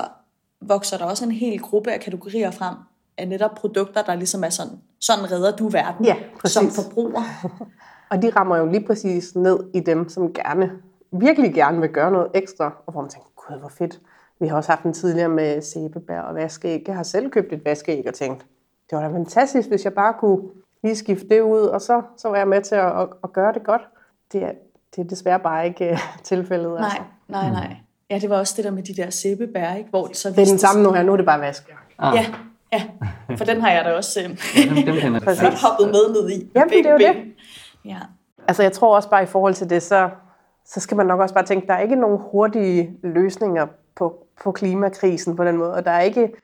vokser 0.61 0.99
der 0.99 1.05
også 1.05 1.25
en 1.25 1.33
hel 1.33 1.59
gruppe 1.61 1.93
af 1.93 2.01
kategorier 2.01 2.51
frem 2.51 2.75
af 3.19 3.29
netop 3.29 3.55
produkter, 3.55 4.03
der 4.03 4.15
ligesom 4.15 4.45
er 4.45 4.49
sådan, 4.49 4.79
sådan 5.01 5.31
redder 5.33 5.57
du 5.57 5.69
verden 5.69 6.07
Ja, 6.07 6.17
som 6.45 6.71
forbruger. 6.71 7.23
Og 8.11 8.23
de 8.23 8.31
rammer 8.31 8.57
jo 8.57 8.67
lige 8.67 8.87
præcis 8.87 9.37
ned 9.37 9.59
i 9.75 9.81
dem, 9.81 10.09
som 10.09 10.33
gerne, 10.33 10.71
virkelig 11.13 11.55
gerne 11.55 11.81
vil 11.81 11.91
gøre 11.91 12.11
noget 12.11 12.29
ekstra, 12.35 12.65
og 12.87 12.93
hvor 12.93 13.01
man 13.01 13.11
tænker, 13.11 13.29
gud, 13.49 13.59
hvor 13.59 13.69
fedt. 13.69 14.01
Vi 14.41 14.47
har 14.47 14.57
også 14.57 14.73
haft 14.73 14.85
en 14.85 14.93
tidligere 14.93 15.29
med 15.29 15.63
sæbebær 15.63 16.21
og 16.21 16.35
vaskeæg. 16.35 16.85
Jeg 16.87 16.97
har 16.97 17.03
selv 17.03 17.31
købt 17.31 17.53
et 17.53 17.65
vaskeæg 17.65 18.05
og 18.09 18.15
tænkt, 18.15 18.47
det 18.91 18.99
var 18.99 19.09
da 19.09 19.15
fantastisk, 19.15 19.69
hvis 19.69 19.85
jeg 19.85 19.93
bare 19.95 20.15
kunne 20.19 20.43
lige 20.83 20.97
skifte 20.97 21.29
det 21.29 21.41
ud, 21.41 21.61
og 21.61 21.81
så, 21.81 22.03
så 22.17 22.29
var 22.29 22.37
jeg 22.37 22.49
med 22.49 22.63
til 22.63 22.75
at, 22.75 23.01
at, 23.01 23.09
at 23.25 23.33
gøre 23.33 23.53
det 23.53 23.65
godt. 23.65 23.83
Det 24.33 24.43
er, 24.43 24.53
det 24.97 25.05
er 25.05 25.09
desværre 25.09 25.41
bare 25.41 25.67
ikke 25.67 25.91
øh, 25.91 25.99
tilfældet. 26.25 26.77
Altså. 26.79 26.99
Nej, 27.29 27.43
nej, 27.43 27.51
nej. 27.51 27.77
Ja, 28.11 28.19
det 28.19 28.31
var 28.31 28.39
også 28.39 28.55
det 28.57 28.65
der 28.65 28.71
med 28.71 28.83
de 28.83 28.95
der 29.03 29.11
sæbebær, 29.11 29.75
ikke? 29.75 29.91
Hvor 29.91 30.07
det 30.07 30.17
så 30.17 30.31
Det 30.31 30.39
er 30.39 30.45
den 30.45 30.59
samme 30.59 30.83
nu 30.83 30.93
her, 30.93 31.03
nu 31.03 31.13
er 31.13 31.17
det 31.17 31.27
bare 31.27 31.41
vaskeæg. 31.41 31.77
Ah, 31.99 32.15
Ja, 32.17 32.27
ja. 32.73 32.83
For 33.37 33.45
den 33.45 33.61
har 33.61 33.71
jeg 33.71 33.85
da 33.85 33.93
også 33.93 34.21
øh, 34.21 34.29
dem, 34.29 35.03
dem. 35.03 35.21
Præcis. 35.21 35.63
hoppet 35.65 35.87
med 35.87 36.13
ned 36.13 36.31
i. 36.31 36.51
Jamen, 36.55 36.71
det 36.71 36.87
er 36.87 36.93
jo 36.93 36.99
det. 36.99 37.35
Ja. 37.85 37.99
Altså 38.49 38.63
jeg 38.63 38.73
tror 38.73 38.97
også 38.97 39.11
bare 39.11 39.23
i 39.23 39.27
forhold 39.27 39.55
til 39.55 39.71
det, 39.71 39.83
så, 39.83 40.11
så 40.65 40.81
skal 40.81 40.97
man 40.97 41.07
nok 41.07 41.21
også 41.21 41.35
bare 41.35 41.47
tænke, 41.47 41.67
der 41.67 41.75
er 41.75 41.81
ikke 41.81 41.97
nogen 41.97 42.19
hurtige 42.31 42.99
løsninger 43.03 43.67
på, 43.97 44.27
på 44.43 44.53
klimakrisen 44.53 45.37
på 45.37 45.45
den 45.45 45.57
måde, 45.57 45.75
og 45.75 45.85
der 45.85 45.91
er 45.91 46.01
ikke 46.01 46.35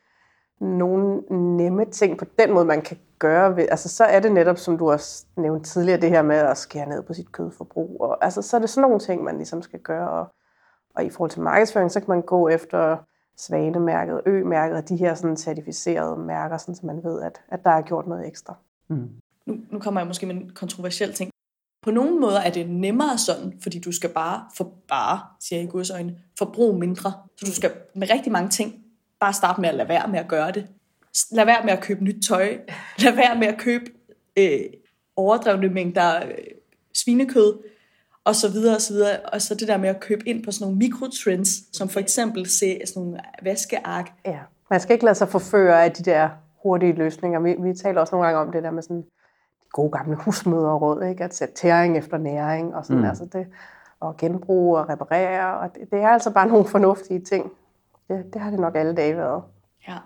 nogen 0.61 1.25
nemme 1.57 1.85
ting 1.85 2.19
på 2.19 2.25
den 2.39 2.53
måde, 2.53 2.65
man 2.65 2.83
kan 2.83 2.97
gøre. 3.19 3.57
Ved, 3.57 3.67
altså 3.71 3.89
så 3.89 4.05
er 4.05 4.21
det 4.21 4.33
netop, 4.33 4.59
som 4.59 4.79
du 4.79 4.91
også 4.91 5.27
nævnte 5.37 5.71
tidligere, 5.71 6.01
det 6.01 6.11
her 6.11 6.23
med 6.23 6.37
at 6.37 6.59
skære 6.59 6.89
ned 6.89 7.03
på 7.03 7.15
sit 7.15 7.33
kødforbrug. 7.33 8.01
Og, 8.01 8.25
altså 8.25 8.43
så 8.43 8.57
er 8.57 8.61
det 8.61 8.71
sådan 8.71 8.83
nogle 8.83 8.99
ting, 8.99 9.25
man 9.25 9.37
ligesom 9.37 9.63
skal 9.63 9.81
gøre. 9.81 10.11
Og, 10.11 10.27
og 10.95 11.05
i 11.05 11.11
forhold 11.11 11.31
til 11.31 11.43
markedsføring, 11.43 11.91
så 11.91 12.01
kan 12.01 12.09
man 12.09 12.23
gå 12.23 12.49
efter 12.49 12.97
Svanemærket, 13.37 14.21
Ø-mærket 14.27 14.77
og 14.77 14.89
de 14.89 14.97
her 14.97 15.15
sådan 15.15 15.37
certificerede 15.37 16.17
mærker, 16.17 16.57
sådan, 16.57 16.75
så 16.75 16.87
man 16.87 17.05
ved, 17.05 17.23
at, 17.23 17.41
at 17.49 17.65
der 17.65 17.71
er 17.71 17.83
gjort 17.83 18.07
noget 18.07 18.27
ekstra. 18.27 18.55
Mm. 18.89 19.11
Nu, 19.47 19.57
nu 19.71 19.79
kommer 19.79 20.01
jeg 20.01 20.07
måske 20.07 20.27
med 20.27 20.35
en 20.35 20.51
kontroversiel 20.55 21.13
ting. 21.13 21.31
På 21.89 21.93
nogle 21.93 22.21
måder 22.21 22.41
er 22.41 22.51
det 22.51 22.71
nemmere 22.71 23.19
sådan, 23.19 23.53
fordi 23.63 23.79
du 23.79 23.93
skal 23.93 24.11
bare, 24.11 24.45
for 24.57 24.73
bare, 24.89 25.21
siger 25.41 25.61
jeg 25.61 25.69
i 25.69 25.71
Guds 25.71 25.91
øjne, 25.91 26.17
forbruge 26.39 26.79
mindre. 26.79 27.13
Så 27.37 27.47
du 27.47 27.55
skal 27.55 27.73
med 27.95 28.11
rigtig 28.11 28.33
mange 28.33 28.51
ting 28.51 28.75
bare 29.21 29.33
starte 29.33 29.61
med 29.61 29.69
at 29.69 29.75
lade 29.75 29.89
være 29.89 30.09
med 30.09 30.19
at 30.19 30.29
gøre 30.29 30.53
det. 30.53 30.67
Lad 31.31 31.45
være 31.45 31.65
med 31.65 31.73
at 31.73 31.81
købe 31.81 32.05
nyt 32.05 32.25
tøj. 32.29 32.59
Lad 33.05 33.13
være 33.13 33.39
med 33.39 33.47
at 33.47 33.59
købe 33.59 33.85
øh, 34.39 34.61
overdrevne 35.17 35.69
mængder 35.69 36.27
øh, 36.27 36.35
svinekød 36.95 37.59
og 38.25 38.35
så 38.35 38.51
videre 38.51 38.77
og 38.77 38.81
så 38.81 38.93
videre. 38.93 39.21
Og 39.21 39.43
så 39.43 39.55
det 39.55 39.69
der 39.69 39.77
med 39.77 39.89
at 39.89 40.01
købe 40.01 40.29
ind 40.29 40.45
på 40.45 40.53
sådan 40.53 40.65
nogle 40.65 40.79
mikrotrends, 40.79 41.77
som 41.77 41.89
for 41.89 42.01
eksempel 42.01 42.47
se 42.47 42.81
sådan 42.87 43.03
nogle 43.03 43.21
vaskeark. 43.43 44.11
Ja, 44.27 44.39
man 44.71 44.81
skal 44.81 44.93
ikke 44.93 45.05
lade 45.05 45.15
sig 45.15 45.29
forføre 45.29 45.85
af 45.85 45.93
de 45.93 46.03
der 46.03 46.29
hurtige 46.63 46.93
løsninger. 46.93 47.41
Vi, 47.41 47.55
vi 47.69 47.75
taler 47.75 48.01
også 48.01 48.15
nogle 48.15 48.27
gange 48.27 48.41
om 48.41 48.53
det 48.53 48.63
der 48.63 48.71
med 48.71 48.83
sådan 48.83 49.05
gode 49.73 49.91
gamle 49.91 50.17
husmøderråd, 50.17 51.03
ikke? 51.03 51.25
at 51.25 51.35
sætte 51.35 51.55
tæring 51.55 51.99
efter 51.99 52.19
næring 52.19 52.75
og 52.75 52.87
sådan, 52.87 53.03
mm. 53.03 53.09
altså 53.09 53.25
det, 53.25 53.47
og 54.01 54.17
genbruge 54.17 54.79
og 54.79 54.89
reparere. 54.89 55.59
Og 55.59 55.75
det, 55.75 55.91
det 55.91 56.03
er 56.03 56.09
altså 56.09 56.31
bare 56.31 56.49
nogle 56.49 56.65
fornuftige 56.65 57.21
ting. 57.21 57.53
Det, 58.09 58.35
det 58.35 58.41
har 58.41 58.51
det 58.51 58.61
nok 58.61 58.77
alle 58.77 58.95
dage 58.95 59.17
været. 59.17 59.43
Ja. 59.89 59.97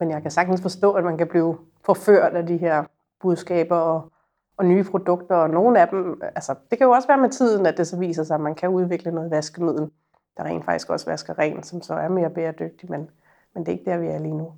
Men 0.00 0.10
jeg 0.10 0.22
kan 0.22 0.30
sagtens 0.30 0.62
forstå, 0.62 0.92
at 0.92 1.04
man 1.04 1.18
kan 1.18 1.26
blive 1.28 1.58
forført 1.84 2.34
af 2.34 2.46
de 2.46 2.56
her 2.56 2.84
budskaber 3.20 3.76
og, 3.76 4.12
og 4.56 4.66
nye 4.66 4.84
produkter, 4.84 5.36
og 5.36 5.50
nogle 5.50 5.80
af 5.80 5.88
dem, 5.88 6.22
altså 6.22 6.54
det 6.70 6.78
kan 6.78 6.84
jo 6.84 6.90
også 6.90 7.08
være 7.08 7.18
med 7.18 7.30
tiden, 7.30 7.66
at 7.66 7.76
det 7.76 7.86
så 7.86 7.96
viser 7.96 8.24
sig, 8.24 8.34
at 8.34 8.40
man 8.40 8.54
kan 8.54 8.68
udvikle 8.68 9.12
noget 9.12 9.30
vaskemiddel, 9.30 9.90
der 10.36 10.44
rent 10.44 10.64
faktisk 10.64 10.90
også 10.90 11.10
vasker 11.10 11.38
rent, 11.38 11.66
som 11.66 11.82
så 11.82 11.94
er 11.94 12.08
mere 12.08 12.30
bæredygtigt, 12.30 12.90
men, 12.90 13.10
men 13.54 13.66
det 13.66 13.72
er 13.72 13.78
ikke 13.78 13.90
der, 13.90 13.98
vi 13.98 14.06
er 14.06 14.18
lige 14.18 14.36
nu. 14.36 14.52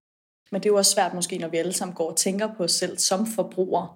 Men 0.52 0.60
det 0.60 0.68
er 0.68 0.72
jo 0.72 0.76
også 0.76 0.90
svært 0.90 1.14
måske, 1.14 1.38
når 1.38 1.48
vi 1.48 1.56
alle 1.56 1.72
sammen 1.72 1.94
går 1.94 2.10
og 2.10 2.16
tænker 2.16 2.48
på 2.56 2.64
os 2.64 2.72
selv 2.72 2.98
som 2.98 3.26
forbrugere. 3.26 3.88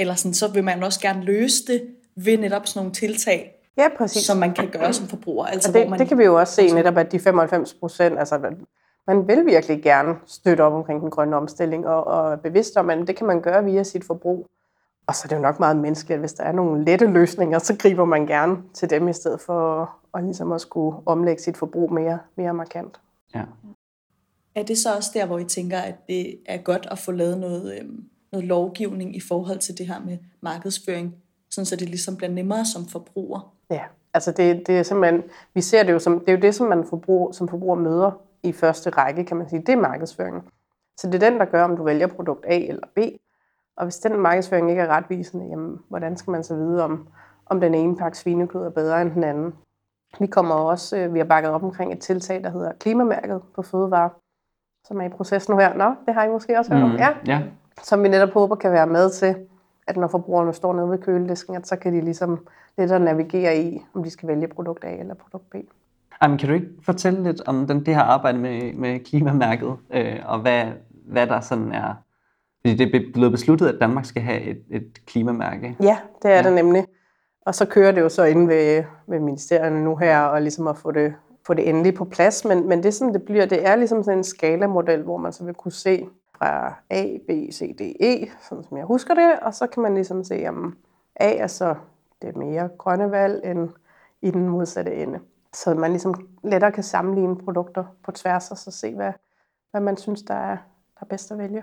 Eller 0.00 0.14
sådan, 0.14 0.34
så 0.34 0.48
vil 0.52 0.64
man 0.64 0.82
også 0.82 1.00
gerne 1.00 1.22
løse 1.24 1.66
det 1.66 1.82
ved 2.16 2.38
netop 2.38 2.66
sådan 2.66 2.78
nogle 2.80 2.92
tiltag, 2.92 3.56
Ja, 3.76 3.88
præcis. 3.98 4.26
som 4.26 4.36
man 4.36 4.54
kan 4.54 4.68
gøre 4.70 4.92
som 4.92 5.06
forbruger. 5.08 5.46
Altså, 5.46 5.68
og 5.70 5.74
det, 5.74 5.82
hvor 5.82 5.90
man, 5.90 5.98
det 5.98 6.08
kan 6.08 6.18
vi 6.18 6.24
jo 6.24 6.38
også 6.38 6.54
se 6.54 6.72
netop, 6.74 6.96
at 6.96 7.12
de 7.12 7.18
95 7.20 7.74
procent, 7.74 8.18
altså 8.18 8.38
man- 8.38 8.66
vil 9.28 9.46
virkelig 9.46 9.82
gerne 9.82 10.14
støtte 10.26 10.62
op 10.62 10.72
omkring 10.72 11.00
den 11.00 11.10
grønne 11.10 11.36
omstilling, 11.36 11.86
og, 11.86 12.06
og 12.06 12.32
er 12.32 12.36
bevidst 12.36 12.76
om, 12.76 12.90
at 12.90 13.06
det 13.06 13.16
kan 13.16 13.26
man 13.26 13.40
gøre 13.40 13.64
via 13.64 13.82
sit 13.82 14.04
forbrug. 14.04 14.46
Og 15.06 15.14
så 15.14 15.22
er 15.24 15.28
det 15.28 15.36
jo 15.36 15.40
nok 15.40 15.60
meget 15.60 15.76
menneskeligt, 15.76 16.14
at 16.14 16.20
hvis 16.20 16.32
der 16.32 16.44
er 16.44 16.52
nogle 16.52 16.84
lette 16.84 17.06
løsninger, 17.06 17.58
så 17.58 17.76
griber 17.78 18.04
man 18.04 18.26
gerne 18.26 18.56
til 18.74 18.90
dem, 18.90 19.08
i 19.08 19.12
stedet 19.12 19.40
for 19.40 19.82
at, 19.82 19.88
at 20.14 20.24
ligesom 20.24 20.52
at 20.52 20.60
skulle 20.60 20.96
omlægge 21.06 21.42
sit 21.42 21.56
forbrug 21.56 21.92
mere, 21.92 22.18
mere 22.36 22.54
markant. 22.54 23.00
Ja. 23.34 23.42
Er 24.54 24.62
det 24.62 24.78
så 24.78 24.96
også 24.96 25.10
der, 25.14 25.26
hvor 25.26 25.38
I 25.38 25.44
tænker, 25.44 25.78
at 25.78 25.94
det 26.08 26.38
er 26.46 26.56
godt 26.58 26.88
at 26.90 26.98
få 26.98 27.12
lavet 27.12 27.38
noget, 27.38 27.78
øhm, 27.80 28.04
noget 28.32 28.46
lovgivning 28.46 29.16
i 29.16 29.20
forhold 29.20 29.58
til 29.58 29.78
det 29.78 29.86
her 29.86 30.00
med 30.00 30.18
markedsføring, 30.40 31.14
sådan 31.50 31.66
så 31.66 31.76
det 31.76 31.88
ligesom 31.88 32.16
bliver 32.16 32.30
nemmere 32.30 32.64
som 32.64 32.86
forbruger? 32.86 33.54
Ja, 33.70 33.82
altså 34.14 34.32
det, 34.32 34.66
det 34.66 34.78
er 34.78 34.82
simpelthen, 34.82 35.22
vi 35.54 35.60
ser 35.60 35.82
det 35.82 35.92
jo 35.92 35.98
som, 35.98 36.20
det 36.20 36.28
er 36.28 36.32
jo 36.32 36.40
det, 36.40 36.54
som 36.54 36.66
man 36.66 36.84
forbrug, 36.84 37.34
som 37.34 37.48
forbruger 37.48 37.76
møder 37.76 38.10
i 38.42 38.52
første 38.52 38.90
række, 38.90 39.24
kan 39.24 39.36
man 39.36 39.48
sige, 39.48 39.60
det 39.60 39.68
er 39.72 39.76
markedsføringen. 39.80 40.42
Så 40.96 41.06
det 41.06 41.22
er 41.22 41.30
den, 41.30 41.40
der 41.40 41.44
gør, 41.44 41.64
om 41.64 41.76
du 41.76 41.84
vælger 41.84 42.06
produkt 42.06 42.44
A 42.48 42.58
eller 42.58 42.86
B. 42.94 42.98
Og 43.76 43.84
hvis 43.86 43.98
den 43.98 44.20
markedsføring 44.20 44.70
ikke 44.70 44.82
er 44.82 44.88
retvisende, 44.88 45.46
jamen, 45.46 45.78
hvordan 45.88 46.16
skal 46.16 46.30
man 46.30 46.44
så 46.44 46.54
vide, 46.54 46.84
om, 46.84 47.08
om 47.46 47.60
den 47.60 47.74
ene 47.74 47.96
pakke 47.96 48.18
svinekød 48.18 48.62
er 48.64 48.70
bedre 48.70 49.02
end 49.02 49.10
den 49.10 49.24
anden? 49.24 49.54
Vi 50.18 50.26
kommer 50.26 50.54
også, 50.54 50.96
øh, 50.96 51.14
vi 51.14 51.18
har 51.18 51.26
bakket 51.26 51.50
op 51.50 51.62
omkring 51.62 51.92
et 51.92 51.98
tiltag, 51.98 52.42
der 52.42 52.50
hedder 52.50 52.72
klimamærket 52.72 53.40
på 53.54 53.62
fødevarer, 53.62 54.08
som 54.84 55.00
er 55.00 55.04
i 55.04 55.08
proces 55.08 55.48
nu 55.48 55.58
her. 55.58 55.74
Nå, 55.74 55.94
det 56.06 56.14
har 56.14 56.24
I 56.24 56.28
måske 56.28 56.58
også 56.58 56.74
hørt 56.74 56.82
om. 56.82 56.90
Mm, 56.90 56.96
Ja, 56.96 57.08
ja. 57.26 57.42
Som 57.82 58.02
vi 58.02 58.08
netop 58.08 58.30
håber 58.32 58.56
kan 58.56 58.72
være 58.72 58.86
med 58.86 59.10
til, 59.10 59.34
at 59.86 59.96
når 59.96 60.08
forbrugerne 60.08 60.52
står 60.52 60.72
nede 60.74 60.90
ved 60.90 60.98
køledisken, 60.98 61.56
at 61.56 61.66
så 61.68 61.76
kan 61.76 61.92
de 61.94 62.00
ligesom 62.00 62.46
lidt 62.78 62.92
at 62.92 63.02
navigere 63.02 63.58
i, 63.58 63.82
om 63.94 64.04
de 64.04 64.10
skal 64.10 64.28
vælge 64.28 64.48
produkt 64.48 64.84
A 64.84 64.96
eller 64.96 65.14
produkt 65.14 65.50
B. 65.50 65.54
Jamen, 66.22 66.38
kan 66.38 66.48
du 66.48 66.54
ikke 66.54 66.68
fortælle 66.82 67.22
lidt 67.22 67.42
om 67.48 67.66
den, 67.66 67.86
det 67.86 67.94
her 67.94 68.02
arbejde 68.02 68.38
med, 68.38 68.72
med 68.72 69.00
klimamærket, 69.04 69.76
øh, 69.90 70.16
og 70.26 70.38
hvad, 70.38 70.64
hvad 71.06 71.26
der 71.26 71.40
sådan 71.40 71.72
er... 71.72 71.94
Fordi 72.60 72.74
det 72.76 72.94
er 72.94 73.00
blevet 73.14 73.32
besluttet, 73.32 73.68
at 73.68 73.80
Danmark 73.80 74.04
skal 74.04 74.22
have 74.22 74.40
et, 74.40 74.62
et 74.70 75.06
klimamærke. 75.06 75.76
Ja, 75.82 75.98
det 76.22 76.30
er 76.30 76.36
Ja. 76.36 76.42
det 76.42 76.52
nemlig. 76.52 76.84
Og 77.46 77.54
så 77.54 77.64
kører 77.66 77.92
det 77.92 78.00
jo 78.00 78.08
så 78.08 78.24
inde 78.24 78.48
ved, 78.48 78.84
ved 79.06 79.20
ministerierne 79.20 79.84
nu 79.84 79.96
her, 79.96 80.20
og 80.20 80.42
ligesom 80.42 80.66
at 80.66 80.76
få 80.76 80.90
det, 80.90 81.14
få 81.46 81.54
det 81.54 81.68
endelig 81.68 81.94
på 81.94 82.04
plads. 82.04 82.44
Men, 82.44 82.68
men 82.68 82.82
det, 82.82 82.94
som 82.94 83.12
det 83.12 83.22
bliver, 83.22 83.46
det 83.46 83.66
er 83.66 83.76
ligesom 83.76 84.02
sådan 84.02 84.18
en 84.18 84.24
skalamodel, 84.24 85.02
hvor 85.02 85.16
man 85.16 85.32
så 85.32 85.44
vil 85.44 85.54
kunne 85.54 85.72
se 85.72 86.06
fra 86.42 86.74
A, 86.90 87.16
B, 87.28 87.30
C, 87.52 87.76
D, 87.76 87.80
E, 88.00 88.30
sådan 88.48 88.64
som 88.64 88.76
jeg 88.76 88.86
husker 88.86 89.14
det. 89.14 89.40
Og 89.42 89.54
så 89.54 89.66
kan 89.66 89.82
man 89.82 89.94
ligesom 89.94 90.24
se, 90.24 90.48
om 90.48 90.76
A 91.16 91.32
er 91.36 91.46
så 91.46 91.74
det 92.22 92.36
mere 92.36 92.68
grønne 92.78 93.10
valg 93.10 93.44
end 93.44 93.68
i 94.22 94.30
den 94.30 94.48
modsatte 94.48 94.94
ende. 94.94 95.18
Så 95.52 95.74
man 95.74 95.90
ligesom 95.90 96.14
lettere 96.44 96.72
kan 96.72 96.82
sammenligne 96.82 97.36
produkter 97.36 97.84
på 98.04 98.12
tværs, 98.12 98.50
og 98.50 98.58
så 98.58 98.70
se, 98.70 98.94
hvad, 98.94 99.12
hvad 99.70 99.80
man 99.80 99.96
synes, 99.96 100.22
der 100.22 100.34
er, 100.34 100.56
der 100.94 101.00
er 101.00 101.06
bedst 101.06 101.32
at 101.32 101.38
vælge. 101.38 101.62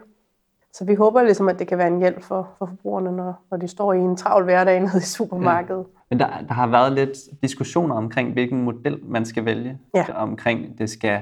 Så 0.73 0.85
vi 0.85 0.95
håber 0.95 1.23
ligesom, 1.23 1.49
at 1.49 1.59
det 1.59 1.67
kan 1.67 1.77
være 1.77 1.87
en 1.87 1.99
hjælp 1.99 2.23
for, 2.23 2.49
for 2.57 2.65
forbrugerne, 2.65 3.11
når, 3.11 3.45
når 3.51 3.57
de 3.57 3.67
står 3.67 3.93
i 3.93 3.99
en 3.99 4.15
travl 4.15 4.43
hverdag 4.43 4.79
nede 4.79 4.97
i 4.97 5.01
supermarkedet. 5.01 5.85
Men 6.09 6.19
der, 6.19 6.27
der 6.47 6.53
har 6.53 6.67
været 6.67 6.93
lidt 6.93 7.17
diskussioner 7.41 7.95
omkring, 7.95 8.33
hvilken 8.33 8.63
model 8.63 9.05
man 9.05 9.25
skal 9.25 9.45
vælge. 9.45 9.79
Ja. 9.93 10.05
Omkring, 10.15 10.77
det 10.77 10.89
skal, 10.89 11.21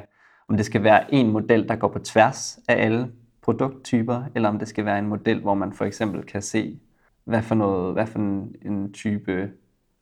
om 0.50 0.58
det 0.58 0.66
skal 0.66 0.84
være 0.84 1.14
en 1.14 1.32
model, 1.32 1.68
der 1.68 1.76
går 1.76 1.88
på 1.88 2.00
tværs 2.00 2.60
af 2.68 2.86
alle 2.86 3.12
produkttyper, 3.46 4.22
eller 4.36 4.50
om 4.50 4.60
det 4.60 4.68
skal 4.68 4.86
være 4.86 5.00
en 5.00 5.08
model, 5.08 5.42
hvor 5.42 5.54
man 5.54 5.74
for 5.74 5.86
eksempel 5.86 6.24
kan 6.24 6.42
se, 6.42 6.80
hvad 7.26 7.42
for, 7.42 7.56
noget, 7.56 7.94
hvad 7.94 8.06
for 8.06 8.20
en, 8.20 8.56
en 8.66 8.94
type 8.94 9.50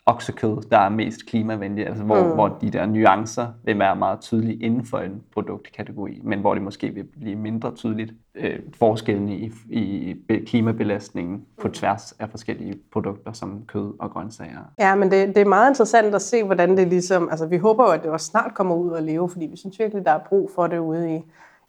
oksekød, 0.06 0.70
der 0.72 0.78
er 0.78 0.90
mest 0.90 1.26
klimavenlig, 1.26 1.88
altså 1.88 2.04
hvor, 2.04 2.24
mm. 2.24 2.34
hvor 2.34 2.58
de 2.62 2.70
der 2.70 2.86
nuancer 2.86 3.48
vil 3.64 3.80
være 3.80 3.96
meget 3.96 4.20
tydelige 4.20 4.64
inden 4.64 4.86
for 4.86 4.98
en 4.98 5.24
produktkategori, 5.34 6.22
men 6.24 6.40
hvor 6.40 6.54
det 6.54 6.64
måske 6.64 6.90
vil 6.90 7.04
blive 7.04 7.36
mindre 7.36 7.76
tydeligt 7.76 8.14
øh, 8.36 8.60
forskellen 8.74 9.30
i, 9.30 9.52
i 9.70 10.14
be- 10.28 10.46
klimabelastningen 10.46 11.46
på 11.62 11.68
tværs 11.70 12.12
af 12.20 12.30
forskellige 12.30 12.76
produkter 12.94 13.32
som 13.32 13.64
kød 13.68 13.94
og 14.00 14.12
grøntsager. 14.12 14.72
Ja, 14.80 14.96
men 14.96 15.12
det, 15.12 15.28
det 15.28 15.38
er 15.38 15.46
meget 15.46 15.70
interessant 15.70 16.16
at 16.16 16.22
se, 16.22 16.44
hvordan 16.44 16.78
det 16.78 16.88
ligesom... 16.88 17.30
Altså, 17.32 17.48
vi 17.48 17.58
håber 17.58 17.84
jo, 17.84 17.90
at 17.90 18.04
det 18.04 18.12
også 18.12 18.26
snart 18.26 18.54
kommer 18.54 18.76
ud 18.76 18.90
og 18.90 19.04
leve, 19.04 19.30
fordi 19.30 19.46
vi 19.46 19.58
synes 19.58 19.80
virkelig, 19.80 20.06
der 20.06 20.12
er 20.12 20.20
brug 20.30 20.50
for 20.56 20.68
det 20.68 20.78
ude 20.78 21.16
i, 21.16 21.22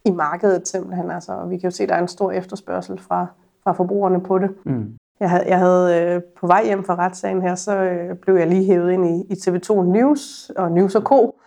i 0.05 0.11
markedet 0.11 0.69
simpelthen. 0.69 1.11
Altså, 1.11 1.33
og 1.33 1.51
vi 1.51 1.59
kan 1.59 1.71
jo 1.71 1.77
se, 1.77 1.83
at 1.83 1.89
der 1.89 1.95
er 1.95 2.01
en 2.01 2.09
stor 2.09 2.33
efterspørgsel 2.33 3.01
fra, 3.01 3.27
fra 3.65 3.73
forbrugerne 3.73 4.21
på 4.21 4.39
det. 4.39 4.51
Mm. 4.65 4.97
Jeg 5.21 5.31
havde, 5.31 5.45
jeg 5.49 5.59
havde 5.59 6.01
øh, 6.01 6.23
på 6.41 6.47
vej 6.47 6.65
hjem 6.65 6.85
fra 6.85 6.95
retssagen 6.95 7.43
her, 7.43 7.55
så 7.55 7.77
øh, 7.77 8.17
blev 8.17 8.37
jeg 8.37 8.47
lige 8.47 8.65
hævet 8.65 8.93
ind 8.93 9.07
i, 9.07 9.33
i 9.33 9.33
TV2 9.33 9.83
News 9.83 10.51
og 10.57 10.73
News 10.73 10.93
Co., 10.93 11.39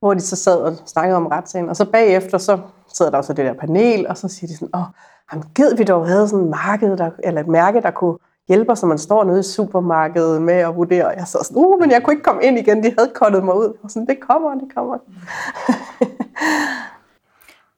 hvor 0.00 0.14
de 0.14 0.20
så 0.20 0.36
sad 0.36 0.56
og 0.56 0.76
snakkede 0.86 1.16
om 1.16 1.26
retssagen. 1.26 1.68
Og 1.68 1.76
så 1.76 1.90
bagefter, 1.90 2.38
så 2.38 2.58
sidder 2.94 3.10
der 3.10 3.18
også 3.18 3.32
det 3.32 3.44
der 3.44 3.52
panel, 3.52 4.08
og 4.08 4.16
så 4.16 4.28
siger 4.28 4.48
de 4.48 4.56
sådan, 4.56 4.74
åh, 4.74 4.84
jamen, 5.32 5.44
gid 5.54 5.76
vi 5.76 5.84
dog 5.84 6.06
havde 6.06 6.28
sådan 6.28 6.44
et 6.44 6.50
marked, 6.50 6.96
der, 6.96 7.10
eller 7.24 7.40
et 7.40 7.48
mærke, 7.48 7.80
der 7.80 7.90
kunne 7.90 8.18
hjælpe 8.48 8.72
os, 8.72 8.82
når 8.82 8.88
man 8.88 8.98
står 8.98 9.24
nede 9.24 9.40
i 9.40 9.42
supermarkedet 9.42 10.42
med 10.42 10.54
at 10.54 10.76
vurdere. 10.76 11.08
Jeg 11.08 11.26
så 11.26 11.38
sådan, 11.42 11.56
uh, 11.56 11.80
men 11.80 11.90
jeg 11.90 12.02
kunne 12.02 12.14
ikke 12.14 12.24
komme 12.24 12.42
ind 12.42 12.58
igen, 12.58 12.82
de 12.82 12.94
havde 12.98 13.10
kottet 13.14 13.44
mig 13.44 13.56
ud. 13.56 13.76
Og 13.82 13.90
sådan, 13.90 14.06
det 14.06 14.20
kommer, 14.20 14.54
det 14.54 14.74
kommer. 14.74 14.98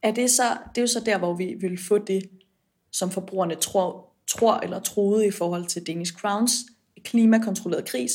Er 0.03 0.11
det, 0.11 0.29
så, 0.29 0.43
det 0.75 0.77
er 0.77 0.81
jo 0.81 0.87
så 0.87 1.01
der, 1.05 1.17
hvor 1.17 1.33
vi 1.33 1.55
vil 1.61 1.79
få 1.87 1.97
det, 1.97 2.29
som 2.91 3.11
forbrugerne 3.11 3.55
tror, 3.55 4.05
tror 4.27 4.55
eller 4.55 4.79
troede 4.79 5.27
i 5.27 5.31
forhold 5.31 5.65
til 5.65 5.87
Danish 5.87 6.13
Crowns 6.13 6.51
klimakontrolleret 7.05 7.85
kris. 7.85 8.11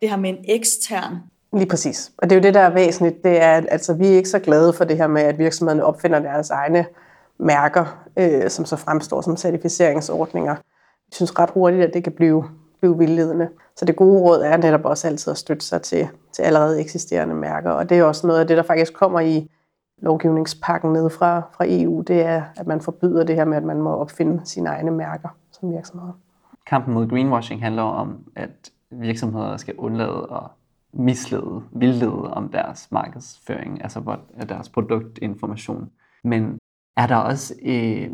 Det 0.00 0.10
her 0.10 0.16
med 0.16 0.30
en 0.30 0.44
ekstern 0.48 1.16
Lige 1.52 1.66
præcis. 1.66 2.12
Og 2.18 2.30
det 2.30 2.36
er 2.36 2.40
jo 2.40 2.42
det, 2.42 2.54
der 2.54 2.60
er 2.60 2.70
væsentligt. 2.70 3.24
Det 3.24 3.42
er, 3.42 3.52
at 3.52 3.66
altså, 3.70 3.94
vi 3.94 4.06
er 4.06 4.16
ikke 4.16 4.28
så 4.28 4.38
glade 4.38 4.72
for 4.72 4.84
det 4.84 4.96
her 4.96 5.06
med, 5.06 5.22
at 5.22 5.38
virksomhederne 5.38 5.84
opfinder 5.84 6.18
deres 6.18 6.50
egne 6.50 6.86
mærker, 7.38 8.04
øh, 8.16 8.50
som 8.50 8.64
så 8.64 8.76
fremstår 8.76 9.20
som 9.20 9.36
certificeringsordninger. 9.36 10.54
Vi 11.06 11.12
synes 11.12 11.38
ret 11.38 11.50
hurtigt, 11.50 11.82
at 11.82 11.94
det 11.94 12.04
kan 12.04 12.12
blive, 12.12 12.44
blive 12.80 12.98
vildledende. 12.98 13.48
Så 13.76 13.84
det 13.84 13.96
gode 13.96 14.20
råd 14.20 14.42
er 14.42 14.56
netop 14.56 14.84
også 14.84 15.06
altid 15.06 15.30
at 15.30 15.38
støtte 15.38 15.66
sig 15.66 15.82
til, 15.82 16.08
til 16.32 16.42
allerede 16.42 16.80
eksisterende 16.80 17.34
mærker. 17.34 17.70
Og 17.70 17.88
det 17.88 17.98
er 17.98 18.04
også 18.04 18.26
noget 18.26 18.40
af 18.40 18.46
det, 18.46 18.56
der 18.56 18.62
faktisk 18.62 18.94
kommer 18.94 19.20
i 19.20 19.50
lovgivningspakken 20.00 20.92
ned 20.92 21.10
fra, 21.10 21.40
fra 21.40 21.64
EU. 21.68 22.02
Det 22.02 22.20
er, 22.20 22.42
at 22.56 22.66
man 22.66 22.80
forbyder 22.80 23.24
det 23.24 23.36
her 23.36 23.44
med, 23.44 23.56
at 23.56 23.64
man 23.64 23.82
må 23.82 23.90
opfinde 23.90 24.40
sine 24.44 24.68
egne 24.68 24.90
mærker 24.90 25.28
som 25.52 25.72
virksomhed. 25.72 26.12
Kampen 26.66 26.94
mod 26.94 27.08
greenwashing 27.08 27.62
handler 27.62 27.82
om, 27.82 28.24
at 28.36 28.70
virksomheder 28.90 29.56
skal 29.56 29.74
undlade 29.78 30.28
at 30.32 30.42
mislede, 30.92 31.62
vildlede 31.72 32.34
om 32.34 32.48
deres 32.48 32.92
markedsføring, 32.92 33.82
altså 33.82 34.00
hvor, 34.00 34.20
er 34.36 34.44
deres 34.44 34.68
produktinformation. 34.68 35.90
Men 36.24 36.58
er 36.96 37.06
der 37.06 37.16
også, 37.16 37.54
øh, 37.62 38.10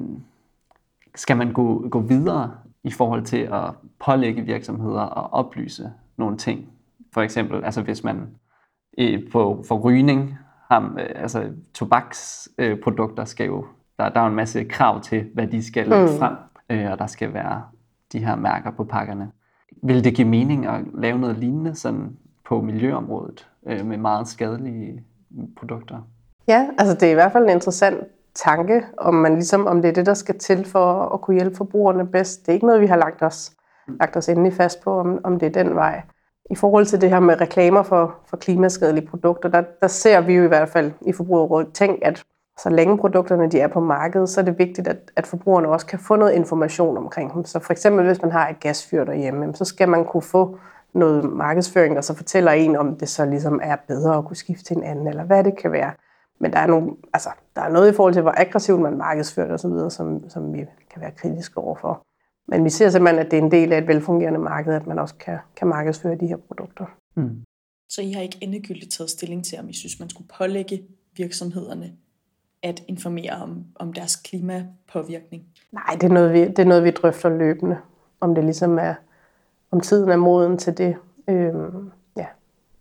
skal 1.15 1.37
man 1.37 1.53
gå, 1.53 1.89
gå 1.89 2.01
videre 2.01 2.55
i 2.85 2.91
forhold 2.91 3.25
til 3.25 3.49
at 3.53 3.71
pålægge 4.05 4.43
virksomheder 4.43 5.25
at 5.25 5.33
oplyse 5.33 5.93
nogle 6.17 6.37
ting? 6.37 6.69
For 7.13 7.21
eksempel, 7.21 7.65
altså 7.65 7.83
hvis 7.83 8.05
man 8.05 8.29
øh, 8.99 9.31
på, 9.33 9.65
for 9.69 9.79
rygning, 9.79 10.39
har, 10.71 10.95
øh, 10.99 11.07
altså 11.23 11.45
tobaksprodukter 11.75 12.83
produkter 12.83 13.25
skal 13.25 13.47
jo, 13.47 13.65
der, 13.99 14.09
der 14.09 14.21
er 14.21 14.25
jo 14.25 14.31
en 14.31 14.37
masse 14.37 14.65
krav 14.65 15.01
til, 15.01 15.27
hvad 15.35 15.47
de 15.47 15.67
skal 15.67 15.89
lægge 15.89 16.05
Mm. 16.13 16.19
frem, 16.19 16.35
øh, 16.71 16.91
og 16.93 16.99
der 16.99 17.07
skal 17.07 17.35
være 17.35 17.63
de 18.13 18.19
her 18.19 18.37
mærker 18.37 18.71
på 18.71 18.85
pakkerne. 18.85 19.31
Vil 19.83 20.05
det 20.05 20.15
give 20.15 20.29
mening 20.29 20.67
at 20.67 20.81
lave 20.95 21.19
noget 21.19 21.39
lignende 21.39 21.75
sådan 21.75 22.17
på 22.49 22.61
miljøområdet 22.61 23.49
øh, 23.67 23.87
med 23.87 23.97
meget 23.99 24.29
skadelige 24.29 25.03
produkter? 25.57 26.09
Ja, 26.49 26.69
altså 26.79 26.95
det 26.95 27.03
er 27.03 27.11
i 27.11 27.15
hvert 27.15 27.33
fald 27.33 27.45
en 27.45 27.51
interessant 27.51 27.99
tanke, 28.35 28.83
om, 28.99 29.15
man 29.15 29.35
ligesom, 29.35 29.67
om 29.67 29.83
det 29.83 29.89
er 29.89 29.93
det, 29.93 30.07
der 30.07 30.15
skal 30.15 30.39
til 30.39 30.65
for 30.65 31.03
at 31.15 31.21
kunne 31.21 31.35
hjælpe 31.35 31.57
forbrugerne 31.57 32.07
bedst. 32.07 32.41
Det 32.41 32.49
er 32.49 32.53
ikke 32.53 32.67
noget, 32.67 32.81
vi 32.81 32.87
har 32.87 32.97
lagt 32.97 33.23
os, 33.23 33.53
lagt 34.01 34.17
os 34.17 34.29
endelig 34.29 34.53
fast 34.53 34.83
på, 34.85 35.01
om, 35.01 35.21
om 35.25 35.39
det 35.39 35.57
er 35.57 35.65
den 35.65 35.75
vej. 35.75 36.03
I 36.51 36.55
forhold 36.55 36.87
til 36.87 37.01
det 37.01 37.11
her 37.11 37.21
med 37.21 37.41
reklamer 37.41 37.83
for, 37.83 38.15
for 38.27 38.37
klimaskadelige 38.37 39.07
produkter, 39.07 39.49
der, 39.49 39.63
der 39.81 39.87
ser 39.87 40.21
vi 40.21 40.35
jo 40.35 40.45
i 40.45 40.49
hvert 40.49 40.69
fald 40.69 40.93
i 41.07 41.13
Forbrugerrådet 41.13 41.73
tænk, 41.73 41.99
at 42.03 42.25
så 42.59 42.71
længe 42.71 42.99
produkterne 42.99 43.51
de 43.51 43.61
er 43.61 43.69
på 43.69 43.81
markedet, 43.81 44.29
så 44.29 44.41
er 44.41 44.45
det 44.45 44.59
vigtigt, 44.59 44.89
at, 44.89 45.13
at 45.17 45.27
forbrugerne 45.27 45.69
også 45.69 45.87
kan 45.87 45.99
få 45.99 46.17
noget 46.17 46.33
information 46.33 46.97
omkring 46.97 47.35
dem. 47.35 47.45
Så 47.45 47.59
for 47.59 47.73
eksempel, 47.73 48.07
hvis 48.07 48.23
man 48.23 48.33
har 48.33 48.49
et 48.49 48.61
gasfyr 48.61 49.05
derhjemme, 49.05 49.55
så 49.55 49.65
skal 49.65 49.89
man 49.89 50.05
kunne 50.05 50.23
få 50.23 50.59
noget 50.95 51.25
markedsføring, 51.25 51.97
der 51.97 52.01
så 52.01 52.15
fortæller 52.15 52.53
en, 52.53 52.77
om 52.77 52.97
det 52.97 53.09
så 53.09 53.25
ligesom 53.25 53.61
er 53.63 53.77
bedre 53.89 54.17
at 54.19 54.25
kunne 54.25 54.37
skifte 54.37 54.65
til 54.65 54.77
en 54.77 54.83
anden, 54.83 55.07
eller 55.07 55.25
hvad 55.25 55.45
det 55.45 55.59
kan 55.59 55.73
være. 55.73 55.93
Men 56.41 56.53
der 56.53 56.59
er, 56.59 56.67
nogle, 56.67 56.91
altså, 57.13 57.29
der 57.57 57.63
er 57.63 57.69
noget 57.69 57.93
i 57.93 57.95
forhold 57.95 58.13
til, 58.13 58.23
hvor 58.23 58.35
aggressivt 58.37 58.81
man 58.81 58.99
markedsfører 58.99 59.47
det 59.47 59.55
osv., 59.55 59.91
som, 59.91 60.29
som 60.31 60.53
vi 60.53 60.67
kan 60.91 61.03
være 61.03 61.11
kritiske 61.11 61.59
overfor. 61.59 62.03
Men 62.47 62.65
vi 62.65 62.71
ser 62.71 62.91
simpelthen, 62.91 63.27
at 63.27 63.31
det 63.31 63.39
er 63.39 63.43
en 63.43 63.51
del 63.51 63.73
af 63.73 63.79
et 63.79 63.89
velfungerende 63.89 64.41
marked, 64.41 64.75
at 64.75 64.87
man 64.87 64.99
også 64.99 65.15
kan, 65.15 65.39
kan 65.57 65.69
markedsføre 65.69 66.15
de 66.15 66.27
her 66.27 66.37
produkter. 66.37 66.87
Mm. 67.15 67.45
Så 67.89 68.03
I 68.03 68.13
har 68.13 68.23
ikke 68.23 68.39
endegyldigt 68.41 68.93
taget 68.93 69.11
stilling 69.11 69.45
til, 69.45 69.59
om 69.59 69.69
I 69.69 69.73
synes, 69.73 70.01
man 70.01 70.11
skulle 70.11 70.29
pålægge 70.39 70.83
virksomhederne 71.17 71.93
at 72.63 72.83
informere 72.89 73.31
om, 73.43 73.65
om 73.75 73.93
deres 73.93 74.17
klimapåvirkning? 74.17 75.45
Nej, 75.73 75.95
det 75.95 76.03
er, 76.03 76.15
noget, 76.15 76.33
vi, 76.33 76.41
det 76.41 76.59
er 76.59 76.65
noget, 76.65 76.85
vi 76.85 76.91
drøfter 76.91 77.29
løbende, 77.29 77.79
om 78.21 78.35
det 78.35 78.45
ligesom 78.45 78.79
er, 78.79 78.95
om 79.71 79.81
tiden 79.81 80.11
er 80.11 80.17
moden 80.17 80.59
til 80.59 80.79
det. 80.79 80.97
Øhm, 81.29 81.91
ja. 82.17 82.27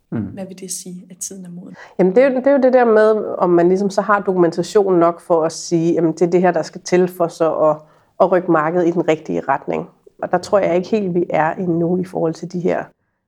Hvad 0.09 0.45
vil 0.45 0.59
det 0.59 0.71
sige, 0.71 1.07
at 1.09 1.17
tiden 1.17 1.45
er 1.45 1.49
moden? 1.49 1.75
Jamen 1.99 2.15
det 2.15 2.23
er, 2.23 2.29
jo, 2.29 2.35
det 2.35 2.47
er 2.47 2.51
jo 2.51 2.61
det 2.61 2.73
der 2.73 2.85
med, 2.85 3.35
om 3.37 3.49
man 3.49 3.67
ligesom 3.67 3.89
så 3.89 4.01
har 4.01 4.19
dokumentation 4.19 4.99
nok 4.99 5.21
for 5.21 5.43
at 5.43 5.51
sige, 5.51 5.97
at 5.97 6.03
det 6.03 6.21
er 6.21 6.29
det 6.29 6.41
her, 6.41 6.51
der 6.51 6.61
skal 6.61 6.81
til 6.81 7.07
for 7.07 7.27
så 7.27 7.55
at, 7.55 7.77
at 8.23 8.31
rykke 8.31 8.51
markedet 8.51 8.87
i 8.87 8.91
den 8.91 9.07
rigtige 9.07 9.41
retning. 9.41 9.89
Og 10.21 10.31
der 10.31 10.37
tror 10.37 10.59
jeg 10.59 10.75
ikke 10.75 10.89
helt, 10.89 11.15
vi 11.15 11.25
er 11.29 11.53
endnu 11.53 11.97
i 11.97 12.05
forhold 12.05 12.33
til 12.33 12.51
de 12.51 12.59
her 12.59 12.83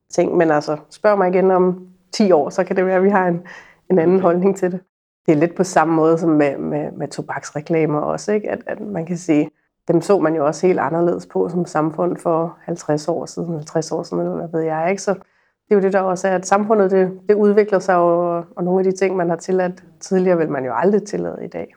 ting. 0.09 0.37
Men 0.37 0.51
altså, 0.51 0.77
spørg 0.89 1.17
mig 1.17 1.29
igen 1.29 1.51
om 1.51 1.87
10 2.11 2.31
år, 2.31 2.49
så 2.49 2.63
kan 2.63 2.75
det 2.75 2.85
være, 2.85 2.95
at 2.95 3.03
vi 3.03 3.09
har 3.09 3.27
en, 3.27 3.41
en 3.91 3.99
anden 3.99 4.19
holdning 4.19 4.57
til 4.57 4.71
det. 4.71 4.79
Det 5.25 5.31
er 5.31 5.35
lidt 5.35 5.55
på 5.55 5.63
samme 5.63 5.93
måde 5.93 6.17
som 6.17 6.29
med, 6.29 6.57
med, 6.57 6.91
med 6.91 7.07
tobaksreklamer 7.07 7.99
også, 7.99 8.31
ikke? 8.31 8.51
At, 8.51 8.59
at 8.67 8.81
man 8.81 9.05
kan 9.05 9.17
sige, 9.17 9.49
dem 9.87 10.01
så 10.01 10.19
man 10.19 10.35
jo 10.35 10.45
også 10.45 10.67
helt 10.67 10.79
anderledes 10.79 11.25
på 11.25 11.49
som 11.49 11.65
samfund 11.65 12.17
for 12.17 12.57
50 12.61 13.07
år 13.07 13.25
siden, 13.25 13.53
50 13.53 13.91
år 13.91 14.03
siden, 14.03 14.23
eller 14.23 14.35
hvad 14.35 14.59
ved 14.59 14.61
jeg, 14.61 14.89
ikke? 14.89 15.01
Så 15.01 15.13
det 15.13 15.71
er 15.71 15.75
jo 15.75 15.81
det, 15.81 15.93
der 15.93 15.99
også 15.99 16.27
er, 16.27 16.35
at 16.35 16.47
samfundet 16.47 16.91
det, 16.91 17.19
det 17.29 17.35
udvikler 17.35 17.79
sig, 17.79 17.95
og, 17.95 18.45
og 18.55 18.63
nogle 18.63 18.79
af 18.79 18.83
de 18.83 18.97
ting, 18.97 19.15
man 19.15 19.29
har 19.29 19.35
tilladt 19.35 19.83
tidligere, 19.99 20.37
vil 20.37 20.49
man 20.49 20.65
jo 20.65 20.73
aldrig 20.75 21.03
tillade 21.03 21.45
i 21.45 21.47
dag. 21.47 21.75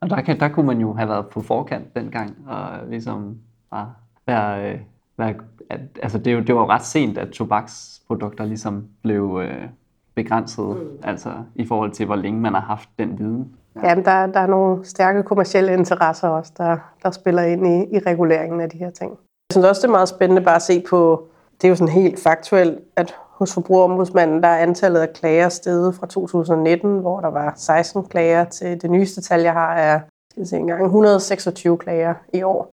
Og 0.00 0.10
der, 0.10 0.20
kan, 0.20 0.40
der 0.40 0.48
kunne 0.48 0.66
man 0.66 0.80
jo 0.80 0.92
have 0.92 1.08
været 1.08 1.26
på 1.26 1.40
forkant 1.40 1.94
dengang, 1.96 2.36
og 2.46 2.88
ligesom 2.88 3.38
bare 3.70 3.92
være, 4.26 4.72
øh, 4.72 4.80
være 5.18 5.34
at, 5.70 5.80
altså 6.02 6.18
det, 6.18 6.32
jo, 6.32 6.40
det 6.40 6.54
var 6.54 6.60
jo 6.60 6.68
ret 6.68 6.84
sent, 6.84 7.18
at 7.18 7.28
tobaksprodukter 7.28 8.44
ligesom 8.44 8.88
blev 9.02 9.40
øh, 9.42 9.68
begrænset, 10.14 10.66
mm. 10.66 10.98
altså 11.02 11.30
i 11.54 11.66
forhold 11.66 11.90
til, 11.92 12.06
hvor 12.06 12.16
længe 12.16 12.40
man 12.40 12.54
har 12.54 12.60
haft 12.60 12.88
den 12.98 13.18
viden. 13.18 13.54
Ja, 13.82 13.94
men 13.94 14.04
der, 14.04 14.26
der 14.26 14.40
er 14.40 14.46
nogle 14.46 14.84
stærke 14.84 15.22
kommersielle 15.22 15.72
interesser 15.72 16.28
også, 16.28 16.52
der, 16.58 16.76
der 17.02 17.10
spiller 17.10 17.42
ind 17.42 17.66
i, 17.66 17.96
i 17.96 17.98
reguleringen 17.98 18.60
af 18.60 18.70
de 18.70 18.78
her 18.78 18.90
ting. 18.90 19.10
Jeg 19.10 19.52
synes 19.52 19.66
også, 19.66 19.80
det 19.82 19.88
er 19.88 19.92
meget 19.92 20.08
spændende 20.08 20.42
bare 20.42 20.56
at 20.56 20.62
se 20.62 20.84
på, 20.90 21.28
det 21.60 21.64
er 21.64 21.68
jo 21.68 21.76
sådan 21.76 21.94
helt 21.94 22.20
faktuelt, 22.20 22.78
at 22.96 23.16
hos 23.38 23.54
Forbrugerombudsmanden, 23.54 24.42
der 24.42 24.48
er 24.48 24.58
antallet 24.58 25.00
af 25.00 25.12
klager 25.12 25.48
steget 25.48 25.94
fra 25.94 26.06
2019, 26.06 26.98
hvor 26.98 27.20
der 27.20 27.28
var 27.28 27.52
16 27.56 28.04
klager, 28.04 28.44
til 28.44 28.82
det 28.82 28.90
nyeste 28.90 29.20
tal, 29.20 29.40
jeg 29.40 29.52
har, 29.52 29.74
er 29.74 30.00
skal 30.30 30.46
se 30.46 30.56
engang, 30.56 30.84
126 30.84 31.78
klager 31.78 32.14
i 32.34 32.42
år. 32.42 32.70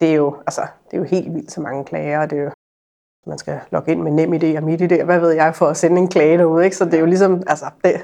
Det 0.00 0.10
er, 0.10 0.14
jo, 0.14 0.36
altså, 0.46 0.60
det 0.60 0.96
er 0.96 0.98
jo 0.98 1.04
helt 1.04 1.34
vildt 1.34 1.52
så 1.52 1.60
mange 1.60 1.84
klager, 1.84 2.20
og 2.20 2.30
det 2.30 2.38
er 2.38 2.42
jo, 2.42 2.50
man 3.26 3.38
skal 3.38 3.60
logge 3.70 3.92
ind 3.92 4.02
med 4.02 4.12
nem 4.12 4.32
idé 4.32 4.56
og 4.56 4.62
mit 4.62 4.82
idé, 4.82 5.04
hvad 5.04 5.20
ved 5.20 5.30
jeg, 5.30 5.54
for 5.54 5.66
at 5.66 5.76
sende 5.76 5.98
en 5.98 6.08
klage 6.08 6.38
derude. 6.38 6.64
Ikke? 6.64 6.76
Så 6.76 6.84
det 6.84 6.94
er 6.94 7.00
jo 7.00 7.06
ligesom, 7.06 7.42
altså, 7.46 7.64
det, 7.84 7.94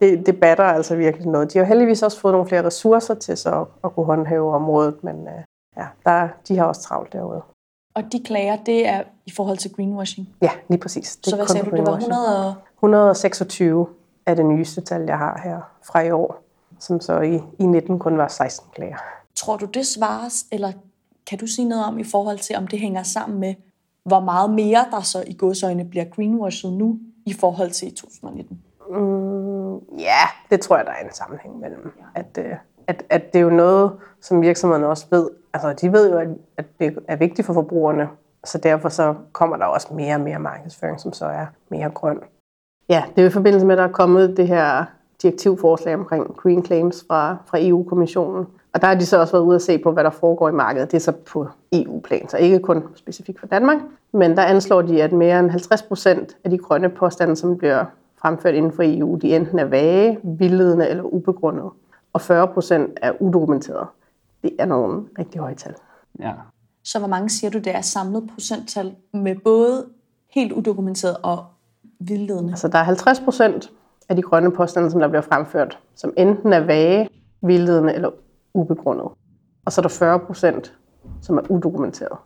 det, 0.00 0.26
det 0.26 0.40
batter 0.40 0.64
altså 0.64 0.96
virkelig 0.96 1.26
noget. 1.26 1.52
De 1.52 1.58
har 1.58 1.64
heldigvis 1.64 2.02
også 2.02 2.20
fået 2.20 2.32
nogle 2.32 2.48
flere 2.48 2.64
ressourcer 2.64 3.14
til 3.14 3.36
så 3.36 3.64
at 3.84 3.94
kunne 3.94 4.06
håndhæve 4.06 4.54
området, 4.54 5.04
men 5.04 5.28
øh, 5.28 5.44
ja, 5.76 5.86
der, 6.04 6.28
de 6.48 6.58
har 6.58 6.64
også 6.64 6.82
travlt 6.82 7.12
derude. 7.12 7.42
Og 7.94 8.12
de 8.12 8.22
klager, 8.24 8.56
det 8.56 8.88
er 8.88 9.02
i 9.26 9.30
forhold 9.30 9.58
til 9.58 9.72
greenwashing? 9.72 10.28
Ja, 10.42 10.50
lige 10.68 10.80
præcis. 10.80 11.16
Det 11.16 11.26
så 11.26 11.36
hvad 11.36 11.46
sagde 11.46 11.70
du, 11.70 11.76
det 11.76 11.86
var 11.86 11.96
100 11.96 12.46
og... 12.46 12.54
126 12.76 13.86
er 14.26 14.34
det 14.34 14.46
nyeste 14.46 14.80
tal, 14.80 15.02
jeg 15.02 15.18
har 15.18 15.40
her 15.44 15.60
fra 15.86 16.00
i 16.00 16.10
år, 16.10 16.42
som 16.78 17.00
så 17.00 17.20
i, 17.20 17.40
i 17.58 17.66
19 17.66 17.98
kun 17.98 18.18
var 18.18 18.28
16 18.28 18.70
klager. 18.74 18.96
Tror 19.34 19.56
du, 19.56 19.66
det 19.66 19.86
svares, 19.86 20.46
eller 20.52 20.72
kan 21.26 21.38
du 21.38 21.46
sige 21.46 21.68
noget 21.68 21.84
om 21.84 21.98
i 21.98 22.04
forhold 22.04 22.38
til, 22.38 22.56
om 22.56 22.66
det 22.66 22.78
hænger 22.78 23.02
sammen 23.02 23.40
med, 23.40 23.54
hvor 24.04 24.20
meget 24.20 24.50
mere 24.50 24.86
der 24.90 25.00
så 25.00 25.24
i 25.26 25.34
godsøjne 25.38 25.84
bliver 25.84 26.04
greenwashed 26.04 26.70
nu 26.70 26.98
i 27.26 27.32
forhold 27.32 27.70
til 27.70 27.94
2019? 27.94 28.62
Mm, 28.90 29.74
ja, 29.98 30.22
det 30.50 30.60
tror 30.60 30.76
jeg, 30.76 30.86
der 30.86 30.92
er 30.92 31.04
en 31.04 31.12
sammenhæng 31.12 31.58
mellem. 31.58 31.92
At, 32.14 32.38
øh, 32.38 32.56
at, 32.90 33.04
at 33.10 33.32
det 33.32 33.38
er 33.38 33.42
jo 33.42 33.50
noget, 33.50 33.92
som 34.20 34.42
virksomhederne 34.42 34.86
også 34.86 35.06
ved. 35.10 35.28
Altså, 35.54 35.72
de 35.72 35.92
ved 35.92 36.10
jo, 36.12 36.18
at, 36.18 36.28
at 36.56 36.64
det 36.78 36.98
er 37.08 37.16
vigtigt 37.16 37.46
for 37.46 37.52
forbrugerne, 37.52 38.08
så 38.44 38.58
derfor 38.58 38.88
så 38.88 39.14
kommer 39.32 39.56
der 39.56 39.64
også 39.64 39.88
mere 39.94 40.14
og 40.14 40.20
mere 40.20 40.38
markedsføring, 40.38 41.00
som 41.00 41.12
så 41.12 41.26
er 41.26 41.46
mere 41.68 41.90
grøn. 41.90 42.20
Ja, 42.88 43.02
det 43.08 43.18
er 43.18 43.22
jo 43.22 43.28
i 43.28 43.32
forbindelse 43.32 43.66
med, 43.66 43.74
at 43.74 43.78
der 43.78 43.84
er 43.84 43.92
kommet 43.92 44.36
det 44.36 44.48
her 44.48 44.84
direktivforslag 45.22 45.94
omkring 45.94 46.36
green 46.36 46.64
claims 46.64 47.04
fra, 47.08 47.36
fra 47.46 47.58
EU-kommissionen. 47.60 48.46
Og 48.72 48.80
der 48.80 48.86
har 48.86 48.94
de 48.94 49.06
så 49.06 49.20
også 49.20 49.32
været 49.32 49.44
ude 49.44 49.54
at 49.54 49.62
se 49.62 49.78
på, 49.78 49.92
hvad 49.92 50.04
der 50.04 50.10
foregår 50.10 50.48
i 50.48 50.52
markedet. 50.52 50.90
Det 50.90 50.96
er 50.96 51.00
så 51.00 51.12
på 51.12 51.48
EU-plan, 51.72 52.28
så 52.28 52.36
ikke 52.36 52.58
kun 52.58 52.82
specifikt 52.94 53.40
for 53.40 53.46
Danmark. 53.46 53.78
Men 54.12 54.36
der 54.36 54.42
anslår 54.42 54.82
de, 54.82 55.02
at 55.02 55.12
mere 55.12 55.40
end 55.40 55.50
50 55.50 55.82
procent 55.82 56.36
af 56.44 56.50
de 56.50 56.58
grønne 56.58 56.88
påstande, 56.88 57.36
som 57.36 57.58
bliver 57.58 57.84
fremført 58.20 58.54
inden 58.54 58.72
for 58.72 58.82
EU, 58.86 59.16
de 59.16 59.36
enten 59.36 59.58
er 59.58 59.64
vage, 59.64 60.18
vildledende 60.22 60.88
eller 60.88 61.02
ubegrundede. 61.02 61.70
Og 62.12 62.20
40 62.20 62.48
procent 62.48 62.90
er 63.02 63.12
udokumenteret. 63.22 63.88
Det 64.42 64.56
er 64.58 64.66
nogle 64.66 65.02
rigtig 65.18 65.40
høje 65.40 65.54
tal. 65.54 65.74
Ja. 66.20 66.32
Så 66.84 66.98
hvor 66.98 67.08
mange 67.08 67.30
siger 67.30 67.50
du, 67.50 67.58
det 67.58 67.74
er 67.74 67.80
samlet 67.80 68.30
procenttal 68.34 68.94
med 69.12 69.36
både 69.44 69.86
helt 70.34 70.52
udokumenteret 70.52 71.16
og 71.22 71.44
vildledende? 72.00 72.52
Altså 72.52 72.68
der 72.68 72.78
er 72.78 72.82
50 72.82 73.20
procent 73.20 73.70
af 74.08 74.16
de 74.16 74.22
grønne 74.22 74.52
påstande, 74.52 74.90
som 74.90 75.00
der 75.00 75.08
bliver 75.08 75.22
fremført, 75.22 75.78
som 75.94 76.12
enten 76.16 76.52
er 76.52 76.60
vage, 76.60 77.08
vildledende 77.42 77.94
eller 77.94 78.10
ubegrundet. 78.54 79.06
Og 79.64 79.72
så 79.72 79.80
er 79.80 79.82
der 79.82 79.88
40 79.88 80.18
procent, 80.18 80.74
som 81.22 81.38
er 81.38 81.42
udokumenteret. 81.50 82.18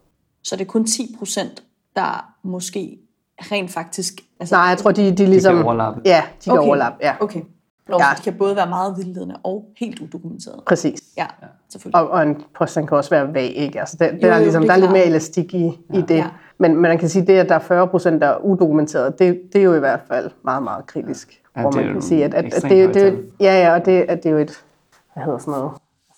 Så 0.44 0.56
det 0.56 0.62
er 0.62 0.70
kun 0.70 0.84
10 0.84 1.16
procent, 1.18 1.62
der 1.96 2.34
måske 2.42 2.98
rent 3.38 3.70
faktisk... 3.70 4.14
Altså, 4.40 4.54
Nej, 4.54 4.62
jeg 4.64 4.78
tror, 4.78 4.92
de, 4.92 5.16
de 5.16 5.26
ligesom... 5.26 5.54
De 5.54 5.58
kan 5.58 5.66
overlappe. 5.66 6.00
Ja, 6.04 6.22
de 6.44 6.50
okay. 6.50 6.60
kan 6.60 6.68
overlappe, 6.68 6.98
ja. 7.00 7.14
Okay. 7.20 7.42
Lov, 7.88 8.00
ja. 8.00 8.22
kan 8.24 8.34
både 8.38 8.56
være 8.56 8.68
meget 8.68 8.94
vildledende 8.96 9.36
og 9.42 9.64
helt 9.76 10.00
udokumenteret. 10.00 10.60
Præcis. 10.66 11.00
Ja, 11.16 11.26
selvfølgelig. 11.68 12.00
Og, 12.00 12.10
og 12.10 12.22
en 12.22 12.42
påstand 12.58 12.88
kan 12.88 12.96
også 12.96 13.10
være 13.10 13.34
vag, 13.34 13.52
ikke? 13.56 13.80
Altså, 13.80 13.96
det, 14.00 14.12
det 14.12 14.22
jo, 14.22 14.28
er 14.28 14.38
ligesom, 14.38 14.62
det 14.62 14.70
er 14.70 14.74
der 14.74 14.80
er 14.80 14.80
lidt 14.80 14.92
mere 14.92 15.06
elastik 15.06 15.54
i, 15.54 15.64
ja. 15.92 15.98
i 15.98 16.02
det. 16.02 16.16
Ja. 16.16 16.28
Men, 16.58 16.72
men 16.72 16.82
man 16.82 16.98
kan 16.98 17.08
sige, 17.08 17.22
at 17.22 17.28
det, 17.28 17.38
at 17.38 17.48
der 17.48 17.54
er 17.54 17.58
40 17.58 17.88
procent, 17.88 18.22
der 18.22 18.26
er 18.26 18.36
udokumenteret, 18.36 19.18
det, 19.18 19.40
det 19.52 19.58
er 19.58 19.64
jo 19.64 19.74
i 19.74 19.78
hvert 19.78 20.00
fald 20.08 20.30
meget, 20.44 20.62
meget 20.62 20.86
kritisk. 20.86 21.42
Ja, 21.56 21.60
hvor 21.60 21.70
man 21.70 21.92
kan 21.92 22.02
sige, 22.02 22.24
at, 22.24 22.34
at, 22.34 22.54
at 22.54 22.62
det, 22.62 22.94
det, 22.94 23.30
ja, 23.40 23.62
ja, 23.62 23.74
og 23.74 23.84
det, 23.84 24.02
at 24.08 24.22
det 24.22 24.26
er 24.26 24.30
jo 24.30 24.38
et, 24.38 24.64
hvad 25.14 25.24
hedder 25.24 25.38
sådan 25.38 25.52
noget, 25.52 25.72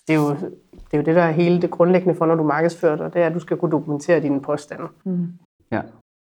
det 0.07 0.13
er 0.13 0.17
jo 0.17 0.29
det, 0.91 0.93
er 0.93 0.97
jo 0.97 1.03
det 1.03 1.15
der 1.15 1.23
er 1.23 1.31
hele 1.31 1.61
det 1.61 1.71
grundlæggende 1.71 2.15
for, 2.15 2.25
når 2.25 2.35
du 2.35 2.43
markedsfører 2.43 2.95
dig, 2.95 3.13
det 3.13 3.21
er, 3.21 3.27
at 3.27 3.33
du 3.33 3.39
skal 3.39 3.57
kunne 3.57 3.71
dokumentere 3.71 4.19
dine 4.19 4.41
påstande. 4.41 4.87
Mm. 5.03 5.27
Ja. 5.71 5.81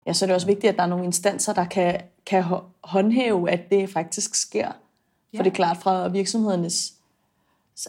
Ja, 0.07 0.13
så 0.13 0.25
er 0.25 0.27
det 0.27 0.35
også 0.35 0.47
vigtigt, 0.47 0.71
at 0.71 0.77
der 0.77 0.83
er 0.83 0.87
nogle 0.87 1.05
instanser, 1.05 1.53
der 1.53 1.65
kan, 1.65 2.01
kan 2.25 2.43
håndhæve, 2.83 3.49
at 3.49 3.69
det 3.69 3.89
faktisk 3.89 4.35
sker. 4.35 4.67
For 5.35 5.43
det 5.43 5.51
er 5.51 5.55
klart 5.55 5.77
fra 5.77 6.07
virksomhedernes, 6.07 6.93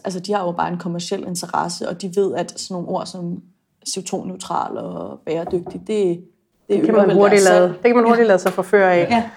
altså 0.03 0.19
de 0.19 0.33
har 0.33 0.45
jo 0.45 0.51
bare 0.51 0.71
en 0.71 0.77
kommersiel 0.77 1.27
interesse, 1.27 1.89
og 1.89 2.01
de 2.01 2.15
ved, 2.15 2.35
at 2.35 2.59
sådan 2.59 2.73
nogle 2.73 2.87
ord 2.87 3.05
som 3.05 3.41
CO2-neutral 3.89 4.77
og 4.77 5.19
bæredygtig, 5.25 5.81
det, 5.87 5.87
det, 5.87 6.23
det, 6.67 6.85
kan 6.85 6.95
man 6.95 7.13
hurtigt 7.13 7.43
lade, 7.43 7.67
det 7.67 7.83
kan 7.83 7.95
man 7.95 8.05
hurtigt 8.05 8.27
lade 8.27 8.39
sig 8.39 8.53
forføre 8.53 8.93
af. 8.93 9.07
Ja. 9.09 9.29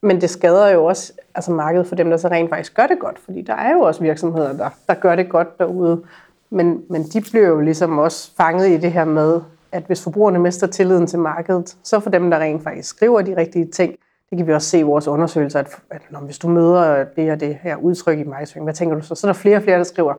Men 0.00 0.20
det 0.20 0.30
skader 0.30 0.68
jo 0.68 0.84
også 0.84 1.12
altså 1.34 1.52
markedet 1.52 1.86
for 1.86 1.94
dem, 1.94 2.10
der 2.10 2.16
så 2.16 2.28
rent 2.28 2.50
faktisk 2.50 2.74
gør 2.74 2.86
det 2.86 2.98
godt, 2.98 3.18
fordi 3.18 3.42
der 3.42 3.54
er 3.54 3.72
jo 3.72 3.80
også 3.80 4.00
virksomheder, 4.00 4.52
der, 4.52 4.70
der 4.86 4.94
gør 4.94 5.16
det 5.16 5.28
godt 5.28 5.58
derude. 5.58 6.02
Men, 6.50 6.82
men 6.90 7.02
de 7.02 7.20
bliver 7.20 7.46
jo 7.46 7.60
ligesom 7.60 7.98
også 7.98 8.30
fanget 8.36 8.68
i 8.68 8.76
det 8.76 8.92
her 8.92 9.04
med, 9.04 9.40
at 9.72 9.82
hvis 9.86 10.02
forbrugerne 10.02 10.38
mister 10.38 10.66
tilliden 10.66 11.06
til 11.06 11.18
markedet, 11.18 11.76
så 11.82 12.00
for 12.00 12.10
dem, 12.10 12.30
der 12.30 12.38
rent 12.38 12.62
faktisk 12.62 12.88
skriver 12.88 13.22
de 13.22 13.36
rigtige 13.36 13.66
ting, 13.66 13.94
det 14.30 14.38
kan 14.38 14.46
vi 14.46 14.52
også 14.52 14.68
se 14.68 14.78
i 14.78 14.82
vores 14.82 15.08
undersøgelser, 15.08 15.60
at, 15.60 15.82
at 15.90 16.02
når, 16.10 16.20
hvis 16.20 16.38
du 16.38 16.48
møder 16.48 17.04
det 17.04 17.32
og 17.32 17.40
det 17.40 17.58
her 17.62 17.76
udtryk 17.76 18.18
i 18.18 18.24
markedsføring, 18.24 18.64
hvad 18.64 18.74
tænker 18.74 18.96
du 18.96 19.02
så? 19.02 19.14
Så 19.14 19.26
er 19.26 19.32
der 19.32 19.38
flere 19.38 19.56
og 19.56 19.62
flere, 19.62 19.78
der 19.78 19.84
skriver, 19.84 20.14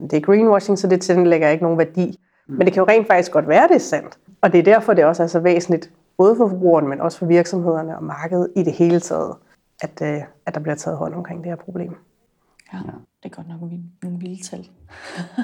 det 0.00 0.12
er 0.12 0.20
greenwashing, 0.20 0.78
så 0.78 0.88
det 0.88 1.00
tillægger 1.00 1.48
ikke 1.48 1.64
nogen 1.64 1.78
værdi. 1.78 2.20
Mm. 2.48 2.54
Men 2.54 2.66
det 2.66 2.72
kan 2.72 2.80
jo 2.80 2.86
rent 2.88 3.06
faktisk 3.06 3.32
godt 3.32 3.48
være, 3.48 3.68
det 3.68 3.74
er 3.74 3.78
sandt. 3.78 4.18
Og 4.40 4.52
det 4.52 4.58
er 4.58 4.62
derfor, 4.62 4.94
det 4.94 5.04
også 5.04 5.22
er 5.22 5.26
så 5.26 5.40
væsentligt, 5.40 5.90
både 6.18 6.36
for 6.36 6.48
forbrugerne, 6.48 6.88
men 6.88 7.00
også 7.00 7.18
for 7.18 7.26
virksomhederne 7.26 7.96
og 7.96 8.04
markedet 8.04 8.50
i 8.56 8.62
det 8.62 8.72
hele 8.72 9.00
taget, 9.00 9.34
at, 9.82 10.02
øh, 10.02 10.22
at 10.46 10.54
der 10.54 10.60
bliver 10.60 10.74
taget 10.74 10.98
hånd 10.98 11.14
omkring 11.14 11.40
det 11.40 11.50
her 11.50 11.56
problem. 11.56 11.96
Ja, 12.72 12.78
det 13.22 13.24
er 13.24 13.28
godt 13.28 13.48
nok 13.48 13.60
nogle 14.02 14.18
vilde 14.18 14.42
tal. 14.42 14.68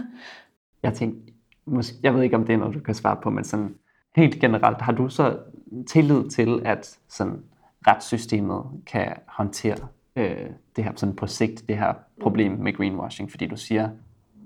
jeg 0.82 0.94
tænkte, 0.94 1.32
måske, 1.66 1.96
jeg 2.02 2.14
ved 2.14 2.22
ikke, 2.22 2.36
om 2.36 2.44
det 2.44 2.52
er 2.52 2.56
noget, 2.56 2.74
du 2.74 2.80
kan 2.80 2.94
svare 2.94 3.16
på, 3.22 3.30
men 3.30 3.44
sådan 3.44 3.74
helt 4.16 4.40
generelt, 4.40 4.80
har 4.80 4.92
du 4.92 5.08
så 5.08 5.38
tillid 5.86 6.30
til, 6.30 6.62
at 6.64 6.98
sådan 7.08 7.42
retssystemet 7.88 8.64
kan 8.86 9.12
håndtere 9.26 9.76
øh, 10.16 10.46
det 10.76 10.84
her 10.84 10.92
sådan 10.96 11.16
på 11.16 11.26
sigt, 11.26 11.68
det 11.68 11.78
her 11.78 11.94
problem 12.22 12.52
med 12.52 12.76
greenwashing, 12.76 13.30
fordi 13.30 13.46
du 13.46 13.56
siger, 13.56 13.88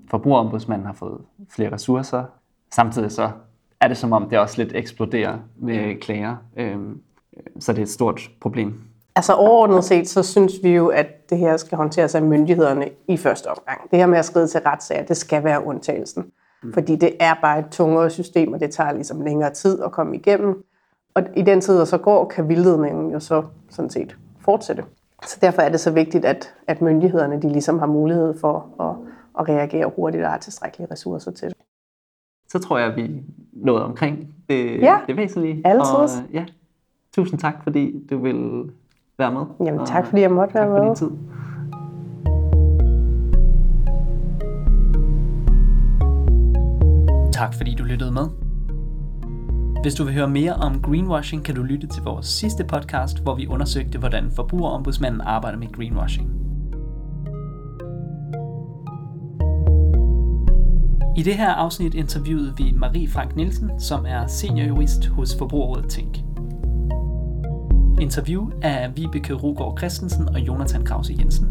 forbrugerombudsmanden 0.09 0.85
har 0.85 0.93
fået 0.93 1.21
flere 1.49 1.71
ressourcer, 1.71 2.23
samtidig 2.71 3.11
så 3.11 3.31
er 3.81 3.87
det 3.87 3.97
som 3.97 4.13
om, 4.13 4.29
det 4.29 4.39
også 4.39 4.63
lidt 4.63 4.75
eksploderer 4.75 5.39
med 5.55 6.01
klager, 6.01 6.35
øh, 6.57 6.77
så 7.59 7.73
det 7.73 7.79
er 7.79 7.83
et 7.83 7.89
stort 7.89 8.31
problem. 8.41 8.81
Altså 9.15 9.33
overordnet 9.33 9.83
set, 9.83 10.09
så 10.09 10.23
synes 10.23 10.53
vi 10.63 10.69
jo, 10.69 10.87
at 10.87 11.29
det 11.29 11.37
her 11.37 11.57
skal 11.57 11.77
håndteres 11.77 12.15
af 12.15 12.21
myndighederne 12.21 12.89
i 13.07 13.17
første 13.17 13.47
omgang. 13.47 13.91
Det 13.91 13.99
her 13.99 14.07
med 14.07 14.17
at 14.17 14.25
skride 14.25 14.47
til 14.47 14.59
retssager, 14.59 15.05
det 15.05 15.17
skal 15.17 15.43
være 15.43 15.65
undtagelsen. 15.65 16.25
Mm. 16.63 16.73
Fordi 16.73 16.95
det 16.95 17.17
er 17.19 17.33
bare 17.41 17.59
et 17.59 17.65
tungere 17.71 18.09
system, 18.09 18.53
og 18.53 18.59
det 18.59 18.71
tager 18.71 18.93
ligesom 18.93 19.21
længere 19.21 19.53
tid 19.53 19.83
at 19.83 19.91
komme 19.91 20.15
igennem. 20.15 20.63
Og 21.15 21.23
i 21.35 21.41
den 21.41 21.61
tid, 21.61 21.77
der 21.77 21.85
så 21.85 21.97
går, 21.97 22.25
kan 22.25 22.49
vildledningen 22.49 23.11
jo 23.11 23.19
så 23.19 23.43
sådan 23.69 23.89
set 23.89 24.17
fortsætte. 24.39 24.83
Så 25.27 25.37
derfor 25.41 25.61
er 25.61 25.69
det 25.69 25.79
så 25.79 25.91
vigtigt, 25.91 26.25
at, 26.25 26.53
at 26.67 26.81
myndighederne 26.81 27.41
de 27.41 27.49
ligesom 27.49 27.79
har 27.79 27.85
mulighed 27.85 28.39
for 28.39 28.67
at, 28.79 28.95
at 29.39 29.49
reagere 29.49 29.91
hurtigt 29.95 30.23
og 30.23 30.29
har 30.29 30.37
tilstrækkelige 30.37 30.87
ressourcer 30.91 31.31
til 31.31 31.47
det. 31.47 31.57
Så 32.47 32.59
tror 32.59 32.77
jeg, 32.77 32.87
at 32.87 32.95
vi 32.95 33.23
nåede 33.53 33.85
omkring 33.85 34.35
det, 34.49 34.81
ja, 34.81 34.99
det 35.07 35.17
væsentlige. 35.17 35.61
Altid. 35.65 35.95
Og, 35.95 36.09
ja, 36.33 36.45
tusind 37.15 37.39
tak, 37.39 37.63
fordi 37.63 38.07
du 38.09 38.17
vil 38.17 38.71
være 39.17 39.31
med. 39.31 39.41
Jamen 39.65 39.85
tak, 39.85 40.05
fordi 40.05 40.21
jeg 40.21 40.31
måtte 40.31 40.53
være 40.53 40.69
med. 40.69 40.75
Tak 40.75 40.81
for 40.81 40.85
din 40.85 40.95
tid. 40.95 41.11
Tak 47.33 47.53
fordi 47.53 47.75
du 47.75 47.83
lyttede 47.83 48.11
med. 48.11 48.42
Hvis 49.83 49.95
du 49.95 50.03
vil 50.03 50.13
høre 50.13 50.27
mere 50.27 50.53
om 50.53 50.81
greenwashing, 50.81 51.43
kan 51.43 51.55
du 51.55 51.63
lytte 51.63 51.87
til 51.87 52.03
vores 52.03 52.25
sidste 52.25 52.63
podcast, 52.63 53.19
hvor 53.19 53.35
vi 53.35 53.47
undersøgte, 53.47 53.99
hvordan 53.99 54.31
forbrugerombudsmanden 54.31 55.21
arbejder 55.21 55.57
med 55.57 55.67
greenwashing. 55.71 56.29
I 61.17 61.21
det 61.23 61.35
her 61.35 61.49
afsnit 61.49 61.93
interviewede 61.93 62.53
vi 62.57 62.73
Marie 62.75 63.09
Frank 63.09 63.35
Nielsen, 63.35 63.79
som 63.79 64.05
er 64.07 64.27
seniorjurist 64.27 65.07
hos 65.07 65.35
Forbrugerrådet 65.37 65.89
Tænk. 65.89 66.17
Interview 68.01 68.49
af 68.61 68.91
Vibeke 68.95 69.33
Rugård 69.33 69.77
Christensen 69.77 70.29
og 70.29 70.39
Jonathan 70.39 70.85
Krause 70.85 71.15
Jensen. 71.19 71.47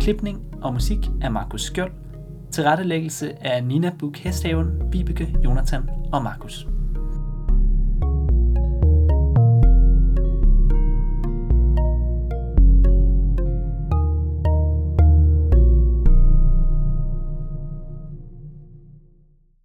Klipning 0.00 0.40
og 0.62 0.72
musik 0.72 1.10
af 1.22 1.30
Markus 1.30 1.62
Skjold. 1.62 1.92
Tilrettelæggelse 2.52 3.46
af 3.46 3.64
Nina 3.64 3.92
Buk 3.98 4.16
Hesthaven, 4.16 4.68
Vibeke, 4.92 5.36
Jonathan 5.44 5.82
og 6.12 6.22
Markus. 6.22 6.66